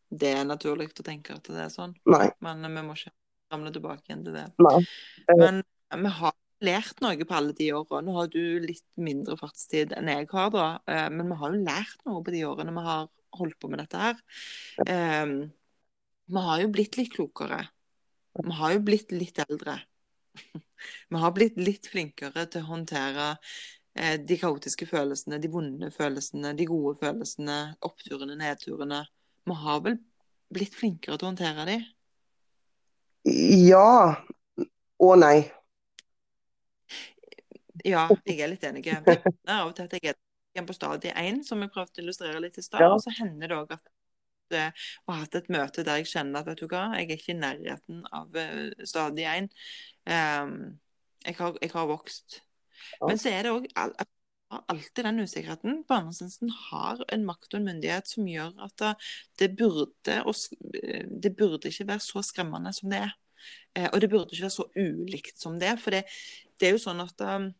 det 0.10 0.32
er 0.34 0.45
naturlig 0.47 0.89
å 0.89 1.05
tenke 1.05 1.36
at 1.36 1.49
det 1.51 1.66
er 1.66 1.74
sånn. 1.74 1.93
Nei. 2.10 2.30
Men 2.41 2.66
vi 2.66 2.84
må 2.86 2.95
ikke 2.97 3.14
ramle 3.53 3.74
tilbake 3.74 4.10
igjen 4.10 4.24
til 4.26 4.38
det. 4.39 4.45
Nei. 4.64 4.80
Men 5.38 5.62
vi 6.03 6.14
har 6.20 6.34
lært 6.66 6.99
noe 7.03 7.26
på 7.28 7.36
alle 7.36 7.55
de 7.57 7.70
årene. 7.76 8.03
Nå 8.07 8.16
har 8.18 8.30
du 8.34 8.41
litt 8.64 8.86
mindre 8.99 9.38
fartstid 9.39 9.93
enn 9.97 10.12
jeg 10.12 10.28
har, 10.32 10.51
da. 10.53 10.68
Eh, 10.89 11.07
men 11.14 11.32
vi 11.32 11.39
har 11.39 11.55
jo 11.55 11.64
lært 11.64 12.05
noe 12.07 12.24
på 12.26 12.34
de 12.36 12.43
årene 12.47 12.76
vi 12.76 12.86
har 12.88 13.10
holdt 13.39 13.60
på 13.62 13.70
med 13.72 13.84
dette 13.84 13.99
her. 14.01 14.22
Um, 14.89 15.36
vi 16.30 16.45
har 16.45 16.64
jo 16.64 16.72
blitt 16.74 16.97
litt 16.97 17.12
klokere. 17.14 17.62
Vi 18.39 18.55
har 18.57 18.74
jo 18.76 18.82
blitt 18.86 19.14
litt 19.16 19.41
eldre. 19.47 19.80
Vi 21.12 21.20
har 21.20 21.34
blitt 21.36 21.57
litt 21.60 21.89
flinkere 21.91 22.45
til 22.47 22.64
å 22.64 22.70
håndtere 22.70 23.26
eh, 23.99 24.14
de 24.24 24.38
kaotiske 24.39 24.86
følelsene, 24.88 25.41
de 25.43 25.49
vonde 25.51 25.89
følelsene, 25.91 26.53
de 26.55 26.68
gode 26.70 26.93
følelsene, 27.01 27.57
oppturene, 27.84 28.38
nedturene. 28.39 29.01
Vi 29.43 29.57
har 29.60 29.82
vel 29.84 29.97
blitt 30.55 30.78
flinkere 30.80 31.18
til 31.18 31.28
å 31.28 31.32
håndtere 31.34 31.66
de? 31.68 31.78
Ja 33.68 34.16
og 34.99 35.20
nei. 35.20 35.49
Ja, 37.88 38.08
jeg 38.26 38.42
er 38.44 38.52
litt 38.52 38.66
enig. 38.68 38.84
Det 39.06 39.20
hender 39.24 39.56
av 39.56 39.72
og 39.72 39.78
til 39.78 39.88
at 39.88 39.96
jeg 40.00 40.18
er 40.58 40.68
på 40.68 40.76
stadie 40.76 41.14
én, 41.20 41.42
som 41.46 41.62
jeg 41.64 41.72
prøvde 41.74 42.02
å 42.02 42.04
illustrere 42.04 42.42
litt 42.44 42.60
i 42.60 42.66
stad. 42.66 42.84
Ja. 42.84 42.92
Og 42.96 43.04
så 43.04 43.14
hender 43.20 43.52
det 43.52 43.58
òg 43.58 43.74
at 43.78 43.96
jeg 44.50 44.74
har 45.06 45.20
hatt 45.20 45.36
et 45.38 45.50
møte 45.54 45.84
der 45.86 46.00
jeg 46.02 46.10
kjenner 46.10 46.42
at 46.42 46.48
vet 46.50 46.62
du 46.64 46.70
hva, 46.72 46.88
jeg 46.98 47.06
er 47.06 47.20
ikke 47.20 47.36
i 47.36 47.38
nærheten 47.38 48.00
av 48.18 48.34
uh, 48.34 48.86
stadie 48.90 49.36
én. 49.38 49.50
Um, 50.10 50.56
jeg, 51.26 51.38
har, 51.38 51.60
jeg 51.62 51.74
har 51.76 51.92
vokst. 51.92 52.40
Ja. 52.98 53.12
Men 53.12 53.22
så 53.22 53.34
er 53.34 53.46
det 53.46 53.54
òg 53.54 53.70
alltid 54.50 55.06
den 55.06 55.22
usikkerheten. 55.22 55.84
Barnesensen 55.88 56.50
har 56.72 57.04
en 57.14 57.26
makt 57.28 57.54
og 57.54 57.60
en 57.60 57.68
myndighet 57.70 58.10
som 58.10 58.28
gjør 58.28 58.56
at 58.66 58.76
det, 58.82 58.94
det 59.42 59.50
burde 59.60 60.18
det 61.22 61.36
burde 61.38 61.70
ikke 61.70 61.88
være 61.92 62.02
så 62.04 62.24
skremmende 62.26 62.74
som 62.74 62.90
det 62.90 63.04
er. 63.06 63.14
Eh, 63.76 63.90
og 63.94 64.02
det 64.02 64.10
burde 64.10 64.34
ikke 64.34 64.48
være 64.48 64.58
så 64.58 64.66
ulikt 64.76 65.42
som 65.42 65.60
det 65.60 65.70
er. 65.74 65.78
For 65.82 65.96
det, 65.96 66.04
det 66.60 66.70
er 66.70 66.76
jo 66.76 66.82
sånn 66.82 67.04
at 67.04 67.26
um, 67.26 67.52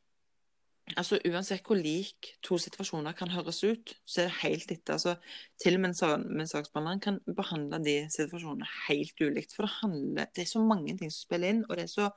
altså 0.98 1.20
Uansett 1.28 1.66
hvor 1.68 1.78
lik 1.78 2.32
to 2.46 2.58
situasjoner 2.62 3.14
kan 3.18 3.30
høres 3.34 3.62
ut, 3.64 3.94
så 4.08 4.24
er 4.24 4.30
det 4.30 4.38
helt 4.42 4.72
etter. 4.74 4.94
altså 4.96 5.16
Til 5.62 5.76
og 5.78 5.82
med 5.84 5.96
med 6.30 6.48
saksbehandleren 6.50 7.02
kan 7.04 7.20
behandle 7.36 7.80
de 7.84 7.96
situasjonene 8.10 8.68
helt 8.88 9.22
ulikt. 9.22 9.54
For 9.56 9.68
det 9.68 9.76
handler, 9.82 10.30
det 10.36 10.42
er 10.42 10.50
så 10.50 10.62
mange 10.64 10.98
ting 10.98 11.12
som 11.12 11.26
spiller 11.28 11.54
inn, 11.54 11.66
og 11.70 11.76
det 11.78 11.84
er 11.84 11.92
så 11.94 12.10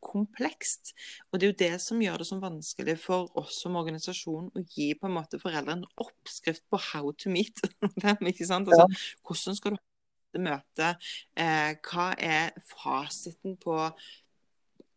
komplekst. 0.00 0.94
Og 1.32 1.40
det 1.40 1.46
er 1.46 1.52
jo 1.52 1.58
det 1.64 1.80
som 1.80 2.02
gjør 2.02 2.18
det 2.18 2.26
så 2.26 2.40
vanskelig 2.42 2.96
for 3.02 3.30
oss 3.38 3.62
som 3.62 3.78
organisasjon 3.80 4.50
å 4.54 4.64
gi 4.66 4.92
på 4.98 5.08
en 5.08 5.16
måte 5.16 5.40
foreldre 5.42 5.78
en 5.78 5.86
oppskrift 5.96 6.66
på 6.70 6.82
how 6.92 7.12
to 7.12 7.30
meet 7.30 7.62
dem. 8.02 8.26
ikke 8.26 8.46
sant? 8.46 8.68
Altså, 8.68 9.14
Hvordan 9.22 9.56
skal 9.56 9.76
du 9.76 9.80
ha 9.80 9.84
dette 10.28 10.44
møtet? 10.44 11.08
Eh, 11.38 11.72
hva 11.88 12.12
er 12.18 12.52
fasiten 12.74 13.56
på 13.62 13.78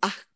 akkurat 0.01 0.27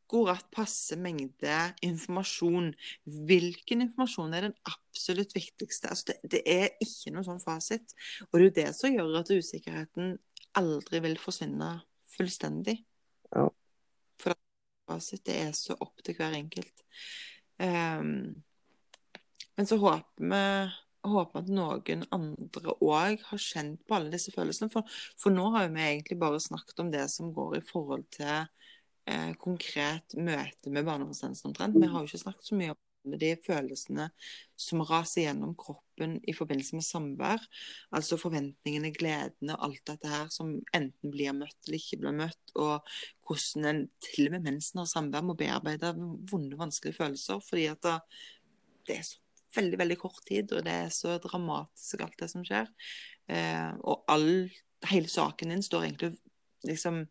passe 0.53 0.95
mengde 0.97 1.58
informasjon. 1.86 2.74
Hvilken 3.03 3.82
informasjon 3.86 4.34
er 4.34 4.47
den 4.47 4.56
absolutt 4.70 5.36
viktigste? 5.36 5.89
Altså 5.89 6.12
det, 6.12 6.18
det 6.32 6.41
er 6.45 6.70
ikke 6.84 7.14
noe 7.16 7.26
sånn 7.28 7.43
fasit. 7.43 7.95
Og 8.30 8.39
det 8.39 8.41
er 8.41 8.45
jo 8.45 8.56
det 8.62 8.70
som 8.78 8.95
gjør 8.95 9.20
at 9.22 9.34
usikkerheten 9.34 10.18
aldri 10.56 11.01
vil 11.03 11.18
forsvinne 11.20 11.72
fullstendig. 12.16 12.80
Ja. 13.36 13.49
For 14.22 14.36
at 14.36 14.41
fasit 14.88 15.26
det 15.28 15.39
er 15.47 15.53
så 15.58 15.78
opp 15.80 16.03
til 16.06 16.18
hver 16.18 16.38
enkelt. 16.38 16.86
Um, 17.58 18.36
men 19.56 19.68
så 19.68 19.78
håper 19.80 20.20
vi 20.20 20.43
håper 21.06 21.43
at 21.43 21.49
noen 21.53 22.03
andre 22.16 22.76
òg 22.84 23.24
har 23.30 23.41
kjent 23.41 23.82
på 23.86 23.97
alle 23.97 24.12
disse 24.14 24.34
følelsene. 24.34 24.72
For, 24.74 24.88
for 25.20 25.34
nå 25.34 25.49
har 25.56 25.70
vi 25.74 25.84
egentlig 25.84 26.18
bare 26.22 26.41
snakket 26.41 26.82
om 26.82 26.91
det 26.93 27.06
som 27.14 27.34
går 27.36 27.60
i 27.60 27.66
forhold 27.66 28.08
til 28.16 28.47
eh, 29.10 29.32
konkret 29.41 30.18
møte 30.18 30.74
med 30.74 30.88
barnevernstjenesten 30.88 31.51
omtrent. 31.51 31.78
Vi 31.80 31.89
har 31.91 32.01
jo 32.01 32.10
ikke 32.10 32.24
snakket 32.26 32.49
så 32.49 32.60
mye 32.60 32.76
om 32.76 33.16
de 33.22 33.32
følelsene 33.45 34.08
som 34.60 34.82
raser 34.88 35.28
gjennom 35.28 35.53
kroppen 35.60 36.18
i 36.26 36.34
forbindelse 36.36 36.78
med 36.78 36.86
samvær. 36.88 37.43
Altså 37.95 38.18
forventningene, 38.20 38.91
gledene, 38.95 39.58
alt 39.62 39.84
dette 39.88 40.10
her 40.10 40.32
som 40.34 40.56
enten 40.76 41.14
blir 41.14 41.36
møtt 41.38 41.58
eller 41.68 41.80
ikke 41.80 42.01
blir 42.01 42.18
møtt. 42.18 42.56
Og 42.56 42.95
hvordan 43.28 43.70
en 43.70 43.84
til 44.03 44.30
og 44.30 44.38
med 44.38 44.49
mens 44.49 44.72
en 44.74 44.84
har 44.84 44.89
samvær 44.91 45.28
må 45.28 45.38
bearbeide 45.38 45.93
vonde, 46.32 46.58
vanskelige 46.60 46.97
følelser. 46.97 47.43
Fordi 47.45 47.68
at 47.74 47.84
da, 47.86 47.99
det 48.89 48.99
er 48.99 49.08
så 49.08 49.22
veldig, 49.56 49.80
veldig 49.80 49.99
kort 50.01 50.24
tid, 50.28 50.51
og 50.51 50.66
det 50.66 50.74
er 50.86 50.91
så 50.93 51.16
dramatisk 51.24 52.03
alt 52.03 52.20
det 52.20 52.32
som 52.32 52.43
skjer. 52.47 52.68
Eh, 53.32 53.72
og 53.86 54.03
all, 54.12 54.30
hele 54.89 55.10
saken 55.12 55.53
din 55.53 55.64
står 55.66 55.88
egentlig 55.88 56.16
liksom 56.66 57.06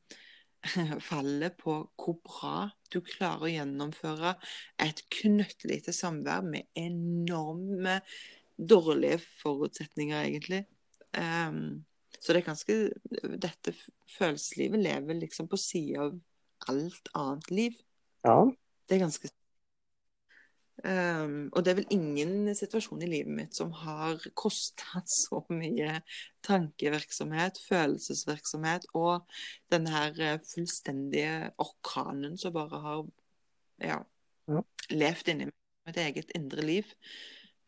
faller 1.10 1.54
på 1.58 1.76
hvor 2.00 2.18
bra 2.24 2.68
du 2.92 3.00
klarer 3.04 3.46
å 3.46 3.52
gjennomføre 3.52 4.34
et 4.82 5.02
knøttlite 5.12 5.94
samvær 5.94 6.44
med 6.46 6.68
enorme 6.78 8.00
dårlige 8.56 9.18
forutsetninger, 9.42 10.28
egentlig. 10.28 10.62
Um, 11.14 11.84
så 12.18 12.32
det 12.32 12.40
er 12.40 12.46
ganske 12.48 12.74
Dette 13.42 13.74
følelseslivet 14.16 14.80
lever 14.82 15.18
liksom 15.20 15.46
på 15.50 15.58
sida 15.60 16.06
av 16.06 16.14
alt 16.72 17.10
annet 17.18 17.50
liv. 17.52 17.80
Ja. 18.24 18.38
Det 18.88 18.96
er 18.96 19.04
ganske 19.04 19.30
Um, 20.82 21.52
og 21.54 21.62
det 21.62 21.70
er 21.70 21.76
vel 21.78 21.92
ingen 21.94 22.48
situasjon 22.58 23.04
i 23.06 23.08
livet 23.08 23.30
mitt 23.30 23.54
som 23.54 23.70
har 23.78 24.18
kosta 24.34 25.04
så 25.22 25.38
mye 25.54 26.00
tankevirksomhet, 26.44 27.60
følelsesvirksomhet 27.68 28.88
og 28.98 29.22
den 29.72 29.86
her 29.88 30.18
eh, 30.18 30.40
fullstendige 30.50 31.52
orkanen 31.62 32.34
som 32.40 32.56
bare 32.56 32.80
har 32.82 33.06
ja, 33.86 34.00
Ja. 34.50 34.60
levd 34.90 35.30
inni 35.32 35.46
mitt 35.86 35.96
eget 35.96 36.34
indre 36.36 36.64
liv 36.66 36.90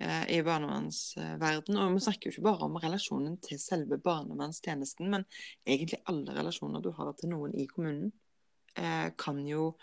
uh, 0.02 0.24
i 0.28 0.42
barnevernsverden. 0.44 1.78
Og 1.80 1.94
vi 1.94 2.02
snakker 2.04 2.28
jo 2.28 2.34
ikke 2.34 2.48
bare 2.50 2.66
om 2.66 2.76
relasjonen 2.82 3.38
til 3.44 3.60
selve 3.62 3.96
barnevernstjenesten, 4.02 5.08
men 5.14 5.24
egentlig 5.64 6.02
alle 6.10 6.34
relasjoner 6.36 6.84
du 6.84 6.90
har 6.98 7.14
til 7.16 7.32
noen 7.32 7.54
i 7.56 7.68
kommunen, 7.70 8.10
uh, 8.76 9.08
kan 9.16 9.40
jo 9.48 9.76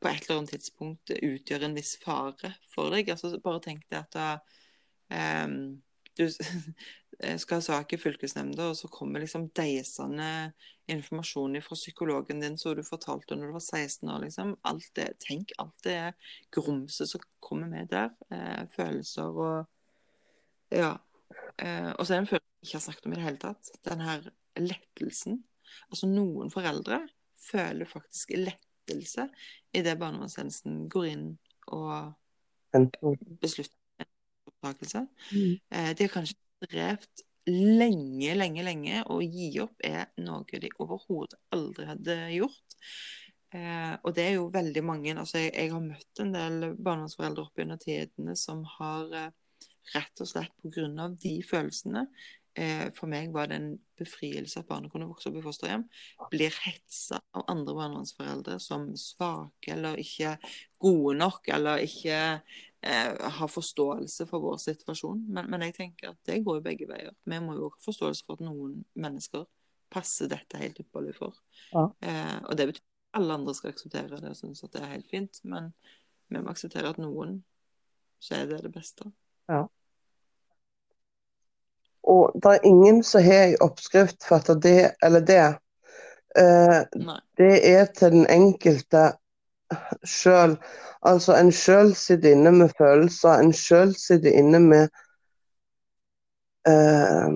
på 0.00 0.10
et 0.10 0.26
eller 0.26 0.40
annet 0.40 0.54
tidspunkt 0.56 1.12
utgjør 1.16 1.66
en 1.66 1.76
viss 1.76 1.96
fare 2.02 2.52
for 2.74 2.92
deg. 2.94 3.10
Altså, 3.12 3.32
bare 3.42 3.62
tenk 3.64 3.86
deg 3.88 4.02
at 4.02 4.16
da, 4.16 4.28
um, 5.46 5.76
du 6.16 6.26
skal 7.42 7.60
ha 7.60 7.64
sak 7.64 7.94
i 7.96 8.00
fylkesnemnda, 8.00 8.70
og 8.70 8.76
så 8.78 8.90
kommer 8.92 9.22
liksom 9.22 9.48
deisende 9.56 10.52
informasjon 10.92 11.58
fra 11.64 11.78
psykologen 11.78 12.40
din 12.40 12.58
som 12.58 12.76
du 12.76 12.82
fortalte 12.86 13.36
når 13.36 13.50
du 13.50 13.56
var 13.56 13.64
16 13.64 14.10
år. 14.10 14.20
Liksom. 14.26 14.54
Alt 14.68 14.90
det, 14.98 15.08
tenk 15.24 15.54
alt 15.62 15.76
det 15.86 16.00
grumset 16.54 17.10
som 17.10 17.24
kommer 17.42 17.70
med 17.72 17.90
der. 17.90 18.12
Eh, 18.30 18.64
følelser 18.76 19.32
og 19.32 19.66
Ja. 20.70 20.96
Eh, 21.58 21.92
og 21.92 22.06
så 22.06 22.12
er 22.12 22.16
det 22.16 22.24
en 22.24 22.32
følelse 22.34 22.52
jeg 22.60 22.66
ikke 22.66 22.76
har 22.76 22.84
snakket 22.84 23.06
om 23.06 23.12
i 23.12 23.16
det 23.16 23.24
hele 23.24 23.38
tatt. 23.42 23.70
Den 23.86 24.00
her 24.00 24.30
lettelsen. 24.56 25.44
Altså 25.90 26.08
noen 26.10 26.50
foreldre 26.50 27.00
føler 27.46 27.88
faktisk 27.88 28.32
lettelse 28.86 29.28
idet 29.76 29.98
barnevernstjenesten 29.98 30.86
går 30.88 31.06
inn 31.10 31.26
og 31.74 32.14
beslutter 33.42 33.76
en 33.98 34.10
opptakelse. 34.50 35.06
Mm. 35.32 35.54
Eh, 35.70 35.90
de 35.96 36.06
har 36.06 36.12
kanskje 36.12 36.36
strevd 36.64 37.24
lenge, 37.46 38.34
lenge, 38.34 38.62
lenge, 38.66 39.02
og 39.06 39.22
gi 39.22 39.50
opp 39.62 39.82
er 39.84 40.08
noe 40.18 40.60
de 40.60 40.70
overhodet 40.82 41.38
aldri 41.54 41.86
hadde 41.86 42.16
gjort. 42.34 42.78
Eh, 43.54 43.94
og 44.02 44.14
det 44.14 44.24
er 44.26 44.34
jo 44.36 44.48
veldig 44.50 44.82
mange 44.82 45.12
altså 45.14 45.38
jeg, 45.38 45.52
jeg 45.54 45.70
har 45.70 45.82
møtt 45.84 46.20
en 46.20 46.32
del 46.34 46.56
barnevernsforeldre 46.74 47.44
opp 47.44 47.60
gjennom 47.60 47.78
tidene 47.78 48.34
som 48.36 48.64
har 48.76 49.12
eh, 49.14 49.28
rett 49.94 50.22
og 50.22 50.26
slett 50.28 50.56
pga. 50.64 51.06
de 51.14 51.36
følelsene 51.46 52.08
For 52.96 53.10
meg 53.10 53.34
var 53.34 53.50
det 53.50 53.56
en 53.60 53.72
befrielse 53.98 54.60
at 54.60 54.68
barnet 54.68 54.92
kunne 54.92 55.08
vokse 55.08 55.28
opp 55.28 55.36
i 55.36 55.44
fosterhjem. 55.44 55.84
Blir 56.32 56.54
hetsa 56.64 57.18
av 57.36 57.44
andre 57.52 57.74
barnevernsforeldre 57.76 58.56
som 58.62 58.88
svake 58.96 59.74
eller 59.74 60.00
ikke 60.00 60.36
gode 60.82 61.16
nok, 61.20 61.50
eller 61.52 61.84
ikke 61.84 62.16
eh, 62.16 63.28
har 63.38 63.52
forståelse 63.52 64.28
for 64.30 64.44
vår 64.44 64.58
situasjon. 64.62 65.26
Men, 65.28 65.50
men 65.52 65.66
jeg 65.66 65.76
tenker 65.80 66.12
at 66.12 66.20
det 66.28 66.42
går 66.46 66.60
jo 66.60 66.66
begge 66.66 66.88
veier. 66.90 67.14
Vi 67.24 67.40
må 67.44 67.56
jo 67.58 67.70
ha 67.70 67.84
forståelse 67.84 68.26
for 68.26 68.38
at 68.38 68.46
noen 68.48 68.82
mennesker 68.96 69.46
passer 69.92 70.30
dette 70.30 70.60
helt 70.60 70.80
ypperlig 70.82 71.16
for. 71.18 71.36
Ja. 71.72 71.88
Eh, 72.00 72.38
og 72.44 72.56
det 72.58 72.70
betyr 72.72 72.84
at 72.84 73.20
alle 73.20 73.38
andre 73.38 73.54
skal 73.56 73.72
akseptere 73.72 74.20
det 74.20 74.32
og 74.32 74.38
synes 74.38 74.64
at 74.64 74.74
det 74.74 74.82
er 74.82 74.94
helt 74.96 75.10
fint. 75.12 75.40
Men 75.44 75.72
vi 76.28 76.40
må 76.40 76.52
akseptere 76.52 76.92
at 76.92 77.00
noen 77.00 77.40
så 78.22 78.40
er 78.40 78.48
det 78.50 78.64
det 78.64 78.72
beste. 78.74 79.10
Og 82.06 82.32
det 82.42 82.52
er 82.54 82.66
ingen 82.68 83.02
som 83.04 83.22
har 83.22 83.44
en 83.50 83.56
oppskrift 83.66 84.24
for 84.28 84.36
at 84.36 84.62
det 84.62 84.90
eller 85.02 85.20
det. 85.20 85.46
Eh, 86.38 86.80
det 87.38 87.54
er 87.70 87.84
til 87.96 88.10
den 88.12 88.26
enkelte 88.30 89.12
sjøl. 90.06 90.56
Altså 91.02 91.34
en 91.38 91.52
sjøl 91.52 91.94
sitter 91.94 92.32
inne 92.36 92.52
med 92.52 92.70
følelser, 92.78 93.40
en 93.42 93.52
sjøl 93.52 93.94
sitter 93.98 94.30
inne 94.38 94.60
med 94.60 94.88
eh, 96.68 97.30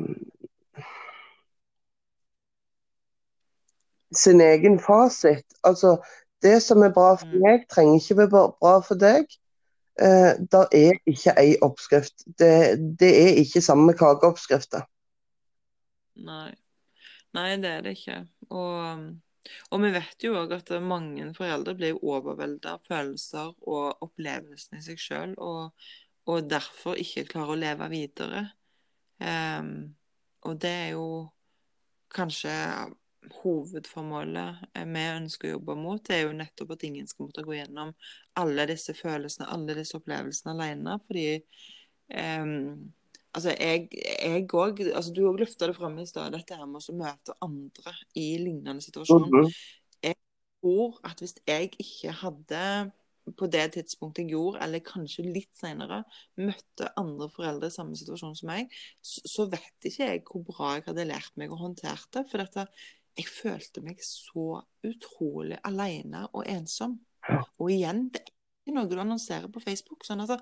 sin 4.16 4.40
egen 4.40 4.78
fasit. 4.78 5.44
Altså, 5.64 5.96
det 6.42 6.62
som 6.62 6.82
er 6.82 6.92
bra 6.92 7.14
for 7.14 7.26
Mm. 7.26 7.40
meg, 7.42 7.66
trenger 7.70 7.94
ikke 8.00 8.16
være 8.16 8.28
bra- 8.30 8.56
bra 8.60 8.80
for 8.80 8.94
deg. 8.94 9.24
Eh, 9.98 10.32
det 10.38 10.62
er 10.76 10.98
ikke 11.08 11.34
ei 11.40 11.54
oppskrift. 11.64 12.24
Det, 12.38 12.52
det 13.00 13.10
er 13.10 13.40
ikke 13.42 13.62
samme 13.64 13.94
kakeoppskrifter. 13.98 14.86
Nei. 16.20 16.52
Nei, 17.36 17.50
det 17.62 17.70
er 17.70 17.82
det 17.86 17.94
ikke. 17.94 18.20
Og, 18.50 19.10
og 19.70 19.82
vi 19.84 19.90
vet 19.94 20.24
jo 20.26 20.34
òg 20.40 20.54
at 20.56 20.72
mange 20.82 21.28
foreldre 21.36 21.76
blir 21.78 21.98
overvelda 22.00 22.76
av 22.76 22.86
følelser 22.88 23.52
og 23.70 24.02
opplevelsene 24.06 24.80
i 24.80 24.86
seg 24.86 24.98
sjøl, 25.00 25.36
og, 25.38 25.70
og 26.26 26.48
derfor 26.50 26.98
ikke 26.98 27.28
klarer 27.30 27.54
å 27.54 27.60
leve 27.60 27.90
videre. 27.92 28.48
Um, 29.20 29.92
og 30.48 30.56
det 30.62 30.72
er 30.86 30.90
jo 30.94 31.06
kanskje 32.10 32.50
hovedformålet 33.40 34.62
eh, 34.74 34.86
vi 34.88 35.02
ønsker 35.14 35.50
å 35.50 35.56
jobbe 35.56 35.76
mot, 35.78 36.02
det 36.06 36.16
er 36.16 36.22
jo 36.24 36.36
nettopp 36.36 36.74
at 36.76 36.86
ingen 36.88 37.08
skal 37.10 37.28
måtte 37.28 37.44
gå 37.46 37.56
gjennom 37.58 37.92
alle 38.40 38.66
disse 38.70 38.94
følelsene, 38.96 39.48
alle 39.52 39.76
disse 39.78 39.98
opplevelsene 39.98 40.54
alene. 40.54 40.96
Fordi 41.06 41.26
em, 42.22 42.54
altså 43.36 43.54
jeg, 43.56 43.90
jeg 43.92 44.46
òg 44.48 44.84
altså 44.88 45.12
Du 45.16 45.24
òg 45.28 45.42
løfta 45.42 45.68
det 45.70 45.76
fram 45.76 45.98
i 46.00 46.06
stad, 46.08 46.32
dette 46.36 46.56
her 46.56 46.70
med 46.70 46.80
å 46.80 46.96
møte 47.00 47.36
andre 47.44 47.96
i 48.18 48.30
lignende 48.40 48.84
situasjon. 48.84 49.28
Jeg 50.00 50.16
tror 50.62 50.96
at 51.06 51.20
hvis 51.22 51.36
jeg 51.48 51.74
ikke 51.76 52.16
hadde 52.22 52.64
på 53.36 53.46
det 53.52 53.66
tidspunktet 53.76 54.24
jeg 54.24 54.34
gjorde, 54.34 54.62
eller 54.64 54.82
kanskje 54.84 55.26
litt 55.26 55.50
senere, 55.58 56.00
møtte 56.40 56.88
andre 56.98 57.28
foreldre 57.30 57.68
i 57.70 57.74
samme 57.74 57.98
situasjon 57.98 58.34
som 58.38 58.50
meg, 58.50 58.72
så, 59.04 59.22
så 59.28 59.46
vet 59.52 59.86
ikke 59.86 60.08
jeg 60.08 60.22
hvor 60.26 60.46
bra 60.48 60.72
jeg 60.76 60.86
hadde 60.88 61.06
lært 61.10 61.36
meg 61.40 61.52
å 61.52 61.60
håndtere 61.60 62.00
det. 62.16 62.24
For 62.30 62.42
dette, 62.42 62.66
jeg 63.18 63.26
følte 63.28 63.82
meg 63.84 64.02
så 64.04 64.60
utrolig 64.86 65.58
alene 65.66 66.26
og 66.32 66.44
ensom. 66.48 66.98
Og 67.60 67.72
igjen, 67.72 68.06
det 68.14 68.22
er 68.22 68.30
ikke 68.30 68.76
noe 68.76 68.90
du 68.90 68.96
annonserer 69.00 69.50
på 69.52 69.62
Facebook. 69.62 70.04
sånn 70.06 70.22
altså, 70.24 70.38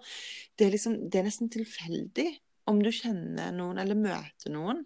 det, 0.57 0.67
er 0.67 0.75
liksom, 0.75 0.99
det 1.11 1.21
er 1.21 1.29
nesten 1.29 1.51
tilfeldig 1.53 2.29
om 2.69 2.83
du 2.85 2.91
kjenner 2.93 3.55
noen 3.57 3.81
eller 3.81 3.99
møter 3.99 4.53
noen 4.53 4.85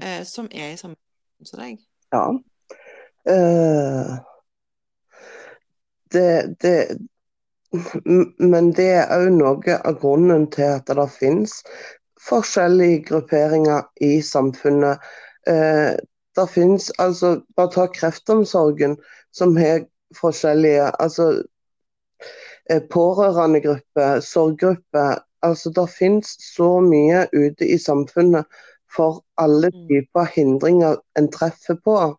eh, 0.00 0.24
som 0.24 0.48
er 0.48 0.72
i 0.72 0.80
samme 0.80 0.96
situasjon 0.96 1.50
som 1.50 1.62
deg. 1.62 1.84
Ja. 2.14 2.24
Uh, 3.28 4.16
det, 6.14 6.56
det 6.64 6.98
Men 8.48 8.70
det 8.72 8.88
er 9.02 9.10
òg 9.12 9.34
noe 9.36 9.74
av 9.76 9.98
grunnen 10.00 10.46
til 10.54 10.70
at 10.78 10.88
det 10.88 11.08
finnes 11.12 11.58
forskjellige 12.24 13.02
grupperinger 13.10 13.84
i 14.04 14.18
samfunnet. 14.24 15.04
Eh, 15.48 15.94
det 16.38 16.48
finnes 16.54 16.88
altså 17.02 17.40
Bare 17.58 17.72
ta 17.74 17.86
kreftomsorgen, 17.90 18.96
som 19.34 19.56
har 19.58 19.84
forskjellige 20.16 20.88
altså 21.02 21.42
eh, 22.70 22.82
Pårørendegrupper, 22.90 24.20
sorggrupper. 24.24 25.18
Altså, 25.42 25.70
det 25.70 25.86
finnes 25.90 26.32
så 26.54 26.78
mye 26.82 27.26
ute 27.34 27.66
i 27.66 27.78
samfunnet 27.78 28.46
for 28.90 29.22
alle 29.38 29.70
Mm. 29.74 29.86
typer 29.88 30.24
hindringer 30.34 30.96
en 31.18 31.28
treffer 31.30 31.76
på. 31.84 32.16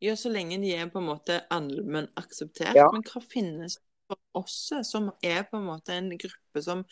Ja, 0.00 0.14
så 0.16 0.28
lenge 0.30 0.60
de 0.62 0.74
er 0.74 0.86
på 0.86 1.00
en 1.00 1.08
måte 1.08 1.40
allmenn 1.50 2.06
akseptert. 2.16 2.76
Ja. 2.76 2.86
Men 2.92 3.02
hva 3.02 3.22
finnes 3.32 3.78
for 4.08 4.40
oss, 4.40 4.56
som 4.88 5.10
er 5.24 5.44
på 5.48 5.58
en 5.58 5.66
måte 5.68 5.94
en 5.94 6.08
gruppe 6.18 6.62
som 6.64 6.82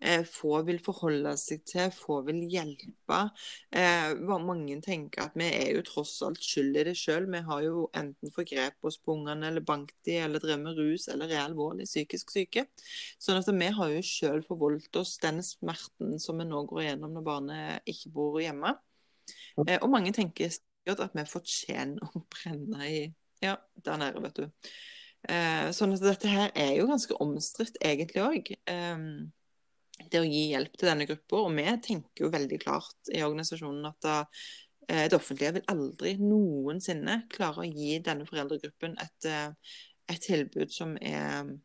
eh, 0.00 0.22
få 0.28 0.60
vil 0.68 0.78
forholde 0.84 1.32
seg 1.40 1.62
til, 1.68 1.90
få 1.94 2.20
vil 2.26 2.42
hjelpe? 2.52 3.20
Eh, 3.72 4.12
mange 4.44 4.78
tenker 4.84 5.26
at 5.26 5.36
vi 5.38 5.48
er 5.48 5.72
jo 5.78 5.84
tross 5.86 6.18
alt 6.26 6.42
skyld 6.44 6.76
i 6.82 6.84
det 6.90 6.96
sjøl. 7.00 7.28
Vi 7.32 7.42
har 7.48 7.64
jo 7.64 7.86
enten 7.96 8.34
forgrepet 8.34 8.90
oss 8.90 9.00
på 9.00 9.16
ungene, 9.16 9.48
eller 9.50 9.64
banket 9.66 9.96
de, 10.08 10.18
eller 10.26 10.42
drevet 10.42 10.64
med 10.66 10.80
rus, 10.80 11.08
eller 11.12 11.32
er 11.32 11.44
alvorlig 11.46 11.88
psykisk 11.88 12.34
syke. 12.36 12.66
Sånn 13.22 13.40
at 13.40 13.48
vi 13.50 13.70
har 13.80 13.94
jo 13.94 14.04
sjøl 14.04 14.44
forvoldt 14.46 15.00
oss 15.00 15.16
den 15.22 15.42
smerten 15.46 16.18
som 16.22 16.38
vi 16.42 16.48
nå 16.48 16.64
går 16.68 16.84
igjennom 16.84 17.16
når 17.16 17.26
barnet 17.30 17.94
ikke 17.94 18.12
bor 18.14 18.40
hjemme. 18.42 18.76
Eh, 19.66 19.78
og 19.80 19.90
mange 19.90 20.12
tenker 20.14 20.52
sikkert 20.52 21.02
at 21.06 21.16
vi 21.16 21.24
fortjener 21.30 22.12
å 22.14 22.26
brenne 22.30 22.90
i 22.90 23.06
Ja, 23.44 23.58
der 23.84 23.98
nede, 24.00 24.22
vet 24.24 24.38
du. 24.38 24.46
Eh, 25.26 25.70
sånn 25.74 25.96
at 25.96 26.04
dette 26.04 26.30
her 26.30 26.52
er 26.54 26.76
jo 26.76 26.86
ganske 26.90 27.16
omstridt 27.22 27.80
egentlig 27.82 28.22
òg. 28.22 28.52
det 30.12 30.20
å 30.20 30.28
gi 30.28 30.42
hjelp 30.52 30.76
til 30.76 30.90
denne 30.90 31.06
gruppa. 31.08 31.42
Og 31.46 31.52
vi 31.56 31.66
tenker 31.84 32.26
jo 32.26 32.32
veldig 32.32 32.58
klart 32.62 33.12
i 33.12 33.22
organisasjonen 33.24 33.88
at 33.88 34.00
da, 34.04 34.16
eh, 34.88 35.06
det 35.08 35.16
offentlige 35.16 35.56
vil 35.56 35.68
aldri 35.72 36.16
noensinne 36.20 37.22
klare 37.32 37.64
å 37.64 37.68
gi 37.70 37.98
denne 38.04 38.26
foreldregruppen 38.28 38.96
et, 39.02 39.24
eh, 39.24 39.52
et 40.08 40.20
tilbud 40.20 40.70
som 40.70 40.96
er 41.00 41.56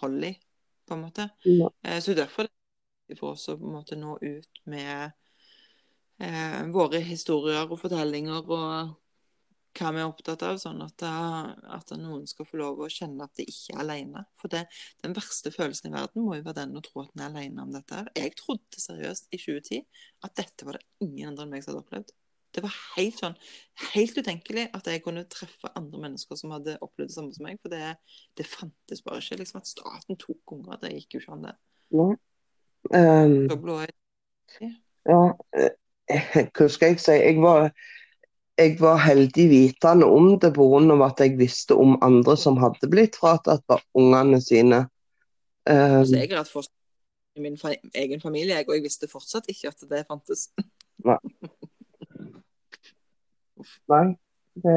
hold 0.00 0.24
i, 0.24 0.34
på 0.86 0.94
en 0.94 1.04
måte. 1.04 1.30
Ja. 1.44 1.70
Eh, 1.84 2.00
så 2.00 2.14
derfor 2.14 2.44
er 2.44 2.50
det 3.08 3.18
for 3.18 3.34
oss 3.34 3.48
å 3.48 3.58
på 3.58 3.66
en 3.66 3.76
måte 3.78 3.98
nå 3.98 4.18
ut 4.20 4.60
med 4.66 5.12
eh, 6.20 6.62
våre 6.72 7.00
historier 7.00 7.64
og 7.66 7.80
fortellinger 7.80 8.44
og 8.44 8.96
hva 9.78 9.90
vi 9.94 10.00
er 10.02 10.08
opptatt 10.08 10.42
av, 10.46 10.58
sånn 10.60 10.80
at, 10.84 11.02
eh, 11.06 11.50
at 11.76 11.92
noen 11.98 12.26
skal 12.28 12.46
få 12.48 12.58
lov 12.60 12.80
å 12.82 12.88
kjenne 12.90 13.26
at 13.26 13.36
de 13.38 13.46
ikke 13.48 13.76
er 13.76 13.82
alene. 13.84 14.24
For 14.40 14.52
det, 14.52 14.64
den 15.04 15.14
verste 15.16 15.52
følelsen 15.54 15.90
i 15.90 15.94
verden 15.94 16.24
må 16.26 16.38
jo 16.38 16.46
være 16.46 16.62
den 16.62 16.78
å 16.80 16.82
tro 16.84 17.04
at 17.04 17.12
en 17.14 17.24
er 17.26 17.30
alene 17.30 17.66
om 17.66 17.74
dette. 17.74 17.94
her. 17.94 18.10
Jeg 18.16 18.34
trodde 18.40 18.82
seriøst 18.82 19.30
i 19.30 19.38
2010 19.38 19.84
at 20.26 20.34
dette 20.42 20.66
var 20.66 20.78
det 20.78 21.06
ingen 21.06 21.30
andre 21.30 21.46
enn 21.46 21.54
meg 21.54 21.64
som 21.64 21.74
hadde 21.74 21.84
opplevd. 21.84 22.14
Det 22.50 22.64
var 22.64 22.74
helt 22.96 23.18
sånn, 23.20 23.36
helt 23.92 24.16
utenkelig 24.18 24.64
at 24.74 24.88
jeg 24.90 25.04
kunne 25.04 25.22
treffe 25.30 25.70
andre 25.78 26.00
mennesker 26.02 26.38
som 26.38 26.50
hadde 26.56 26.80
opplevd 26.82 27.12
det 27.12 27.14
samme 27.14 27.36
som 27.36 27.46
meg. 27.46 27.60
For 27.62 27.70
det, 27.70 27.94
det 28.38 28.48
fantes 28.50 29.04
bare 29.06 29.22
ikke. 29.22 29.38
liksom 29.44 29.62
At 29.62 29.70
staten 29.70 30.18
tok 30.18 30.56
unger, 30.56 30.80
det 30.82 30.96
gikk 30.96 31.14
jo 31.14 31.22
ikke 31.22 31.36
an, 31.36 31.46
det. 31.46 31.56
Ja. 31.94 32.08
Um, 32.90 33.60
blå 33.60 33.76
Ja, 35.06 35.20
eh, 35.54 35.76
hva 36.56 36.66
skal 36.72 36.94
jeg 36.94 37.02
si? 37.02 37.14
Jeg 37.14 37.38
var, 37.42 37.68
jeg 38.60 38.76
var 38.80 38.98
heldig 39.00 39.46
vitende 39.50 40.06
om 40.06 40.34
det 40.40 40.52
pga. 40.54 40.96
at 41.06 41.20
jeg 41.20 41.38
visste 41.38 41.74
om 41.74 41.96
andre 42.02 42.36
som 42.36 42.58
hadde 42.60 42.90
blitt 42.90 43.16
fratatt 43.16 43.64
av 43.68 43.80
ungene 43.94 44.40
sine. 44.40 44.86
Um, 45.68 46.00
Altså, 46.00 46.16
jeg 46.16 46.30
har 46.30 46.42
hatt 46.42 46.52
foster 46.52 46.74
i 47.36 47.40
min 47.40 47.56
fa 47.58 47.72
egen 47.94 48.20
familie, 48.20 48.56
jeg, 48.56 48.68
og 48.68 48.74
jeg 48.74 48.82
visste 48.84 49.08
fortsatt 49.08 49.48
ikke 49.48 49.68
at 49.68 49.84
det 49.90 50.06
fantes. 50.08 50.48
nei, 51.04 51.18
det, 54.64 54.76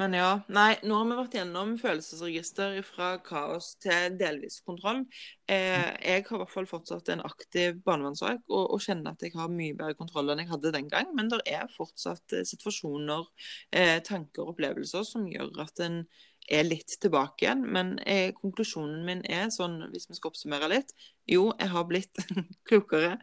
Men 0.00 0.14
ja, 0.16 0.28
nei, 0.48 0.78
nå 0.88 0.96
har 0.96 1.08
vi 1.10 1.16
vært 1.18 1.34
gjennom 1.36 1.74
følelsesregister 1.76 2.78
fra 2.88 3.10
kaos 3.20 3.74
til 3.84 4.14
delvis 4.16 4.62
kontroll. 4.64 5.02
Eh, 5.44 5.90
jeg 6.00 6.24
har 6.24 6.38
i 6.38 6.40
hvert 6.40 6.54
fall 6.54 6.68
fortsatt 6.70 7.10
en 7.12 7.20
aktiv 7.26 7.82
barnevernssak 7.84 8.46
og, 8.48 8.70
og 8.76 8.80
kjenner 8.80 9.12
at 9.12 9.26
jeg 9.26 9.34
har 9.36 9.52
mye 9.52 9.76
bedre 9.76 9.98
kontroll 9.98 10.32
enn 10.32 10.40
jeg 10.40 10.48
hadde 10.54 10.72
den 10.78 10.88
gang. 10.88 11.10
Men 11.18 11.28
det 11.28 11.42
er 11.52 11.68
fortsatt 11.74 12.32
eh, 12.38 12.46
situasjoner, 12.48 13.28
eh, 13.76 13.98
tanker 14.06 14.46
og 14.46 14.54
opplevelser 14.54 15.04
som 15.04 15.28
gjør 15.28 15.66
at 15.66 15.84
en 15.84 16.00
er 16.48 16.64
litt 16.64 16.96
tilbake 17.02 17.44
igjen. 17.44 17.68
Men 17.68 17.98
eh, 18.08 18.32
konklusjonen 18.40 19.04
min 19.04 19.20
er 19.28 19.52
sånn, 19.52 19.82
hvis 19.92 20.08
vi 20.08 20.16
skal 20.16 20.32
oppsummere 20.32 20.72
litt 20.78 20.96
Jo, 21.28 21.50
jeg 21.60 21.74
har 21.76 21.88
blitt 21.92 22.24
klokere, 22.70 23.18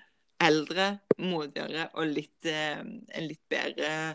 eldre, 0.46 1.00
modigere 1.18 1.90
og 1.98 2.14
litt, 2.14 2.38
eh, 2.46 2.86
en 2.86 3.32
litt 3.34 3.42
bedre 3.50 4.14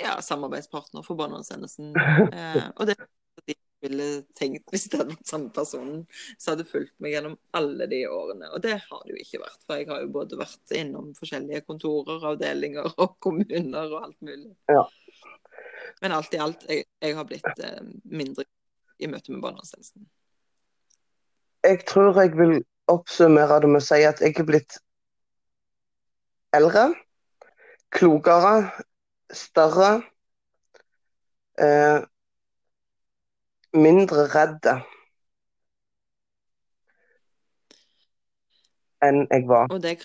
ja, 0.00 0.18
samarbeidspartner 0.24 1.06
for 1.06 1.18
barnevernstjenesten. 1.20 1.94
Eh, 2.38 2.64
og 2.76 2.86
det 2.88 2.98
de 3.46 3.54
ville 3.80 4.06
tenkt 4.34 4.72
hvis 4.72 4.88
det 4.90 4.98
hadde 4.98 5.14
vært 5.14 5.30
samme 5.30 5.52
personen 5.54 6.00
som 6.36 6.52
hadde 6.52 6.66
fulgt 6.68 6.94
meg 7.02 7.14
gjennom 7.14 7.36
alle 7.56 7.86
de 7.90 8.02
årene. 8.10 8.50
Og 8.54 8.62
det 8.64 8.76
har 8.82 9.04
det 9.04 9.14
jo 9.14 9.20
ikke 9.22 9.42
vært, 9.44 9.60
for 9.64 9.78
jeg 9.78 9.88
har 9.90 10.02
jo 10.02 10.10
både 10.14 10.38
vært 10.40 10.74
innom 10.76 11.12
forskjellige 11.18 11.64
kontorer, 11.68 12.24
avdelinger 12.32 12.90
og 12.96 13.16
kommuner 13.24 13.94
og 13.94 14.08
alt 14.08 14.18
mulig. 14.26 14.50
Ja. 14.70 14.84
Men 16.02 16.14
alt 16.14 16.34
i 16.34 16.42
alt, 16.42 16.66
jeg, 16.68 16.86
jeg 17.02 17.16
har 17.16 17.28
blitt 17.28 17.62
eh, 17.64 17.82
mindre 18.04 18.46
i 18.98 19.10
møte 19.10 19.32
med 19.32 19.42
barnevernstjenesten. 19.44 20.08
jeg 21.68 21.84
tror 21.86 22.18
jeg 22.20 22.34
vil 22.38 22.60
oppsummere 22.88 23.60
det 23.62 23.70
med 23.70 23.82
å 23.82 23.84
si 23.84 24.02
at 24.06 24.22
jeg 24.24 24.34
er 24.40 24.46
blitt 24.48 24.78
eldre, 26.56 26.88
klokere, 27.94 28.70
større, 29.34 30.02
eh, 31.60 32.00
mindre 33.72 34.28
redde 34.32 34.78
enn 39.04 39.26
jeg 39.30 39.48
var. 39.48 39.68
Og 39.70 39.82
det 39.82 40.00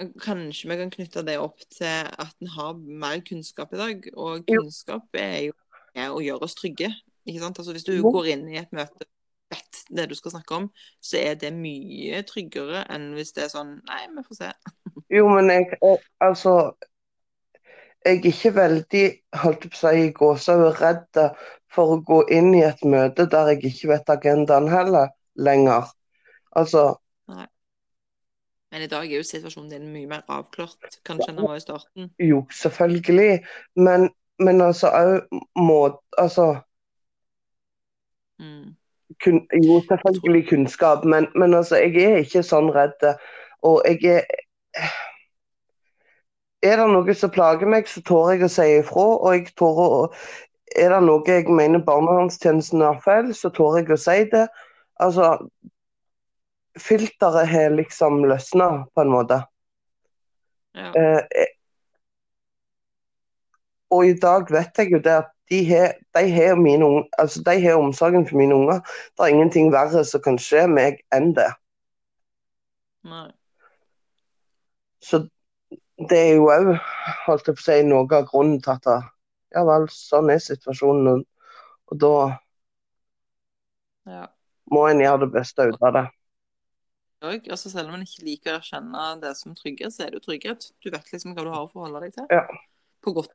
Kanskje 0.00 0.70
vi 0.70 0.76
kan 0.80 0.88
knytte 0.88 1.20
det 1.26 1.34
opp 1.36 1.60
til 1.76 2.06
at 2.08 2.30
en 2.40 2.48
har 2.54 2.72
mer 2.72 3.18
kunnskap 3.20 3.74
i 3.76 3.76
dag. 3.76 4.06
Og 4.16 4.46
kunnskap 4.48 5.12
er 5.12 5.50
jo 5.50 5.52
er 5.92 6.14
å 6.14 6.22
gjøre 6.24 6.46
oss 6.46 6.56
trygge. 6.56 6.88
Ikke 7.28 7.42
sant? 7.42 7.58
Altså 7.60 7.74
Hvis 7.76 7.84
du 7.84 7.92
går 8.00 8.30
inn 8.32 8.46
i 8.48 8.56
et 8.62 8.72
møte 8.72 9.08
vet 9.50 9.80
det 9.90 10.06
du 10.10 10.14
skal 10.14 10.30
snakke 10.36 10.54
om, 10.54 10.68
så 11.02 11.18
er 11.18 11.34
det 11.40 11.50
mye 11.54 12.22
tryggere 12.26 12.84
enn 12.94 13.10
hvis 13.16 13.34
det 13.36 13.44
er 13.46 13.52
sånn 13.52 13.74
Nei, 13.88 14.04
vi 14.14 14.24
får 14.28 14.38
se. 14.38 14.50
Jo, 15.10 15.26
men 15.28 15.50
jeg, 15.50 15.72
jeg 15.82 15.98
Altså 16.22 16.54
Jeg 18.04 18.16
er 18.16 18.26
ikke 18.30 18.54
veldig, 18.56 19.04
holdt 19.42 19.66
på 19.68 19.76
å 19.76 19.80
si, 19.80 20.04
gåsehud 20.16 20.80
redd 20.80 21.20
for 21.74 21.94
å 21.96 22.00
gå 22.10 22.20
inn 22.32 22.54
i 22.56 22.62
et 22.66 22.80
møte 22.84 23.26
der 23.30 23.52
jeg 23.52 23.72
ikke 23.72 23.90
vet 23.92 24.14
agendaen 24.16 24.68
heller 24.72 25.12
lenger. 25.36 25.90
Altså 26.56 26.86
Men 28.70 28.82
i 28.82 28.86
dag 28.86 29.06
er 29.12 29.18
jo 29.18 29.26
situasjonen 29.26 29.70
din 29.72 29.86
mye 29.92 30.06
mer 30.06 30.20
avklart, 30.30 31.00
kanskje 31.06 31.32
enn 31.32 31.40
den 31.40 31.48
var 31.48 31.58
i 31.58 31.62
starten. 31.64 32.10
Jo, 32.22 32.44
selvfølgelig. 32.54 33.40
Men, 33.76 34.08
men 34.38 34.62
altså 34.62 34.92
òg 34.94 35.40
må 35.58 35.80
Altså 36.18 36.46
Mm. 38.40 38.76
kun, 39.24 39.46
Jo, 39.66 39.82
selvfølgelig 39.88 40.48
kunnskap, 40.48 41.04
men, 41.04 41.26
men 41.36 41.54
altså, 41.54 41.76
jeg 41.76 42.04
er 42.04 42.22
ikke 42.24 42.42
sånn 42.46 42.70
redd. 42.74 43.06
Og 43.62 43.82
jeg 43.88 44.04
er 44.14 44.24
Er 46.62 46.76
det 46.76 46.86
noe 46.92 47.14
som 47.16 47.32
plager 47.32 47.68
meg, 47.68 47.88
så 47.88 48.02
tør 48.04 48.34
jeg 48.34 48.44
å 48.44 48.52
si 48.52 48.66
ifra. 48.78 49.06
Og 49.16 49.36
jeg 49.36 49.52
tør 49.56 49.82
å 49.86 49.90
Er 50.78 50.92
det 50.92 51.00
noe 51.02 51.26
jeg 51.26 51.48
mener 51.50 51.82
barnevernstjenesten 51.82 52.84
har 52.84 53.00
feil, 53.02 53.32
så 53.34 53.50
tør 53.50 53.80
jeg 53.80 53.88
å 53.90 53.96
si 53.98 54.20
det. 54.30 54.44
Altså 55.02 55.32
Filteret 56.78 57.48
har 57.50 57.74
liksom 57.74 58.20
løsna, 58.30 58.68
på 58.94 59.02
en 59.02 59.10
måte. 59.10 59.40
Ja. 60.78 60.92
Eh, 60.94 61.48
og 63.90 64.06
i 64.06 64.14
dag 64.14 64.46
vet 64.54 64.78
jeg 64.78 64.92
jo 64.94 65.00
det 65.02 65.16
at 65.24 65.32
de 65.50 65.64
har, 65.66 65.96
de 66.14 66.22
har, 66.30 66.54
mine, 66.54 67.04
altså, 67.18 67.42
de 67.42 67.56
har 67.64 67.74
omsorgen 67.74 68.28
for 68.28 68.38
mine 68.38 68.54
unger. 68.54 68.78
Det 69.18 69.26
er 69.26 69.34
ingenting 69.34 69.72
verre 69.74 70.04
som 70.06 70.22
kan 70.22 70.38
skje 70.38 70.68
meg 70.70 71.02
enn 71.14 71.32
det. 71.34 71.48
Nei. 73.10 73.26
Så 75.02 75.24
det 76.08 76.18
er 76.18 76.30
jo 76.38 76.46
òg, 76.52 76.70
holdt 77.26 77.50
jeg 77.50 77.56
på 77.58 77.60
å 77.62 77.66
si, 77.66 77.78
noe 77.86 78.06
av 78.16 78.28
grunnen 78.30 78.60
til 78.64 78.72
at 78.76 78.88
ja 79.54 79.64
vel, 79.66 79.88
sånn 79.92 80.30
er 80.32 80.40
situasjonen. 80.42 81.10
Og, 81.12 81.26
og 81.90 82.00
da 82.00 82.14
Ja. 84.08 84.26
må 84.72 84.86
en 84.88 85.02
gjøre 85.02 85.26
det 85.26 85.32
beste 85.34 85.66
ut 85.68 85.82
av 85.82 85.92
det. 85.98 86.06
Og, 87.20 87.50
altså, 87.52 87.68
selv 87.68 87.90
om 87.90 87.98
man 87.98 88.06
ikke 88.06 88.24
liker 88.24 88.54
å 88.54 88.60
erkjenne 88.62 89.02
det 89.20 89.34
som 89.36 89.52
trygghet, 89.54 89.92
så 89.92 90.06
er 90.06 90.14
det 90.14 90.20
jo 90.22 90.26
trygghet. 90.30 90.70
Du 90.80 90.88
vet 90.90 91.12
liksom 91.12 91.34
hva 91.36 91.44
du 91.44 91.50
har 91.52 91.66
å 91.66 91.70
forholde 91.72 92.00
deg 92.06 92.14
til. 92.16 92.30
Ja. 92.32 92.46
På 93.04 93.12
godt. 93.16 93.34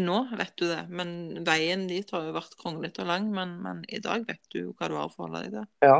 Nå 0.00 0.20
vet 0.38 0.54
du 0.56 0.64
det, 0.70 0.86
men 0.88 1.44
veien 1.44 1.82
dit 1.90 2.08
har 2.14 2.24
jo 2.24 2.32
vært 2.32 2.56
kronglete 2.56 3.02
og 3.04 3.10
lang. 3.10 3.28
Men, 3.34 3.58
men 3.60 3.82
i 3.92 4.00
dag 4.00 4.24
vet 4.24 4.40
du 4.54 4.62
jo 4.62 4.70
hva 4.78 4.88
du 4.88 4.96
har 4.96 5.10
å 5.10 5.12
forholde 5.12 5.42
deg 5.44 5.58
til. 5.58 5.68
Ja, 5.84 5.98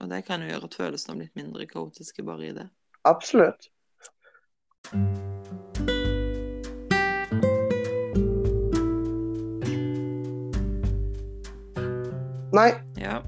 Og 0.00 0.08
det 0.08 0.22
kan 0.24 0.40
jo 0.40 0.48
gjøre 0.48 0.70
at 0.70 0.76
følelsene 0.78 1.18
blir 1.18 1.26
litt 1.28 1.36
mindre 1.36 1.66
kaotiske 1.68 2.24
bare 2.24 2.48
i 2.48 2.54
det. 2.56 2.68
Absolutt. 3.08 3.70
Nei, 12.58 12.70
Ja. 12.96 13.18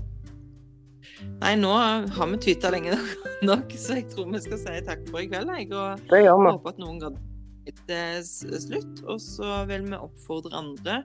Nei, 1.41 1.55
nå 1.57 1.71
har 1.73 2.27
vi 2.29 2.39
tyta 2.45 2.69
lenge 2.73 2.97
nok, 3.49 3.73
så 3.81 3.97
jeg 3.97 4.09
tror 4.13 4.29
vi 4.33 4.41
skal 4.45 4.59
si 4.61 4.81
takk 4.85 5.07
for 5.09 5.23
i 5.23 5.29
kveld. 5.31 5.53
Jeg, 5.57 5.71
og 5.73 6.03
det 6.11 6.23
gjør 6.25 6.41
vi. 6.43 6.51
håper 6.57 6.75
at 6.75 6.81
noen 6.83 6.99
gadd 7.01 7.17
til 7.89 8.61
slutt. 8.61 9.03
Og 9.09 9.21
så 9.23 9.63
vil 9.71 9.87
vi 9.89 9.97
oppfordre 9.97 10.53
andre 10.59 10.99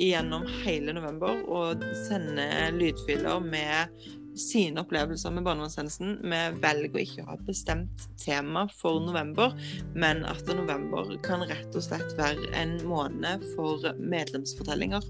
gjennom 0.00 0.46
hele 0.62 0.94
november 0.96 1.42
å 1.44 1.64
sende 2.06 2.46
lydfiler 2.78 3.42
med 3.44 4.06
sine 4.38 4.80
opplevelser 4.80 5.30
med 5.34 5.44
barnevernstjenesten. 5.46 6.18
Vi 6.22 6.42
velger 6.62 6.96
å 6.96 7.02
ikke 7.02 7.24
ha 7.26 7.38
bestemt 7.46 8.06
tema 8.20 8.66
for 8.80 9.02
november, 9.04 9.56
men 9.94 10.24
at 10.28 10.46
november 10.48 11.10
kan 11.24 11.44
rett 11.48 11.74
og 11.74 11.84
slett 11.84 12.14
være 12.18 12.52
en 12.58 12.78
måned 12.88 13.44
for 13.56 13.92
medlemsfortellinger. 13.98 15.04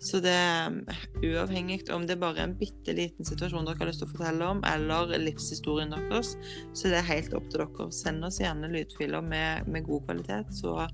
Så 0.00 0.16
det 0.24 0.32
er 0.32 0.72
uavhengig 1.20 1.82
om 1.92 2.06
det 2.08 2.14
er 2.14 2.22
bare 2.22 2.44
en 2.46 2.54
bitte 2.56 2.94
liten 2.96 3.26
situasjon 3.28 3.66
dere 3.68 3.82
har 3.82 3.90
lyst 3.90 4.00
til 4.00 4.08
å 4.08 4.14
fortelle 4.14 4.46
om, 4.48 4.62
eller 4.64 5.12
livshistorien 5.20 5.92
deres, 5.92 6.32
så 6.72 6.88
det 6.88 7.02
er 7.02 7.10
helt 7.10 7.36
opp 7.36 7.50
til 7.52 7.66
dere. 7.66 7.88
Send 7.92 8.24
oss 8.24 8.40
gjerne 8.40 8.72
lydfiler 8.72 9.20
med, 9.20 9.68
med 9.68 9.84
god 9.84 10.06
kvalitet, 10.08 10.54
så 10.56 10.88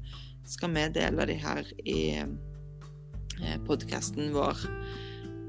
skal 0.47 0.75
vi 0.75 0.89
dele 0.99 1.29
de 1.31 1.39
her 1.39 1.71
i 1.87 2.01
podkasten 3.67 4.35
vår. 4.35 4.67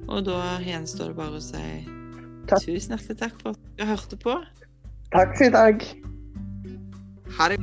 Og 0.08 0.24
da 0.26 0.58
gjenstår 0.64 1.12
det 1.12 1.18
bare 1.20 1.40
å 1.40 1.44
si 1.44 1.64
Takk. 2.48 2.64
tusen 2.64 2.96
hjertelig 2.96 3.18
takk 3.20 3.42
for 3.42 3.58
at 3.58 3.74
du 3.76 3.84
hørte 3.86 4.20
på. 4.22 4.38
Takk 5.12 5.36
for 5.36 5.50
i 5.50 5.52
dag. 5.52 5.84
Ha 7.38 7.50
det. 7.52 7.60